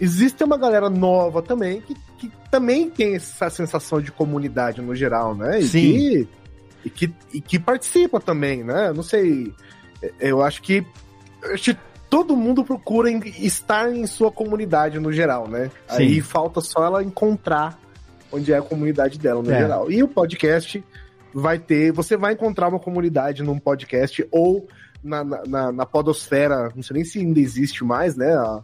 [0.00, 5.34] existe uma galera nova também que, que também tem essa sensação de comunidade no geral,
[5.34, 5.60] né?
[5.60, 5.92] E Sim.
[5.92, 6.28] Que,
[6.84, 8.92] e, que, e que participa também, né?
[8.92, 9.52] Não sei.
[10.20, 10.84] Eu acho que.
[11.42, 11.80] eu acho que
[12.10, 15.70] todo mundo procura estar em sua comunidade no geral, né?
[15.88, 15.96] Sim.
[16.02, 17.78] Aí falta só ela encontrar
[18.34, 19.58] onde é a comunidade dela no É.
[19.58, 19.90] geral.
[19.90, 20.84] E o podcast
[21.32, 21.92] vai ter.
[21.92, 24.68] Você vai encontrar uma comunidade num podcast ou
[25.02, 26.70] na, na, na- podosfera.
[26.74, 28.32] Não sei nem se ainda existe mais, né?
[28.34, 28.62] a-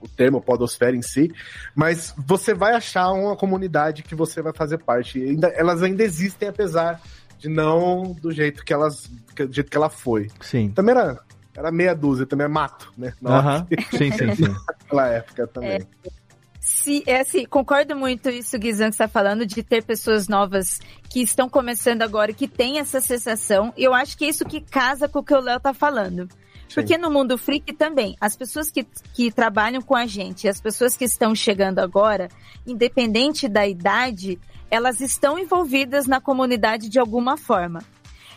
[0.00, 1.32] o termo podosfera em si,
[1.74, 5.18] mas você vai achar uma comunidade que você vai fazer parte.
[5.18, 7.00] Ainda, elas ainda existem, apesar
[7.38, 10.28] de não do jeito que elas, que- do jeito que ela foi.
[10.42, 10.68] Sim.
[10.72, 11.18] Também era,
[11.56, 13.14] era meia dúzia, também é mato, né?
[13.18, 13.66] Na Aham.
[13.92, 14.42] Sim, sim, sim.
[14.68, 15.80] Naquela época também.
[16.64, 20.80] Se, é assim, concordo muito isso, Guizão, que está falando, de ter pessoas novas
[21.10, 23.70] que estão começando agora e que têm essa sensação.
[23.76, 26.26] E eu acho que é isso que casa com o que o Léo tá falando.
[26.72, 28.82] Porque no mundo freak também, as pessoas que,
[29.12, 32.28] que trabalham com a gente, as pessoas que estão chegando agora,
[32.66, 37.80] independente da idade, elas estão envolvidas na comunidade de alguma forma.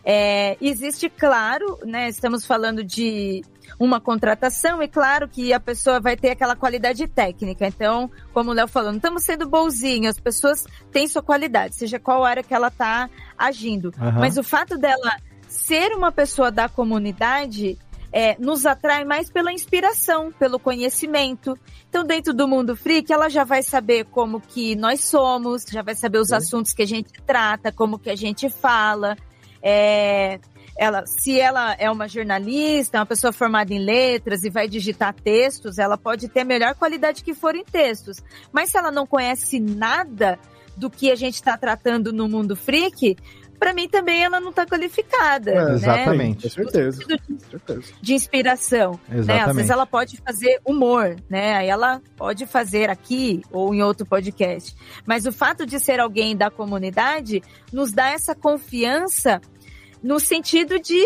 [0.09, 2.07] É, existe, claro, né?
[2.07, 3.43] Estamos falando de
[3.77, 7.67] uma contratação, e claro que a pessoa vai ter aquela qualidade técnica.
[7.67, 11.99] Então, como o Léo falou, não estamos sendo bonzinhos, as pessoas têm sua qualidade, seja
[11.99, 13.93] qual área que ela está agindo.
[13.99, 14.21] Aham.
[14.21, 17.77] Mas o fato dela ser uma pessoa da comunidade
[18.09, 21.59] é, nos atrai mais pela inspiração, pelo conhecimento.
[21.89, 25.95] Então, dentro do mundo freak, ela já vai saber como que nós somos, já vai
[25.95, 29.17] saber os assuntos que a gente trata, como que a gente fala.
[29.61, 30.39] É,
[30.77, 35.79] ela, se ela é uma jornalista, uma pessoa formada em letras e vai digitar textos,
[35.79, 38.17] ela pode ter a melhor qualidade que for em textos.
[38.51, 40.37] Mas se ela não conhece nada
[40.77, 43.17] do que a gente está tratando no mundo freak,
[43.59, 45.51] para mim também ela não está qualificada.
[45.51, 45.73] É, né?
[45.73, 46.43] Exatamente.
[46.43, 47.03] Com certeza.
[47.05, 47.19] De,
[48.01, 48.99] de inspiração.
[49.11, 49.27] Exatamente.
[49.27, 49.41] Né?
[49.41, 51.55] Às vezes ela pode fazer humor, né?
[51.55, 54.75] Aí ela pode fazer aqui ou em outro podcast.
[55.05, 59.41] Mas o fato de ser alguém da comunidade nos dá essa confiança
[60.01, 61.03] no sentido de,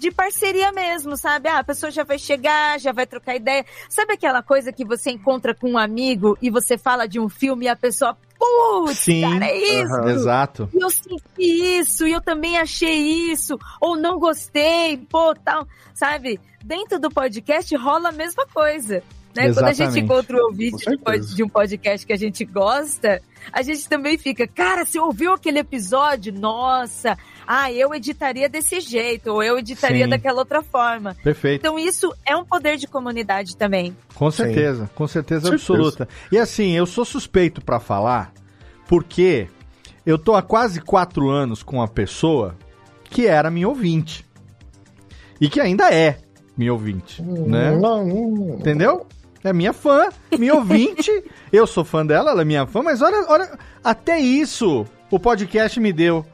[0.00, 1.46] de parceria mesmo, sabe?
[1.46, 3.66] Ah, a pessoa já vai chegar, já vai trocar ideia.
[3.86, 7.66] Sabe aquela coisa que você encontra com um amigo e você fala de um filme
[7.66, 10.00] e a pessoa, putz, Sim, cara, é isso.
[10.08, 10.70] Exato.
[10.72, 16.40] E eu senti isso, e eu também achei isso, ou não gostei, pô, tal, sabe?
[16.64, 19.02] Dentro do podcast rola a mesma coisa.
[19.34, 19.52] Né?
[19.52, 20.84] Quando a gente encontra o ouvinte
[21.34, 25.60] de um podcast que a gente gosta, a gente também fica, cara, você ouviu aquele
[25.60, 26.32] episódio?
[26.32, 27.16] Nossa,
[27.46, 30.10] ah, eu editaria desse jeito, ou eu editaria Sim.
[30.10, 31.16] daquela outra forma.
[31.22, 31.60] Perfeito.
[31.60, 33.96] Então isso é um poder de comunidade também.
[34.14, 34.90] Com certeza, Sim.
[34.94, 36.08] com certeza, certeza absoluta.
[36.30, 38.32] E assim, eu sou suspeito para falar,
[38.88, 39.48] porque
[40.04, 42.56] eu tô há quase quatro anos com uma pessoa
[43.04, 44.24] que era minha ouvinte.
[45.40, 46.18] E que ainda é
[46.56, 47.72] minha ouvinte, né?
[48.58, 49.06] Entendeu?
[49.42, 50.08] É minha fã,
[50.38, 51.10] minha ouvinte.
[51.52, 55.80] eu sou fã dela, ela é minha fã, mas olha, olha, até isso o podcast
[55.80, 56.24] me deu.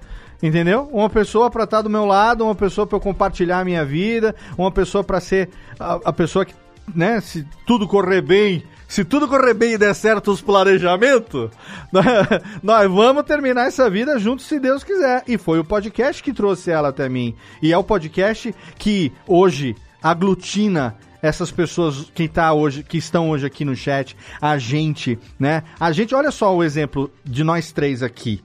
[0.42, 0.88] Entendeu?
[0.92, 3.84] Uma pessoa para estar tá do meu lado, uma pessoa para eu compartilhar a minha
[3.84, 5.48] vida, uma pessoa para ser
[5.80, 6.54] a, a, pessoa que,
[6.94, 11.50] né, se tudo correr bem, se tudo correr bem e der certo os planejamentos,
[12.62, 15.22] nós vamos terminar essa vida juntos se Deus quiser.
[15.26, 17.34] E foi o podcast que trouxe ela até mim.
[17.62, 20.96] E é o podcast que hoje aglutina
[21.27, 25.62] essas pessoas que, tá hoje, que estão hoje aqui no chat, a gente, né?
[25.78, 28.43] A gente, olha só o exemplo de nós três aqui.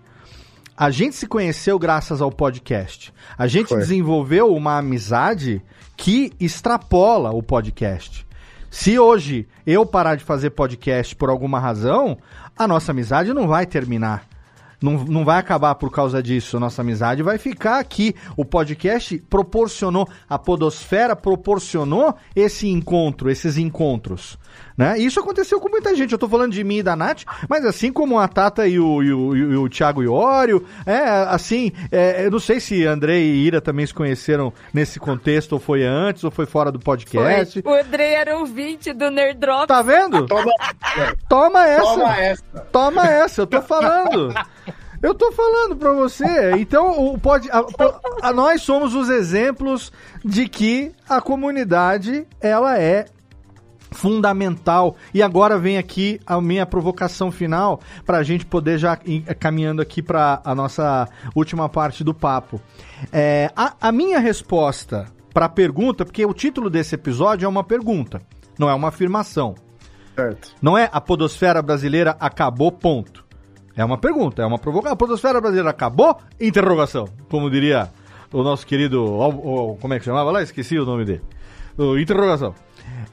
[0.76, 3.14] A gente se conheceu graças ao podcast.
[3.38, 3.78] A gente Foi.
[3.78, 5.62] desenvolveu uma amizade
[5.95, 8.26] que extrapola o podcast.
[8.70, 12.18] Se hoje eu parar de fazer podcast por alguma razão,
[12.58, 14.31] a nossa amizade não vai terminar
[14.82, 16.60] não, não vai acabar por causa disso.
[16.60, 18.16] Nossa amizade vai ficar aqui.
[18.36, 24.38] O podcast proporcionou, a Podosfera proporcionou esse encontro, esses encontros.
[24.78, 24.98] Né?
[24.98, 26.12] E isso aconteceu com muita gente.
[26.12, 29.03] Eu tô falando de mim e da Nath, mas assim como a Tata e o,
[29.03, 30.98] e o, e o Thiago Iório, é,
[31.30, 35.60] assim, é, eu não sei se André e Ira também se conheceram nesse contexto, ou
[35.60, 37.62] foi antes, ou foi fora do podcast.
[37.62, 37.72] Foi.
[37.72, 39.68] O André era ouvinte do Nerdrop.
[39.68, 40.26] Tá vendo?
[40.26, 40.52] Toma,
[41.30, 41.84] Toma essa.
[41.84, 42.44] Toma essa.
[42.72, 44.34] Toma essa, eu tô falando.
[45.02, 46.52] Eu tô falando pra você.
[46.57, 47.65] Então, o pode, a,
[48.22, 49.91] a, nós somos os exemplos
[50.23, 53.06] de que a comunidade ela é
[53.91, 54.95] fundamental.
[55.14, 59.82] E agora vem aqui a minha provocação final para a gente poder já ir caminhando
[59.82, 62.61] aqui para a nossa última parte do papo.
[63.11, 67.64] É, a, a minha resposta para a pergunta, porque o título desse episódio é uma
[67.64, 68.22] pergunta,
[68.57, 69.56] não é uma afirmação.
[70.15, 70.56] Certo.
[70.61, 73.20] Não é a podosfera brasileira acabou, ponto.
[73.76, 74.93] É uma pergunta, é uma provocação.
[74.93, 76.18] A podosfera brasileira acabou?
[76.39, 77.07] Interrogação.
[77.30, 77.89] Como diria
[78.31, 79.06] o nosso querido.
[79.80, 80.41] Como é que chamava lá?
[80.41, 81.22] Esqueci o nome dele.
[81.99, 82.53] Interrogação.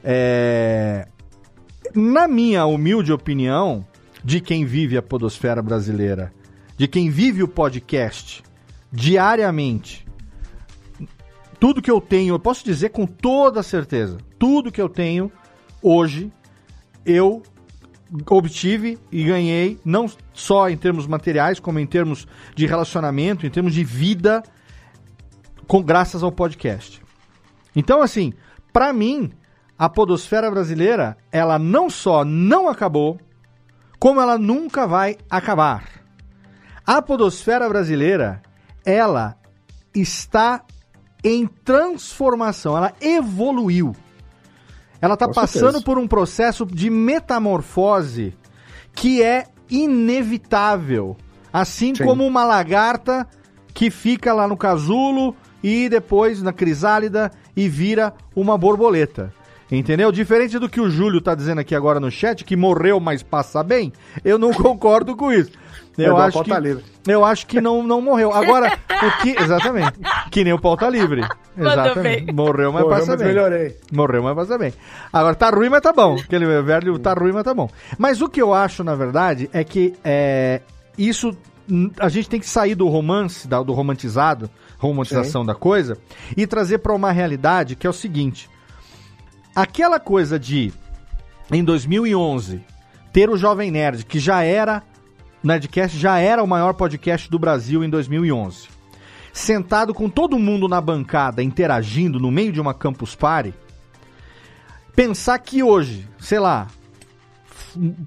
[0.03, 1.07] É...
[1.95, 3.85] Na minha humilde opinião,
[4.23, 6.31] de quem vive a podosfera brasileira,
[6.77, 8.43] de quem vive o podcast
[8.91, 10.05] diariamente,
[11.59, 15.31] tudo que eu tenho, eu posso dizer com toda certeza, tudo que eu tenho
[15.81, 16.31] hoje,
[17.05, 17.41] eu
[18.29, 23.73] obtive e ganhei, não só em termos materiais, como em termos de relacionamento, em termos
[23.73, 24.43] de vida,
[25.67, 27.01] com graças ao podcast.
[27.75, 28.33] Então, assim,
[28.73, 29.31] para mim,
[29.77, 33.19] a podosfera brasileira, ela não só não acabou,
[33.99, 35.83] como ela nunca vai acabar.
[36.85, 38.41] A podosfera brasileira,
[38.83, 39.37] ela
[39.93, 40.63] está
[41.23, 43.95] em transformação, ela evoluiu.
[45.01, 45.83] Ela está passando certeza.
[45.83, 48.33] por um processo de metamorfose
[48.93, 51.15] que é inevitável.
[51.51, 52.03] Assim Sim.
[52.03, 53.27] como uma lagarta
[53.73, 59.33] que fica lá no casulo e depois na crisálida e vira uma borboleta.
[59.71, 60.11] Entendeu?
[60.11, 63.63] Diferente do que o Júlio tá dizendo aqui agora no chat, que morreu, mas passa
[63.63, 63.93] bem,
[64.23, 65.51] eu não concordo com isso.
[66.03, 66.83] Eu é acho que livre.
[67.07, 68.33] eu acho que não, não morreu.
[68.33, 69.99] Agora, o que exatamente?
[70.31, 71.27] Que nem o pauta livre.
[71.57, 72.31] Exatamente.
[72.33, 73.27] Morreu, mas morreu, passa mas bem.
[73.27, 73.77] Melhorei.
[73.91, 74.73] Morreu, mas passa bem.
[75.11, 76.15] Agora tá ruim, mas tá bom.
[76.15, 77.69] Aquele velho tá ruim, mas tá bom.
[77.97, 80.61] Mas o que eu acho, na verdade, é que é,
[80.97, 81.35] isso
[81.99, 85.47] a gente tem que sair do romance, do romantizado, romantização Sim.
[85.47, 85.97] da coisa,
[86.35, 88.49] e trazer para uma realidade que é o seguinte:
[89.55, 90.73] aquela coisa de,
[91.51, 92.61] em 2011,
[93.13, 94.83] ter o Jovem Nerd, que já era,
[95.41, 98.67] Nerdcast já era o maior podcast do Brasil em 2011,
[99.31, 103.53] sentado com todo mundo na bancada, interagindo no meio de uma campus party,
[104.93, 106.67] pensar que hoje, sei lá,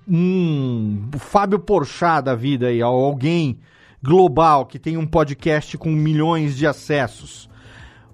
[0.06, 3.58] um Fábio Porchat da vida aí, alguém
[4.02, 7.48] global que tem um podcast com milhões de acessos,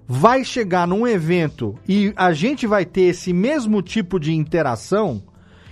[0.07, 5.21] vai chegar num evento e a gente vai ter esse mesmo tipo de interação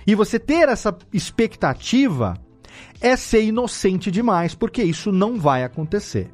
[0.06, 2.34] e você ter essa expectativa
[3.00, 6.30] é ser inocente demais, porque isso não vai acontecer.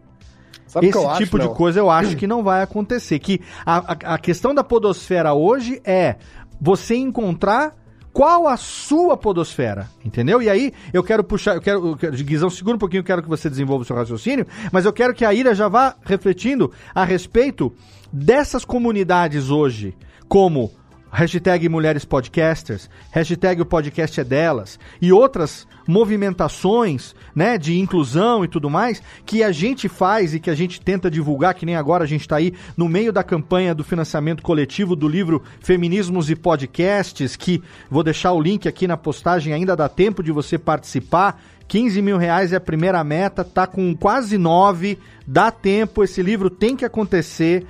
[0.67, 3.19] Sabe Esse tipo acho, de coisa eu acho que não vai acontecer.
[3.21, 6.17] Que a, a, a questão da podosfera hoje é
[6.61, 7.77] você encontrar
[8.13, 10.41] qual a sua podosfera, entendeu?
[10.41, 13.23] E aí eu quero puxar, eu quero, eu quero Guizão, segura um pouquinho, eu quero
[13.23, 16.71] que você desenvolva o seu raciocínio, mas eu quero que a Ira já vá refletindo
[16.95, 17.73] a respeito
[18.13, 19.97] dessas comunidades hoje,
[20.29, 20.71] como
[21.15, 28.49] hashtag Mulheres Podcasters, hashtag o podcast é delas e outras movimentações, né, de inclusão e
[28.49, 32.03] tudo mais, que a gente faz e que a gente tenta divulgar, que nem agora
[32.03, 36.35] a gente está aí no meio da campanha do financiamento coletivo do livro Feminismos e
[36.35, 41.41] Podcasts, que vou deixar o link aqui na postagem, ainda dá tempo de você participar.
[41.69, 46.51] 15 mil reais é a primeira meta, tá com quase 9, dá tempo, esse livro
[46.51, 47.67] tem que acontecer.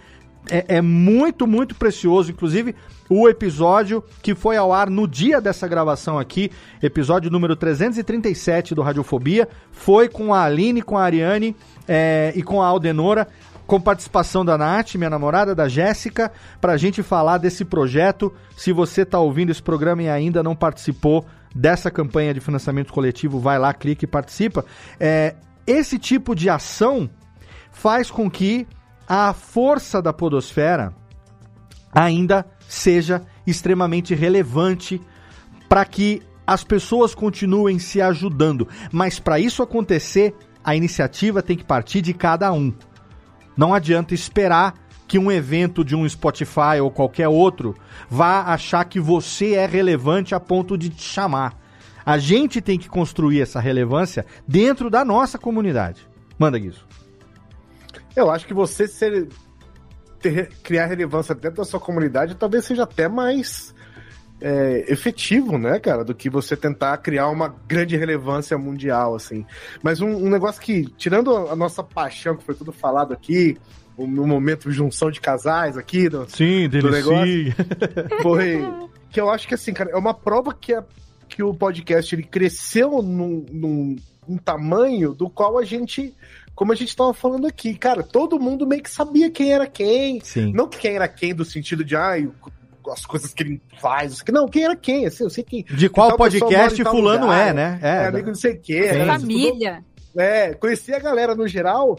[0.51, 2.31] É, é, muito, muito precioso.
[2.31, 2.75] Inclusive,
[3.09, 6.51] o episódio que foi ao ar no dia dessa gravação aqui,
[6.83, 11.55] episódio número 337 do Radiofobia, foi com a Aline, com a Ariane
[11.87, 13.29] é, e com a Aldenora,
[13.67, 18.33] com participação da Nath, minha namorada, da Jéssica, para a gente falar desse projeto.
[18.57, 21.25] Se você está ouvindo esse programa e ainda não participou
[21.55, 24.65] dessa campanha de financiamento coletivo, vai lá, clique e participa.
[24.99, 25.35] É,
[25.67, 27.09] esse tipo de ação
[27.73, 28.67] faz com que
[29.09, 30.93] a força da podosfera
[31.95, 32.45] ainda
[32.75, 35.01] seja extremamente relevante
[35.69, 38.69] para que as pessoas continuem se ajudando.
[38.93, 42.73] Mas para isso acontecer, a iniciativa tem que partir de cada um.
[43.57, 44.75] Não adianta esperar
[45.07, 47.75] que um evento de um Spotify ou qualquer outro
[48.09, 51.59] vá achar que você é relevante a ponto de te chamar.
[52.05, 56.07] A gente tem que construir essa relevância dentro da nossa comunidade.
[56.39, 56.87] Manda, Guizo.
[58.17, 59.29] Eu acho que você ser
[60.25, 63.75] ter, criar relevância dentro da sua comunidade talvez seja até mais
[64.41, 69.45] é, efetivo, né, cara, do que você tentar criar uma grande relevância mundial, assim.
[69.83, 73.59] Mas um, um negócio que, tirando a nossa paixão, que foi tudo falado aqui,
[73.97, 77.55] no momento de junção de casais aqui, do, Sim, do negócio,
[78.23, 78.65] foi
[79.11, 80.83] que eu acho que, assim, cara, é uma prova que, a,
[81.29, 83.97] que o podcast ele cresceu num, num,
[84.27, 86.13] num tamanho do qual a gente
[86.55, 90.21] como a gente estava falando aqui, cara, todo mundo meio que sabia quem era quem.
[90.21, 90.53] Sim.
[90.53, 92.31] Não quem era quem do sentido de, ai,
[92.91, 94.23] as coisas que ele faz.
[94.29, 95.65] Não, quem era quem, assim, eu sei quem.
[95.65, 97.79] De qual podcast fulano lugar, é, né?
[97.83, 98.93] É, é amigo não sei o quê.
[98.93, 99.07] Né?
[99.07, 99.85] Família.
[100.17, 101.99] É, conhecia a galera no geral.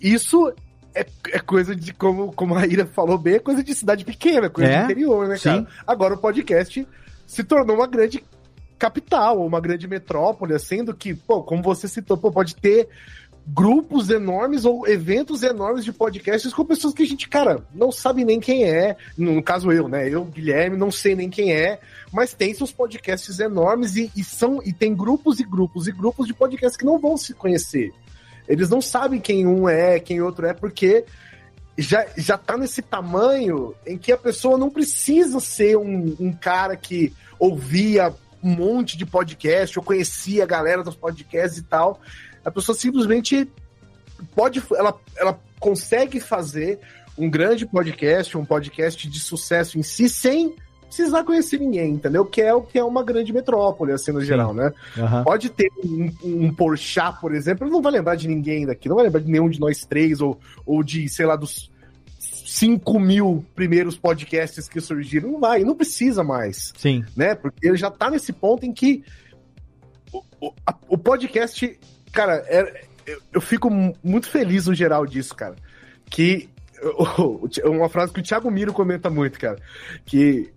[0.00, 0.52] Isso
[0.94, 4.50] é, é, coisa de, como, como a Ira falou bem, é coisa de cidade pequena,
[4.50, 4.78] coisa é?
[4.78, 5.60] de interior, né, cara?
[5.60, 5.66] Sim.
[5.86, 6.86] Agora o podcast
[7.26, 8.22] se tornou uma grande
[8.78, 12.88] capital, uma grande metrópole, sendo que, pô, como você citou, pô, pode ter
[13.46, 18.24] grupos enormes ou eventos enormes de podcasts com pessoas que a gente, cara, não sabe
[18.24, 18.96] nem quem é.
[19.18, 20.08] No caso eu, né?
[20.08, 21.78] Eu, Guilherme, não sei nem quem é,
[22.12, 26.26] mas tem seus podcasts enormes e, e são e tem grupos e grupos e grupos
[26.26, 27.92] de podcasts que não vão se conhecer.
[28.48, 31.04] Eles não sabem quem um é, quem outro é, porque
[31.76, 36.76] já, já tá nesse tamanho em que a pessoa não precisa ser um, um cara
[36.76, 42.00] que ouvia um monte de podcast, ou conhecia a galera dos podcasts e tal
[42.44, 43.48] a pessoa simplesmente
[44.34, 46.78] pode, ela, ela consegue fazer
[47.16, 50.54] um grande podcast, um podcast de sucesso em si, sem
[50.86, 52.24] precisar conhecer ninguém, entendeu?
[52.24, 54.26] Que é o que é uma grande metrópole, assim, no Sim.
[54.26, 54.72] geral, né?
[54.96, 55.24] Uhum.
[55.24, 59.06] Pode ter um, um Porchat, por exemplo, não vai lembrar de ninguém daqui, não vai
[59.06, 61.70] lembrar de nenhum de nós três, ou, ou de, sei lá, dos
[62.18, 65.32] 5 mil primeiros podcasts que surgiram.
[65.32, 66.72] Não vai, não precisa mais.
[66.76, 67.04] Sim.
[67.16, 67.34] Né?
[67.34, 69.02] Porque ele já tá nesse ponto em que
[70.12, 71.78] o, o, a, o podcast
[72.14, 73.68] cara, é, eu, eu, fico
[74.02, 75.56] muito feliz no geral disso, cara.
[76.06, 76.48] Que.
[77.64, 79.58] Uma frase que o Thiago Miro comenta muito, cara.
[80.04, 80.52] Que.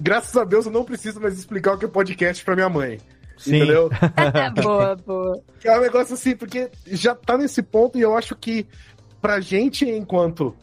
[0.00, 2.98] Graças a Deus eu não preciso mais explicar o que é podcast pra minha mãe.
[3.36, 3.56] Sim.
[3.56, 3.90] Entendeu?
[4.62, 5.42] boa, boa.
[5.62, 8.66] É um negócio assim, porque já tá nesse ponto e eu acho que
[9.20, 10.54] pra gente, enquanto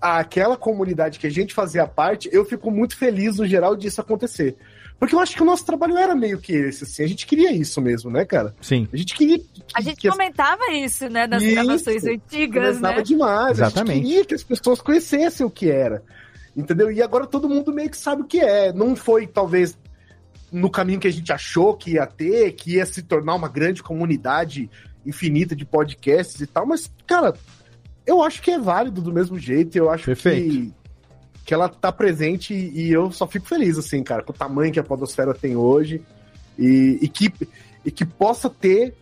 [0.00, 4.56] aquela comunidade que a gente fazia parte, eu fico muito feliz no geral disso acontecer.
[5.02, 7.02] Porque eu acho que o nosso trabalho era meio que esse, assim.
[7.02, 8.54] A gente queria isso mesmo, né, cara?
[8.60, 8.86] Sim.
[8.92, 9.36] A gente queria.
[9.36, 10.76] Que, a gente comentava as...
[10.76, 13.02] isso, né, nas isso, gravações antigas, né?
[13.02, 13.58] demais.
[13.58, 13.90] Exatamente.
[13.90, 16.04] A gente queria que as pessoas conhecessem o que era.
[16.56, 16.88] Entendeu?
[16.88, 18.72] E agora todo mundo meio que sabe o que é.
[18.72, 19.76] Não foi, talvez,
[20.52, 23.82] no caminho que a gente achou que ia ter, que ia se tornar uma grande
[23.82, 24.70] comunidade
[25.04, 27.34] infinita de podcasts e tal, mas, cara,
[28.06, 29.76] eu acho que é válido do mesmo jeito.
[29.76, 30.48] Eu acho Perfeito.
[30.48, 30.74] que,
[31.44, 34.80] que ela tá presente e eu só fico feliz, assim, cara, com o tamanho que
[34.80, 36.00] a Podosfera tem hoje
[36.58, 37.32] e, e que,
[37.84, 38.94] e que possa ter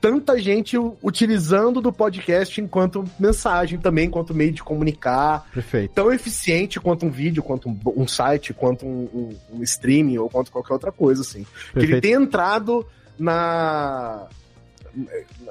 [0.00, 5.92] tanta gente utilizando do podcast enquanto mensagem também, enquanto meio de comunicar, Perfeito.
[5.92, 10.30] tão eficiente quanto um vídeo, quanto um, um site, quanto um, um, um streaming ou
[10.30, 11.44] quanto qualquer outra coisa, assim.
[11.72, 12.02] Que ele Perfeito.
[12.02, 12.86] tem entrado
[13.18, 14.28] na,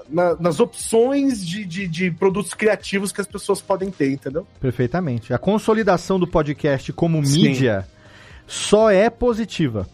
[0.09, 4.45] na- nas opções de, de, de produtos criativos que as pessoas podem ter, entendeu?
[4.59, 5.33] Perfeitamente.
[5.33, 7.43] A consolidação do podcast como Sim.
[7.49, 7.87] mídia
[8.45, 9.87] só é positiva.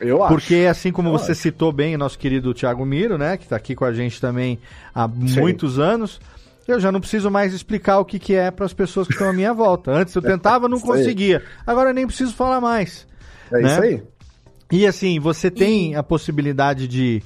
[0.00, 0.32] Eu acho.
[0.34, 1.40] Porque, assim como Eu você acho.
[1.42, 3.36] citou bem o nosso querido Thiago Miro, né?
[3.36, 4.58] Que está aqui com a gente também
[4.94, 5.40] há Sim.
[5.40, 6.20] muitos anos.
[6.68, 9.28] Eu já não preciso mais explicar o que, que é para as pessoas que estão
[9.30, 9.90] à minha volta.
[9.90, 11.42] Antes eu tentava, não conseguia.
[11.66, 13.06] Agora eu nem preciso falar mais.
[13.50, 13.70] É né?
[13.72, 14.02] isso aí.
[14.70, 17.22] E assim, você tem a possibilidade de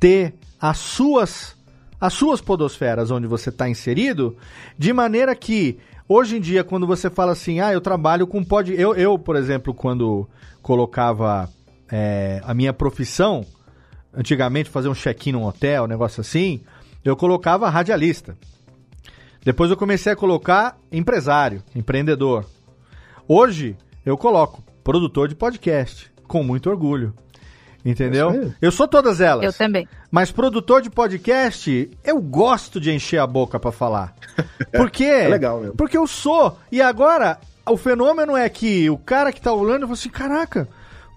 [0.00, 1.58] ter as suas
[2.00, 4.34] as suas podosferas onde você está inserido,
[4.78, 5.78] de maneira que
[6.08, 9.36] hoje em dia quando você fala assim, ah, eu trabalho com pod, eu, eu por
[9.36, 10.26] exemplo, quando
[10.62, 11.48] colocava
[11.90, 13.44] é, a minha profissão,
[14.14, 16.62] antigamente fazer um check-in num hotel, um negócio assim,
[17.04, 18.36] eu colocava radialista.
[19.42, 22.46] Depois eu comecei a colocar empresário, empreendedor.
[23.26, 27.14] Hoje eu coloco produtor de podcast, com muito orgulho.
[27.84, 28.30] Entendeu?
[28.30, 28.52] Aí.
[28.60, 29.44] Eu sou todas elas.
[29.44, 29.88] Eu também.
[30.10, 34.14] Mas produtor de podcast, eu gosto de encher a boca pra falar.
[34.72, 35.04] Por quê?
[35.04, 35.76] É legal mesmo.
[35.76, 36.58] Porque eu sou.
[36.70, 40.68] E agora, o fenômeno é que o cara que tá olhando fala assim: caraca,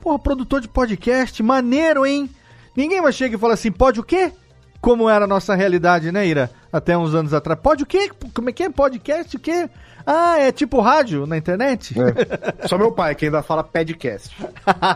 [0.02, 2.30] porra, produtor de podcast, maneiro, hein?
[2.76, 4.32] Ninguém vai chegar e falar assim: pode o quê?
[4.80, 6.52] Como era a nossa realidade, né, Ira?
[6.72, 7.60] Até uns anos atrás.
[7.62, 8.12] Pode o quê?
[8.34, 8.70] Como é que é?
[8.70, 9.70] Podcast o quê?
[10.06, 11.96] Ah, é tipo rádio na internet?
[12.00, 12.68] É.
[12.68, 14.36] Só meu pai, que ainda fala podcast.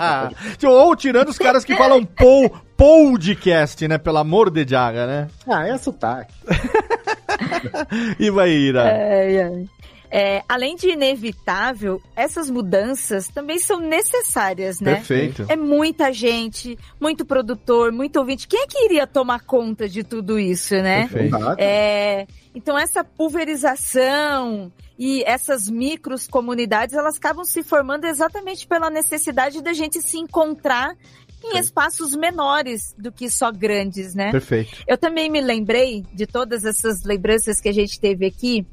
[0.66, 3.98] Ou tirando os caras que falam pou, podcast, né?
[3.98, 5.28] Pelo amor de Jaga, né?
[5.48, 6.34] Ah, é sotaque.
[8.20, 8.90] E vai, Ira.
[8.90, 9.64] É, é.
[10.10, 14.96] É, além de inevitável, essas mudanças também são necessárias, né?
[14.96, 15.46] Perfeito.
[15.50, 18.48] É muita gente, muito produtor, muito ouvinte.
[18.48, 21.08] Quem é que iria tomar conta de tudo isso, né?
[21.10, 21.38] Perfeito.
[21.58, 22.26] É,
[22.56, 29.74] então essa pulverização e essas micros comunidades, elas acabam se formando exatamente pela necessidade da
[29.74, 30.96] gente se encontrar
[31.44, 31.60] em Sim.
[31.60, 34.32] espaços menores do que só grandes, né?
[34.32, 34.84] Perfeito.
[34.88, 38.66] Eu também me lembrei de todas essas lembranças que a gente teve aqui.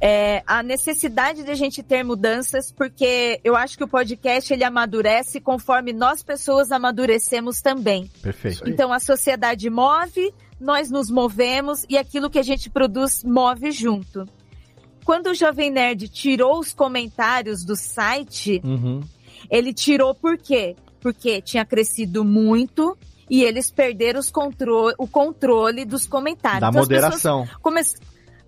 [0.00, 4.64] é, a necessidade de a gente ter mudanças, porque eu acho que o podcast ele
[4.64, 8.10] amadurece conforme nós pessoas amadurecemos também.
[8.22, 8.68] Perfeito.
[8.68, 14.26] Então a sociedade move, nós nos movemos e aquilo que a gente produz move junto.
[15.04, 19.00] Quando o Jovem Nerd tirou os comentários do site, Uhum.
[19.50, 20.76] ele tirou por quê?
[21.00, 22.96] Porque tinha crescido muito
[23.28, 26.60] e eles perderam contro o controle dos comentários.
[26.60, 27.48] Da Então, moderação.
[27.62, 27.80] come-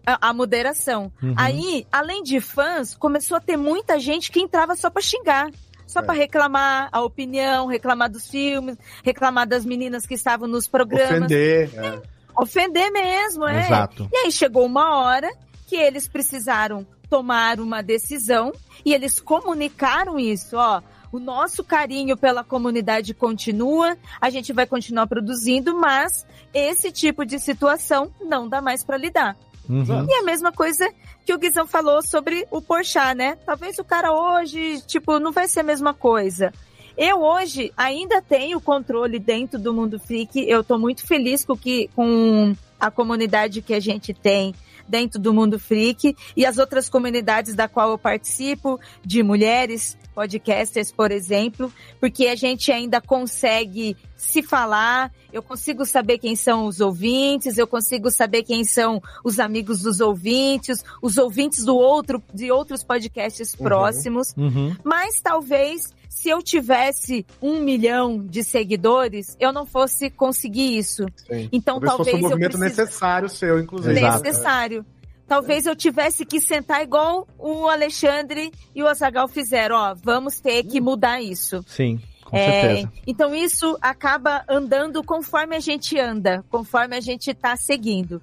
[0.06, 1.12] a, a moderação.
[1.22, 1.34] Uhum.
[1.36, 5.48] Aí, além de fãs, começou a ter muita gente que entrava só pra xingar.
[5.86, 6.02] Só É.
[6.02, 11.30] pra reclamar a opinião, reclamar dos filmes, reclamar das meninas que estavam nos programas.
[11.30, 11.70] Ofender.
[11.76, 12.02] é.
[12.36, 13.66] Ofender mesmo, é.
[13.66, 14.08] Exato.
[14.12, 15.30] E aí chegou uma hora
[15.72, 18.52] que eles precisaram tomar uma decisão
[18.84, 20.82] e eles comunicaram isso, ó.
[21.10, 27.38] O nosso carinho pela comunidade continua, a gente vai continuar produzindo, mas esse tipo de
[27.38, 29.34] situação não dá mais para lidar.
[29.66, 30.06] Uhum.
[30.06, 30.92] E a mesma coisa
[31.24, 33.38] que o Guizão falou sobre o Porchat, né?
[33.46, 36.52] Talvez o cara hoje, tipo, não vai ser a mesma coisa.
[36.98, 40.38] Eu hoje ainda tenho controle dentro do Mundo Freak.
[40.46, 44.54] Eu tô muito feliz com, que, com a comunidade que a gente tem
[44.88, 50.92] dentro do Mundo Freak e as outras comunidades da qual eu participo, de mulheres, podcasters,
[50.92, 56.80] por exemplo, porque a gente ainda consegue se falar, eu consigo saber quem são os
[56.80, 62.50] ouvintes, eu consigo saber quem são os amigos dos ouvintes, os ouvintes do outro, de
[62.52, 63.64] outros podcasts Uhum.
[63.64, 64.34] próximos.
[64.36, 64.76] Uhum.
[64.84, 71.06] Mas talvez se eu tivesse um milhão de seguidores, eu não fosse conseguir isso.
[71.26, 71.48] Sim.
[71.50, 73.98] Então Talvez fosse talvez um eu movimento precise- necessário seu, inclusive.
[74.00, 74.84] Necessário.
[75.26, 80.62] Talvez eu tivesse que sentar igual o Alexandre e o Azagal fizeram, ó, vamos ter
[80.64, 81.64] que mudar isso.
[81.66, 82.92] Sim, com É, certeza.
[83.06, 88.20] então isso acaba andando conforme a gente anda, conforme a gente está seguindo.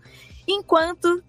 [0.52, 1.22] Enquanto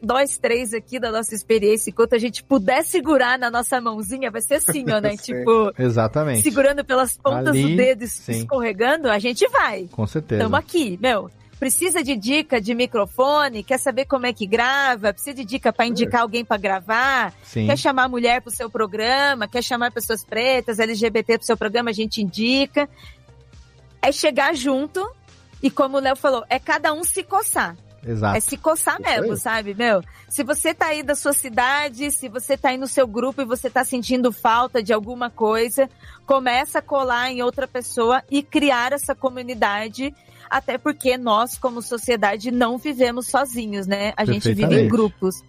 [0.00, 4.40] nós três aqui da nossa experiência, enquanto a gente puder segurar na nossa mãozinha, vai
[4.40, 5.14] ser assim, ó, né?
[5.22, 6.40] Tipo, Exatamente.
[6.40, 8.32] segurando pelas pontas Ali, do dedo, sim.
[8.32, 9.88] escorregando, a gente vai.
[9.92, 10.40] Com certeza.
[10.44, 11.30] Estamos aqui, meu.
[11.60, 15.84] precisa de dica de microfone, quer saber como é que grava, precisa de dica para
[15.84, 16.22] indicar é.
[16.22, 17.66] alguém para gravar, Sim.
[17.66, 21.58] quer chamar mulher para o seu programa, quer chamar pessoas pretas, LGBT para o seu
[21.58, 22.88] programa, a gente indica.
[24.00, 25.06] É chegar junto
[25.62, 27.76] e como o Léo falou, é cada um se coçar.
[28.04, 28.36] Exato.
[28.36, 30.02] É se coçar mesmo, sabe, meu?
[30.28, 33.44] Se você tá aí da sua cidade, se você tá aí no seu grupo e
[33.44, 35.88] você tá sentindo falta de alguma coisa,
[36.26, 40.12] começa a colar em outra pessoa e criar essa comunidade,
[40.50, 44.12] até porque nós, como sociedade, não vivemos sozinhos, né?
[44.16, 45.42] A gente vive em grupos.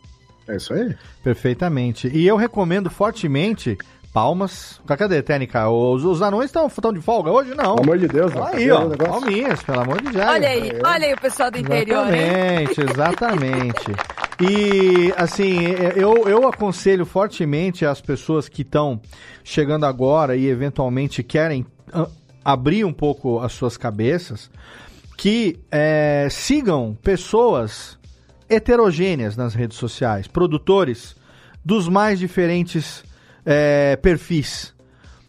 [0.48, 0.96] É isso aí.
[1.24, 2.08] Perfeitamente.
[2.08, 3.78] E eu recomendo fortemente
[4.14, 4.80] palmas.
[4.86, 5.68] Cadê, Técnica?
[5.68, 7.50] Os, os anões estão de folga hoje?
[7.56, 7.76] Não.
[7.76, 8.32] Pelo amor de Deus.
[8.36, 8.88] Aí, ó.
[8.90, 10.26] Palminhas, pelo amor de Deus.
[10.26, 13.92] Olha aí, olha aí o pessoal do interior, Exatamente, exatamente.
[14.40, 15.64] E, assim,
[15.96, 19.02] eu, eu aconselho fortemente as pessoas que estão
[19.44, 22.08] chegando agora e eventualmente querem ah,
[22.46, 24.52] abrir um pouco as suas cabeças,
[25.18, 27.98] que é, sigam pessoas
[28.48, 31.16] heterogêneas nas redes sociais, produtores
[31.66, 33.04] dos mais diferentes
[33.46, 34.74] é, perfis,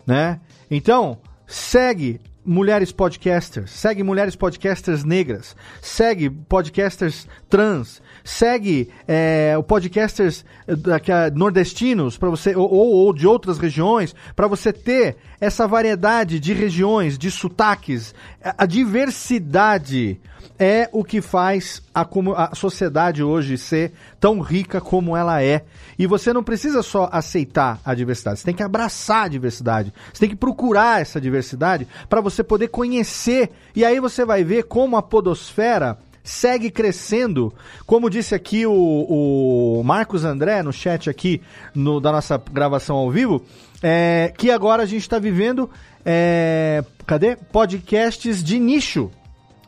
[0.07, 0.41] né?
[0.70, 10.45] Então, segue mulheres podcasters, segue mulheres podcasters negras, segue podcasters trans, segue é, o podcasters
[10.67, 16.55] é, nordestinos para você ou, ou, de outras regiões para você ter essa variedade de
[16.55, 20.19] regiões, de sotaques, a diversidade
[20.59, 22.07] é o que faz a,
[22.37, 25.65] a sociedade hoje ser tão rica como ela é.
[25.99, 29.93] E você não precisa só aceitar a diversidade, você tem que abraçar a diversidade.
[30.13, 33.51] Você tem que procurar essa diversidade para você poder conhecer.
[33.75, 37.55] E aí você vai ver como a podosfera segue crescendo.
[37.87, 41.41] Como disse aqui o, o Marcos André no chat aqui
[41.75, 43.45] no, da nossa gravação ao vivo,
[43.81, 45.71] é, que agora a gente está vivendo.
[46.05, 47.37] É, cadê?
[47.37, 49.11] Podcasts de nicho,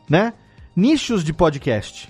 [0.09, 0.33] né?
[0.77, 2.07] nichos de podcast.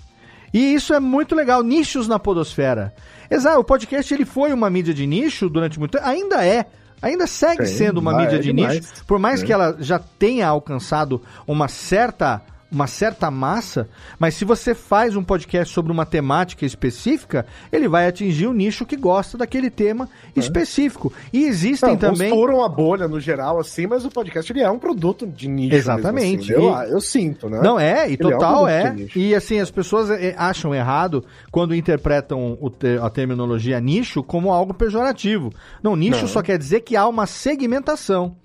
[0.53, 2.93] E isso é muito legal, nichos na podosfera.
[3.31, 6.65] Exato, o podcast ele foi uma mídia de nicho durante muito tempo, ainda é,
[7.01, 8.79] ainda segue Sim, sendo uma mídia é de demais.
[8.81, 9.45] nicho, por mais é.
[9.45, 12.41] que ela já tenha alcançado uma certa
[12.71, 13.87] uma certa massa,
[14.19, 18.85] mas se você faz um podcast sobre uma temática específica, ele vai atingir o nicho
[18.85, 20.39] que gosta daquele tema é.
[20.39, 21.11] específico.
[21.31, 22.29] E existem Não, também.
[22.29, 25.75] Furam a bolha no geral, assim, mas o podcast ele é um produto de nicho.
[25.75, 26.53] Exatamente.
[26.53, 26.61] Assim.
[26.61, 27.61] Eu, eu, sinto, né?
[27.61, 28.91] Não é, e ele total é.
[28.91, 29.07] Um é.
[29.15, 32.57] E assim, as pessoas é, acham errado quando interpretam
[33.01, 35.53] a terminologia nicho como algo pejorativo.
[35.81, 36.27] Não, nicho Não.
[36.27, 38.35] só quer dizer que há uma segmentação.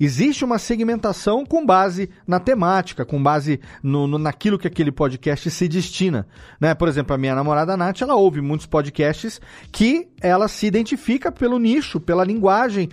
[0.00, 5.50] Existe uma segmentação com base na temática, com base no, no, naquilo que aquele podcast
[5.50, 6.26] se destina.
[6.58, 6.74] Né?
[6.74, 9.38] Por exemplo, a minha namorada Nath, ela ouve muitos podcasts
[9.70, 12.88] que ela se identifica pelo nicho, pela linguagem,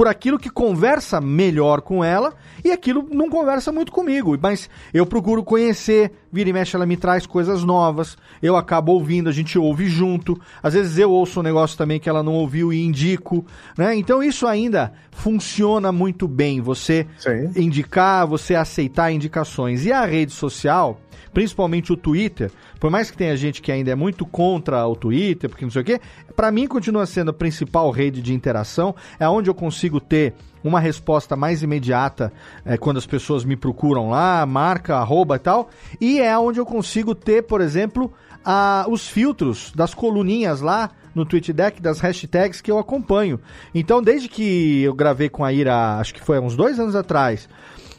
[0.00, 2.32] por aquilo que conversa melhor com ela
[2.64, 4.34] e aquilo não conversa muito comigo.
[4.40, 9.28] Mas eu procuro conhecer, vira e mexe, ela me traz coisas novas, eu acabo ouvindo,
[9.28, 10.40] a gente ouve junto.
[10.62, 13.44] Às vezes eu ouço um negócio também que ela não ouviu e indico,
[13.76, 13.94] né?
[13.94, 17.50] Então isso ainda funciona muito bem, você Sim.
[17.54, 19.84] indicar, você aceitar indicações.
[19.84, 20.98] E a rede social,
[21.32, 25.48] principalmente o Twitter, por mais que tenha gente que ainda é muito contra o Twitter,
[25.48, 26.00] porque não sei o quê,
[26.34, 30.80] para mim continua sendo a principal rede de interação, é onde eu consigo ter uma
[30.80, 32.32] resposta mais imediata
[32.64, 35.70] é, quando as pessoas me procuram lá, marca, arroba e tal,
[36.00, 38.12] e é onde eu consigo ter, por exemplo,
[38.44, 43.40] a, os filtros das coluninhas lá no TweetDeck das hashtags que eu acompanho.
[43.74, 47.48] Então, desde que eu gravei com a Ira, acho que foi uns dois anos atrás,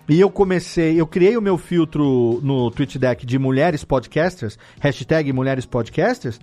[0.10, 5.66] e eu comecei, eu criei o meu filtro no TweetDeck de mulheres podcasters, hashtag mulheres
[5.66, 6.40] podcasters,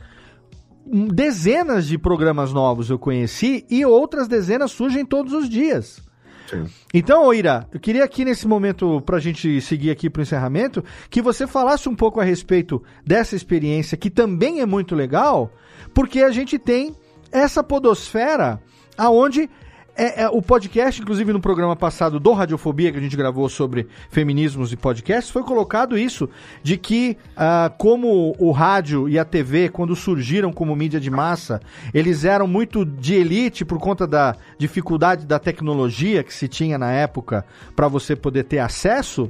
[0.87, 6.01] dezenas de programas novos eu conheci e outras dezenas surgem todos os dias.
[6.49, 6.65] Sim.
[6.95, 10.83] Então, Oira, eu queria aqui nesse momento, para a gente seguir aqui para o encerramento,
[11.11, 15.53] que você falasse um pouco a respeito dessa experiência, que também é muito legal,
[15.93, 16.97] porque a gente tem
[17.31, 18.63] essa podosfera
[18.97, 19.51] aonde
[19.99, 23.89] é, é, o podcast, inclusive no programa passado do Radiofobia, que a gente gravou sobre
[24.09, 26.31] feminismos e podcasts, foi colocado isso,
[26.63, 31.61] de que uh, como o rádio e a TV, quando surgiram como mídia de massa,
[31.93, 36.93] eles eram muito de elite por conta da dificuldade da tecnologia que se tinha na
[36.93, 37.45] época
[37.75, 39.29] para você poder ter acesso,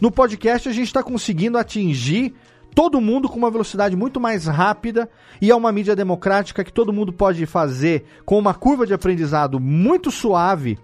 [0.00, 2.34] no podcast a gente está conseguindo atingir
[2.74, 5.08] todo mundo com uma velocidade muito mais rápida
[5.40, 9.58] e é uma mídia democrática que todo mundo pode fazer com uma curva de aprendizado
[9.58, 10.78] muito suave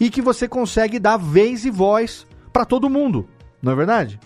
[0.00, 3.28] e que você consegue dar vez e voz para todo mundo,
[3.62, 4.18] não é verdade?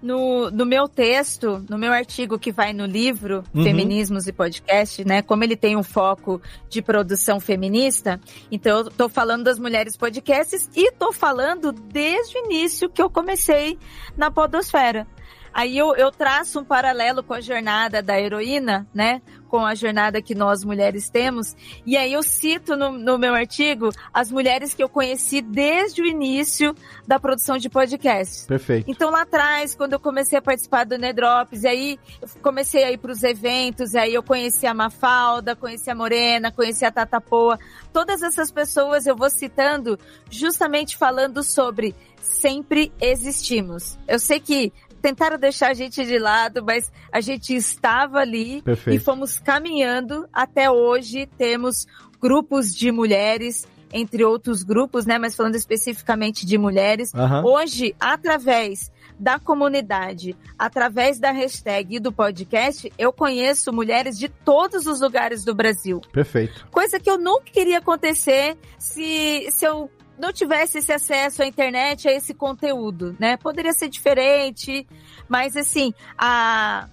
[0.00, 3.64] No, no meu texto, no meu artigo que vai no livro uhum.
[3.64, 5.22] Feminismos e Podcast, né?
[5.22, 8.20] Como ele tem um foco de produção feminista,
[8.50, 13.10] então eu tô falando das mulheres podcasts e tô falando desde o início que eu
[13.10, 13.76] comecei
[14.16, 15.04] na podosfera
[15.52, 19.22] Aí eu, eu traço um paralelo com a jornada da heroína, né?
[19.48, 21.56] Com a jornada que nós mulheres temos.
[21.86, 26.06] E aí eu cito no, no meu artigo as mulheres que eu conheci desde o
[26.06, 26.74] início
[27.06, 28.46] da produção de podcasts.
[28.46, 28.90] Perfeito.
[28.90, 32.98] Então lá atrás, quando eu comecei a participar do Nedrops, aí eu comecei a ir
[32.98, 37.58] para os eventos, aí eu conheci a Mafalda, conheci a Morena, conheci a Tata Poa.
[37.92, 39.98] Todas essas pessoas eu vou citando
[40.30, 43.98] justamente falando sobre sempre existimos.
[44.06, 48.96] Eu sei que tentaram deixar a gente de lado, mas a gente estava ali Perfeito.
[48.96, 51.28] e fomos caminhando até hoje.
[51.38, 51.86] Temos
[52.20, 55.18] grupos de mulheres, entre outros grupos, né?
[55.18, 57.14] Mas falando especificamente de mulheres.
[57.14, 57.44] Aham.
[57.44, 64.86] Hoje, através da comunidade, através da hashtag e do podcast, eu conheço mulheres de todos
[64.86, 66.00] os lugares do Brasil.
[66.12, 66.66] Perfeito.
[66.70, 72.08] Coisa que eu nunca queria acontecer se, se eu não tivesse esse acesso à internet,
[72.08, 73.36] a esse conteúdo, né?
[73.36, 74.86] Poderia ser diferente,
[75.28, 76.88] mas assim, a,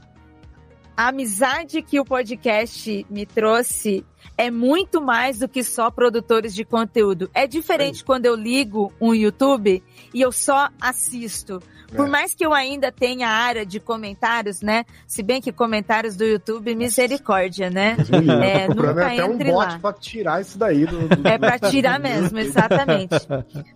[0.96, 4.06] a amizade que o podcast me trouxe
[4.38, 7.30] é muito mais do que só produtores de conteúdo.
[7.34, 9.84] É diferente quando eu ligo um YouTube
[10.14, 11.62] e eu só assisto.
[11.96, 12.10] Por É.
[12.10, 14.86] mais que eu ainda tenha área de comentários, né?
[15.08, 17.96] Se bem que comentários do YouTube, misericórdia, né?
[18.44, 19.80] É, nunca até um bot lá.
[19.80, 20.86] pra tirar isso daí.
[20.86, 23.16] Do, do- É pra tirar mesmo, exatamente.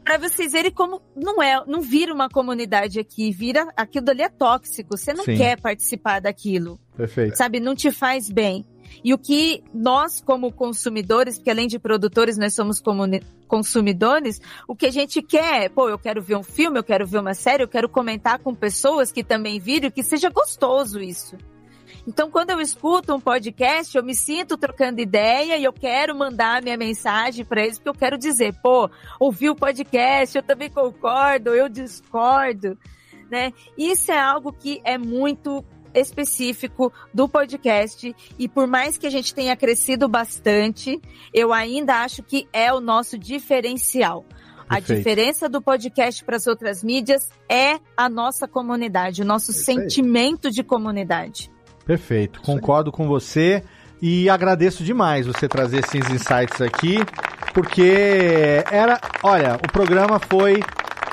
[0.04, 4.30] Pra vocês verem como não é, não vira uma comunidade aqui, vira aquilo ali é
[4.30, 4.98] tóxico.
[4.98, 5.38] Você não Sim.
[5.38, 7.38] quer participar daquilo, Perfeito.
[7.38, 7.60] sabe?
[7.60, 8.66] Não te faz bem.
[9.04, 12.82] E o que nós, como consumidores, porque além de produtores, nós somos
[13.48, 17.06] consumidores, o que a gente quer é, pô, eu quero ver um filme, eu quero
[17.08, 21.38] ver uma série, eu quero comentar com pessoas que também viram, que seja gostoso isso.
[22.08, 26.62] Então, quando eu escuto um podcast, eu me sinto trocando ideia e eu quero mandar
[26.62, 28.90] minha mensagem para eles, porque eu quero dizer, pô,
[29.20, 32.78] ouvi o podcast, eu também concordo, eu discordo,
[33.30, 33.54] né?
[33.78, 35.64] Isso é algo que é muito
[36.00, 41.00] específico do podcast e por mais que a gente tenha crescido bastante,
[41.34, 44.26] eu ainda acho que é o nosso diferencial.
[44.70, 44.98] A Perfeito.
[45.00, 49.58] diferença do podcast para as outras mídias é a nossa comunidade, o nosso aí.
[49.58, 51.52] sentimento de comunidade.
[51.84, 52.40] Perfeito.
[52.42, 53.64] Concordo com você
[54.00, 56.98] e agradeço demais você trazer esses insights aqui,
[57.54, 60.60] porque era, olha, o programa foi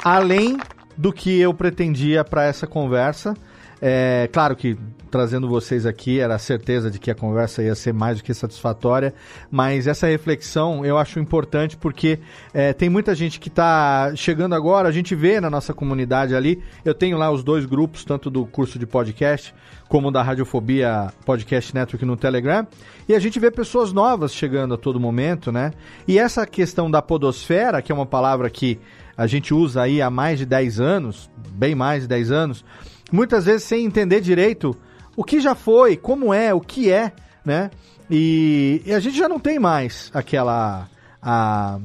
[0.05, 0.59] além
[0.97, 3.35] do que eu pretendia para essa conversa.
[3.81, 4.77] É, claro que
[5.11, 8.35] trazendo vocês aqui era a certeza de que a conversa ia ser mais do que
[8.35, 9.15] satisfatória,
[9.51, 12.19] mas essa reflexão eu acho importante porque
[12.53, 16.63] é, tem muita gente que está chegando agora, a gente vê na nossa comunidade ali,
[16.85, 19.55] eu tenho lá os dois grupos, tanto do curso de podcast
[19.89, 22.67] como da Radiofobia Podcast Network no Telegram,
[23.09, 25.71] e a gente vê pessoas novas chegando a todo momento, né?
[26.09, 28.81] E essa questão da podosfera, que é uma palavra que
[29.17, 32.65] a gente usa aí há mais de 10 anos, bem mais de 10 anos,
[33.13, 34.77] muitas vezes sem entender direito
[35.17, 37.13] o que já foi, como é, o que é,
[37.45, 37.71] né?
[38.11, 40.89] E, e a gente já não tem mais aquela
[41.21, 41.79] a,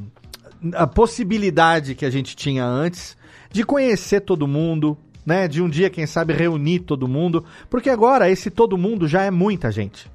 [0.74, 3.18] a possibilidade que a gente tinha antes
[3.52, 5.48] de conhecer todo mundo, né?
[5.48, 9.32] De um dia, quem sabe, reunir todo mundo, porque agora esse todo mundo já é
[9.32, 10.10] muita gente.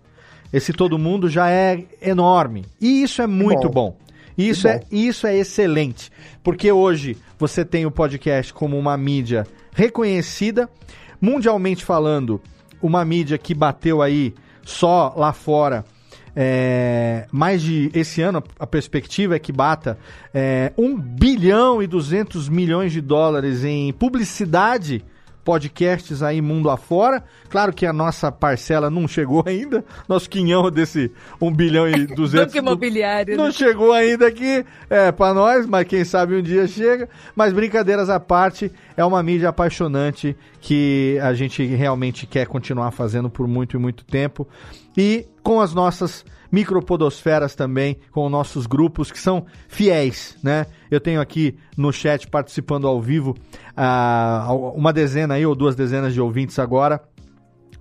[0.53, 2.65] Esse todo mundo já é enorme.
[2.81, 3.91] E isso é muito bom.
[3.91, 4.06] bom.
[4.37, 6.11] Isso é, isso é excelente.
[6.43, 10.69] Porque hoje você tem o podcast como uma mídia reconhecida,
[11.21, 12.41] mundialmente falando,
[12.83, 14.35] uma mídia que bateu aí
[14.65, 15.85] só lá fora.
[16.39, 19.99] é, mais de esse ano a perspectiva é que bata
[20.35, 25.03] é, 1 bilhão e 200 milhões de dólares em publicidade
[25.47, 27.23] podcasts aí mundo afora.
[27.49, 32.47] Claro que a nossa parcela não chegou ainda, nosso quinhão desse 1 bilhão e 200
[32.47, 33.53] Banco imobiliário, não né?
[33.53, 37.09] chegou ainda aqui é, para nós, mas quem sabe um dia chega.
[37.37, 43.31] Mas brincadeiras à parte, é uma mídia apaixonante que a gente realmente quer continuar fazendo
[43.31, 44.49] por muito e muito tempo.
[44.97, 50.67] E com as nossas micropodosferas também, com nossos grupos que são fiéis, né?
[50.91, 53.35] Eu tenho aqui no chat participando ao vivo
[53.77, 57.03] ah, uma dezena aí ou duas dezenas de ouvintes agora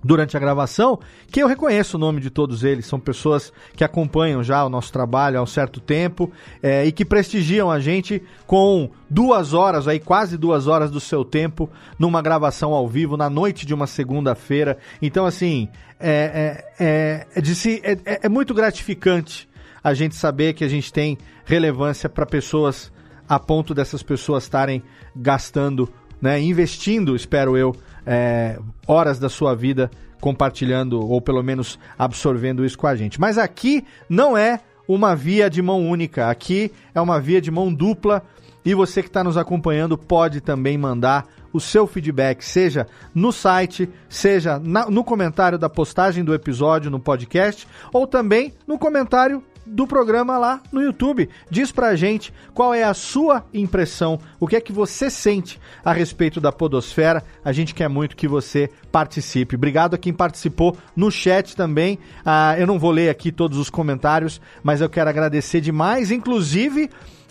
[0.06, 0.98] durante a gravação,
[1.30, 4.92] que eu reconheço o nome de todos eles, são pessoas que acompanham já o nosso
[4.92, 6.30] trabalho há um certo tempo
[6.62, 11.24] é, e que prestigiam a gente com duas horas, aí quase duas horas do seu
[11.24, 11.68] tempo
[11.98, 14.78] numa gravação ao vivo na noite de uma segunda-feira.
[15.02, 15.68] Então, assim,
[15.98, 19.48] é, é, é, é se, é, é- é muito gratificante
[19.82, 22.92] a gente saber que a gente tem relevância para pessoas
[23.28, 24.82] a ponto dessas pessoas estarem
[25.14, 25.88] gastando,
[26.20, 27.74] né, investindo, espero eu,
[28.06, 33.20] é, horas da sua vida compartilhando ou pelo menos absorvendo isso com a gente.
[33.20, 37.72] Mas aqui não é uma via de mão única, aqui é uma via de mão
[37.72, 38.22] dupla
[38.64, 43.88] e você que está nos acompanhando pode também mandar o seu feedback, seja no site,
[44.08, 49.86] seja na, no comentário da postagem do episódio no podcast, ou também no comentário do
[49.86, 51.28] programa lá no YouTube.
[51.50, 55.92] Diz pra gente qual é a sua impressão, o que é que você sente a
[55.92, 57.24] respeito da Podosfera.
[57.44, 59.56] A gente quer muito que você participe.
[59.56, 61.98] Obrigado a quem participou no chat também.
[62.24, 66.88] Ah, eu não vou ler aqui todos os comentários, mas eu quero agradecer demais, inclusive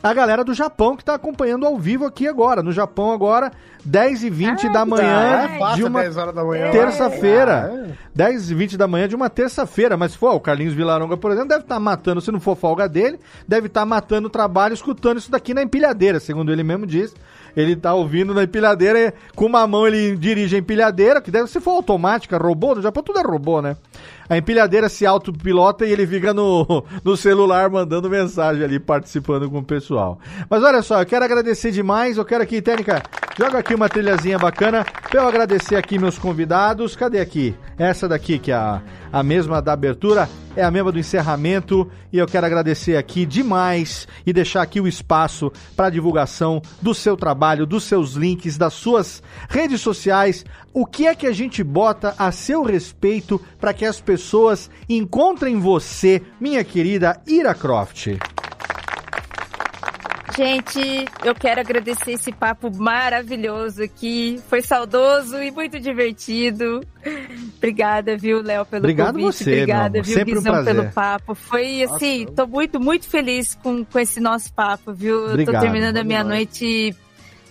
[0.10, 2.62] a galera do Japão que está acompanhando ao vivo aqui agora.
[2.62, 3.52] No Japão agora,
[3.84, 6.04] 10 e 20 da manhã é de uma
[6.44, 7.88] manhã, terça-feira.
[7.90, 7.94] É.
[8.14, 9.98] 10 e 20 da manhã de uma terça-feira.
[9.98, 12.88] Mas, pô, o Carlinhos Vilaronga, por exemplo, deve estar tá matando, se não for folga
[12.88, 16.86] dele, deve estar tá matando o trabalho escutando isso daqui na empilhadeira, segundo ele mesmo
[16.86, 17.16] diz.
[17.56, 21.62] Ele tá ouvindo na empilhadeira, com uma mão ele dirige a empilhadeira, que deve ser
[21.62, 23.78] for automática, robô, no Japão tudo é robô, né?
[24.30, 29.60] a empilhadeira se autopilota e ele fica no, no celular mandando mensagem ali, participando com
[29.60, 30.20] o pessoal.
[30.50, 33.04] Mas olha só, eu quero agradecer demais, eu quero aqui, Técnica,
[33.38, 36.96] joga aqui uma trilhazinha bacana pra eu agradecer aqui meus convidados.
[36.96, 37.56] Cadê aqui?
[37.78, 38.82] Essa daqui, que é a,
[39.12, 41.90] a mesma da abertura, é a mesma do encerramento.
[42.12, 47.18] E eu quero agradecer aqui demais e deixar aqui o espaço para divulgação do seu
[47.18, 50.46] trabalho, dos seus links, das suas redes sociais.
[50.74, 55.60] O que é que a gente bota a seu respeito para que as pessoas encontrem
[55.60, 58.18] você, minha querida Ira Croft?
[60.34, 64.40] Gente, eu quero agradecer esse papo maravilhoso aqui.
[64.50, 66.82] Foi saudoso e muito divertido.
[67.58, 69.44] Obrigada, viu, Léo, pelo Obrigado convite.
[69.44, 71.36] Você, Obrigada, viu, Sempre Guizão, um pelo papo.
[71.36, 72.36] Foi assim, Nossa.
[72.36, 75.26] tô muito, muito feliz com, com esse nosso papo, viu?
[75.26, 76.96] Obrigado, tô terminando a minha noite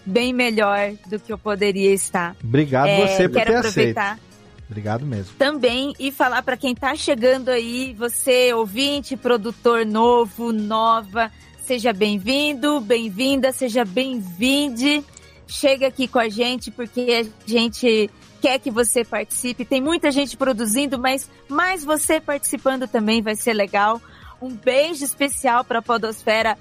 [0.04, 2.36] bem melhor do que eu poderia estar.
[2.42, 4.12] Obrigado é, você por quero ter aproveitar.
[4.12, 4.34] Aceito.
[4.68, 5.34] Obrigado mesmo.
[5.38, 11.30] Também e falar para quem tá chegando aí, você ouvinte, produtor novo, nova,
[11.64, 15.02] Seja bem-vindo, bem-vinda, seja bem-vinde.
[15.46, 18.10] Chega aqui com a gente porque a gente
[18.42, 19.64] quer que você participe.
[19.64, 23.98] Tem muita gente produzindo, mas mais você participando também vai ser legal.
[24.42, 26.58] Um beijo especial para a Podosfera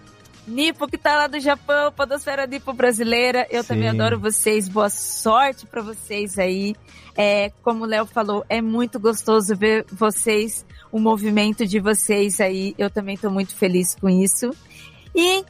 [0.47, 3.45] Nipo que tá lá do Japão, Podosfera Nipo brasileira.
[3.49, 3.67] Eu Sim.
[3.67, 4.69] também adoro vocês.
[4.69, 6.77] Boa sorte para vocês aí.
[7.13, 12.73] É, como o Léo falou, é muito gostoso ver vocês, o movimento de vocês aí.
[12.77, 14.51] Eu também estou muito feliz com isso.
[15.15, 15.43] E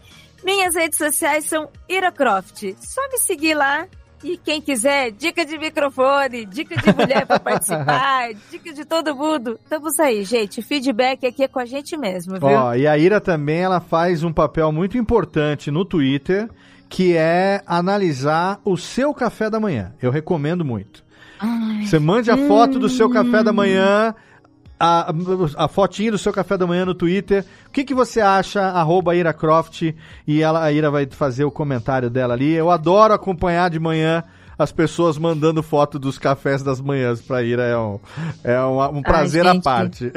[0.44, 2.74] minhas redes sociais são Iracroft.
[2.80, 3.88] Só me seguir lá.
[4.24, 9.60] E quem quiser, dica de microfone, dica de mulher para participar, dica de todo mundo.
[9.62, 10.62] Estamos aí, gente.
[10.62, 12.48] Feedback aqui é com a gente mesmo, viu?
[12.48, 16.50] Ó, e a Ira também ela faz um papel muito importante no Twitter,
[16.88, 19.94] que é analisar o seu café da manhã.
[20.02, 21.04] Eu recomendo muito.
[21.38, 24.16] Ai, Você mande a hum, foto do seu café da manhã
[24.80, 25.14] a,
[25.58, 27.46] a fotinha do seu café da manhã no Twitter.
[27.68, 28.62] O que, que você acha?
[28.62, 29.94] Arroba Ira Croft.
[30.28, 32.52] E ela, a Ira vai fazer o comentário dela ali.
[32.54, 34.24] Eu adoro acompanhar de manhã
[34.58, 37.64] as pessoas mandando foto dos cafés das manhãs pra Ira.
[37.64, 38.00] É um,
[38.44, 40.12] é um, um prazer Ai, à parte.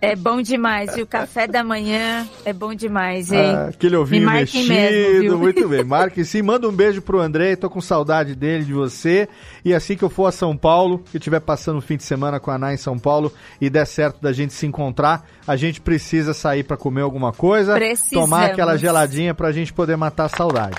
[0.00, 0.96] É bom demais.
[0.96, 3.54] E o café da manhã é bom demais, hein?
[3.54, 4.68] Ah, aquele ovinho mexido.
[4.68, 5.82] Mesmo, muito bem.
[5.84, 6.42] Marque sim.
[6.42, 7.56] Manda um beijo pro André.
[7.56, 9.28] Tô com saudade dele, de você.
[9.64, 12.38] E assim que eu for a São Paulo, que estiver passando o fim de semana
[12.40, 15.80] com a Ana em São Paulo e der certo da gente se encontrar, a gente
[15.80, 17.74] precisa sair para comer alguma coisa.
[17.74, 18.28] Precisamos.
[18.28, 20.76] Tomar aquela geladinha pra gente poder matar a saudade.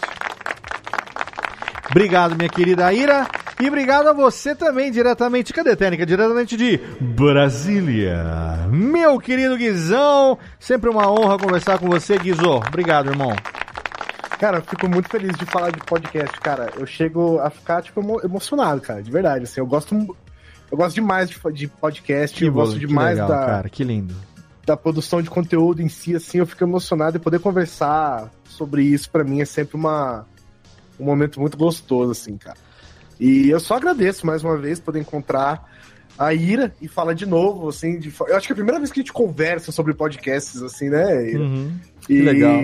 [1.96, 3.28] Obrigado, minha querida Ira.
[3.62, 6.08] E obrigado a você também, diretamente, cadê Técnica?
[6.08, 8.18] Diretamente de Brasília.
[8.68, 12.50] Meu querido Guizão, sempre uma honra conversar com você, Guizo.
[12.68, 13.32] Obrigado, irmão.
[14.40, 16.72] Cara, eu fico muito feliz de falar de podcast, cara.
[16.76, 19.44] Eu chego a ficar, tipo, emocionado, cara, de verdade.
[19.44, 19.94] Assim, eu gosto,
[20.72, 23.46] eu gosto demais de, de podcast, que eu gosto demais legal, da.
[23.46, 24.16] Cara, que lindo.
[24.66, 29.12] Da produção de conteúdo em si, assim, eu fico emocionado e poder conversar sobre isso,
[29.12, 30.26] para mim, é sempre uma,
[31.04, 32.58] um momento muito gostoso, assim, cara.
[33.20, 35.72] E eu só agradeço mais uma vez poder encontrar
[36.18, 38.14] a Ira e falar de novo, assim, de...
[38.28, 41.30] eu acho que é a primeira vez que a gente conversa sobre podcasts, assim, né,
[41.30, 41.44] Ira?
[41.44, 41.72] Uhum.
[42.10, 42.62] E legal.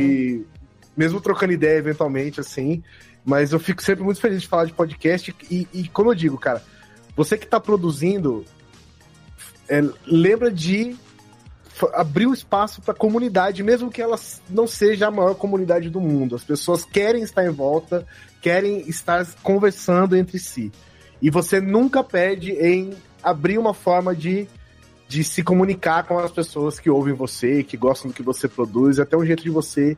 [0.96, 2.84] mesmo trocando ideia eventualmente, assim,
[3.26, 6.38] mas eu fico sempre muito feliz de falar de podcast e, e como eu digo,
[6.38, 6.64] cara,
[7.16, 8.46] você que está produzindo,
[9.68, 10.96] é, lembra de
[11.94, 14.20] abrir o espaço para a comunidade, mesmo que ela
[14.50, 16.36] não seja a maior comunidade do mundo.
[16.36, 18.06] As pessoas querem estar em volta,
[18.42, 20.72] querem estar conversando entre si.
[21.22, 24.48] E você nunca pede em abrir uma forma de,
[25.08, 29.00] de se comunicar com as pessoas que ouvem você, que gostam do que você produz,
[29.00, 29.98] até um jeito de você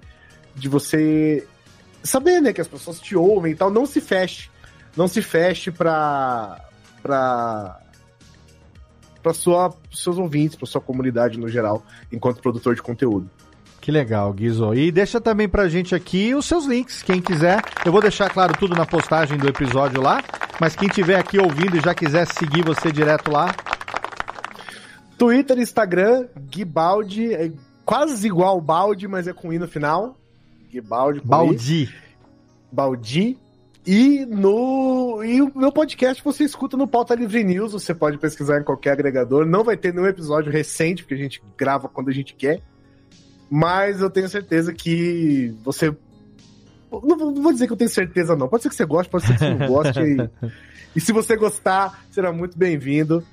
[0.53, 1.47] de você
[2.03, 4.49] saber, né, que as pessoas te ouvem e tal, não se feche.
[4.95, 6.59] Não se feche para
[7.01, 7.80] para
[9.21, 13.29] para seus ouvintes, para sua comunidade no geral, enquanto produtor de conteúdo.
[13.79, 14.75] Que legal, Guizo.
[14.75, 17.61] E deixa também pra gente aqui os seus links, quem quiser.
[17.83, 20.23] Eu vou deixar, claro, tudo na postagem do episódio lá.
[20.59, 23.55] Mas quem estiver aqui ouvindo e já quiser seguir você direto lá.
[25.17, 27.51] Twitter, Instagram, Guibaldi, é
[27.83, 30.15] quase igual o balde, mas é com i no final.
[30.71, 31.21] Guibaldi.
[31.23, 31.95] Baldi.
[32.71, 33.37] Baldi.
[33.85, 38.59] E no e o meu podcast você escuta no Pauta Livre News, você pode pesquisar
[38.59, 39.45] em qualquer agregador.
[39.45, 42.61] Não vai ter nenhum episódio recente, porque a gente grava quando a gente quer.
[43.49, 45.87] Mas eu tenho certeza que você.
[46.91, 48.47] Não vou não vou dizer que eu tenho certeza, não.
[48.47, 49.99] Pode ser que você goste, pode ser que você não goste.
[49.99, 50.29] e,
[50.95, 53.23] e se você gostar, será muito bem-vindo.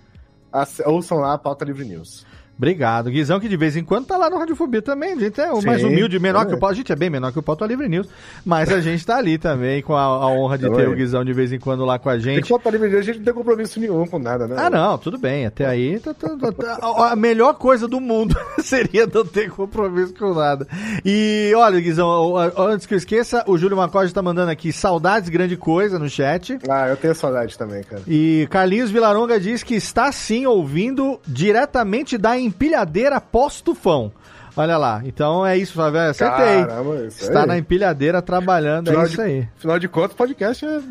[0.86, 2.26] Ouçam lá a Pauta Livre News.
[2.58, 3.08] Obrigado.
[3.08, 5.12] Guizão, que de vez em quando tá lá no Radiofobia também.
[5.12, 6.46] A gente é o Sim, mais humilde, menor é.
[6.46, 6.74] que o Pauta.
[6.74, 8.08] A gente é bem menor que o Pauta Livre News.
[8.44, 11.24] Mas a gente tá ali também com a, a honra de Tamo ter o Guizão
[11.24, 12.48] de vez em quando lá com a Tem que gente.
[12.48, 14.56] Pauta Livre News, a gente não tem compromisso nenhum com nada, né?
[14.58, 15.46] Ah, não, tudo bem.
[15.46, 19.50] Até aí, tá- tá- tá- tá- a a melhor coisa do mundo seria não ter
[19.50, 20.66] compromisso com nada.
[21.04, 24.72] E olha, Guizão, o- o- antes que eu esqueça, o Júlio Macode tá mandando aqui
[24.72, 26.58] saudades, grande coisa no chat.
[26.68, 28.02] Ah, eu tenho saudade também, cara.
[28.08, 34.10] E Carlinhos Vilaronga diz que está sim ouvindo diretamente da empilhadeira pós-tufão.
[34.56, 36.00] Olha lá, então é isso, Flávio.
[36.00, 36.64] Acertei.
[36.66, 37.46] Caramba, isso Está aí.
[37.46, 39.48] na empilhadeira trabalhando, é Afinal isso de- aí.
[39.56, 40.82] Afinal de contas, o podcast é o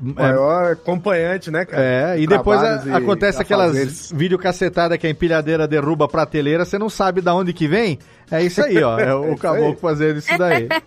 [0.00, 1.82] maior, maior acompanhante, né, cara?
[1.82, 4.12] É, e depois a- acontece aquelas afazeres.
[4.14, 7.98] videocacetadas que a empilhadeira derruba a prateleira, você não sabe da onde que vem?
[8.30, 8.98] É isso aí, ó.
[8.98, 9.36] É o aí.
[9.36, 10.68] caboclo fazendo isso daí.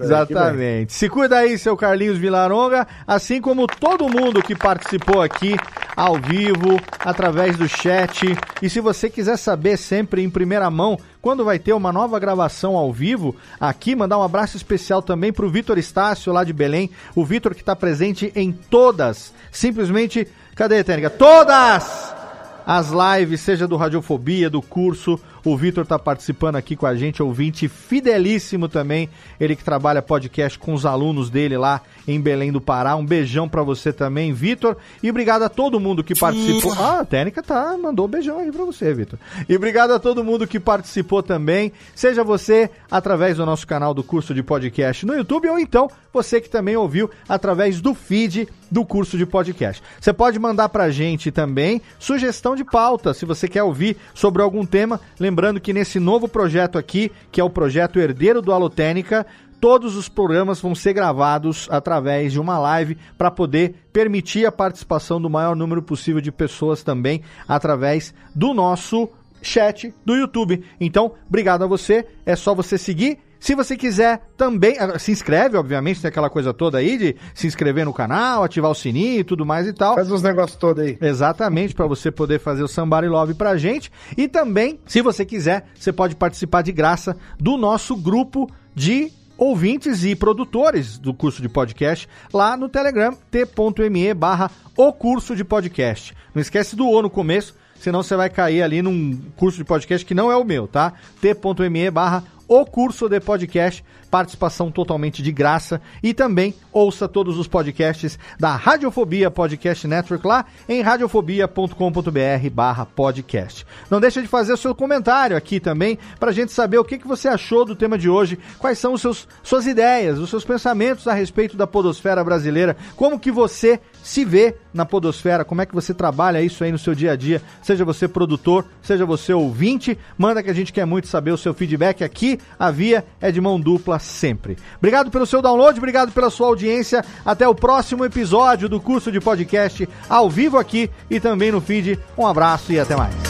[0.00, 0.92] É Exatamente.
[0.92, 5.56] Se cuida aí, seu Carlinhos Vilaronga, assim como todo mundo que participou aqui
[5.96, 8.26] ao vivo, através do chat.
[8.62, 12.76] E se você quiser saber sempre em primeira mão quando vai ter uma nova gravação
[12.76, 17.24] ao vivo, aqui mandar um abraço especial também pro Vitor Estácio lá de Belém, o
[17.24, 21.10] Vitor que está presente em todas, simplesmente, cadê, Técnica?
[21.10, 22.20] Todas!
[22.66, 25.18] as lives, seja do Radiofobia, do curso.
[25.44, 29.08] O Vitor tá participando aqui com a gente, ouvinte fidelíssimo também.
[29.38, 32.94] Ele que trabalha podcast com os alunos dele lá em Belém do Pará.
[32.94, 34.76] Um beijão pra você também, Vitor.
[35.02, 36.72] E obrigado a todo mundo que participou.
[36.78, 39.18] Ah, a técnica tá, mandou um beijão aí pra você, Vitor.
[39.48, 41.72] E obrigado a todo mundo que participou também.
[41.94, 46.40] Seja você através do nosso canal do curso de podcast no YouTube ou então você
[46.40, 49.82] que também ouviu através do feed do curso de podcast.
[50.00, 54.64] Você pode mandar pra gente também sugestão de pauta, se você quer ouvir sobre algum
[54.64, 55.00] tema.
[55.18, 55.29] Lembrando
[55.60, 59.26] que nesse novo projeto aqui, que é o projeto Herdeiro do Alotênica,
[59.60, 65.20] todos os programas vão ser gravados através de uma live para poder permitir a participação
[65.20, 69.08] do maior número possível de pessoas também através do nosso
[69.42, 70.64] chat do YouTube.
[70.80, 72.06] Então, obrigado a você.
[72.24, 73.18] É só você seguir.
[73.40, 77.86] Se você quiser também, se inscreve, obviamente, tem aquela coisa toda aí de se inscrever
[77.86, 79.94] no canal, ativar o sininho e tudo mais e tal.
[79.94, 80.98] Faz os negócios todos aí.
[81.00, 83.90] Exatamente, para você poder fazer o Somebody Love pra gente.
[84.16, 90.04] E também, se você quiser, você pode participar de graça do nosso grupo de ouvintes
[90.04, 96.14] e produtores do curso de podcast lá no Telegram, t.me barra o curso de podcast.
[96.34, 100.04] Não esquece do O no começo, senão você vai cair ali num curso de podcast
[100.04, 100.92] que não é o meu, tá?
[101.22, 107.46] t.me barra o curso de podcast, participação totalmente de graça e também ouça todos os
[107.46, 113.64] podcasts da Radiofobia Podcast Network lá em radiofobia.com.br barra podcast.
[113.88, 117.06] Não deixa de fazer o seu comentário aqui também pra gente saber o que, que
[117.06, 121.06] você achou do tema de hoje, quais são os seus, suas ideias, os seus pensamentos
[121.06, 123.78] a respeito da podosfera brasileira, como que você
[124.10, 127.16] se vê na podosfera, como é que você trabalha isso aí no seu dia a
[127.16, 131.38] dia, seja você produtor, seja você ouvinte, manda que a gente quer muito saber o
[131.38, 134.56] seu feedback aqui, a via é de mão dupla sempre.
[134.78, 139.20] Obrigado pelo seu download, obrigado pela sua audiência, até o próximo episódio do curso de
[139.20, 141.96] podcast ao vivo aqui e também no feed.
[142.18, 143.29] Um abraço e até mais.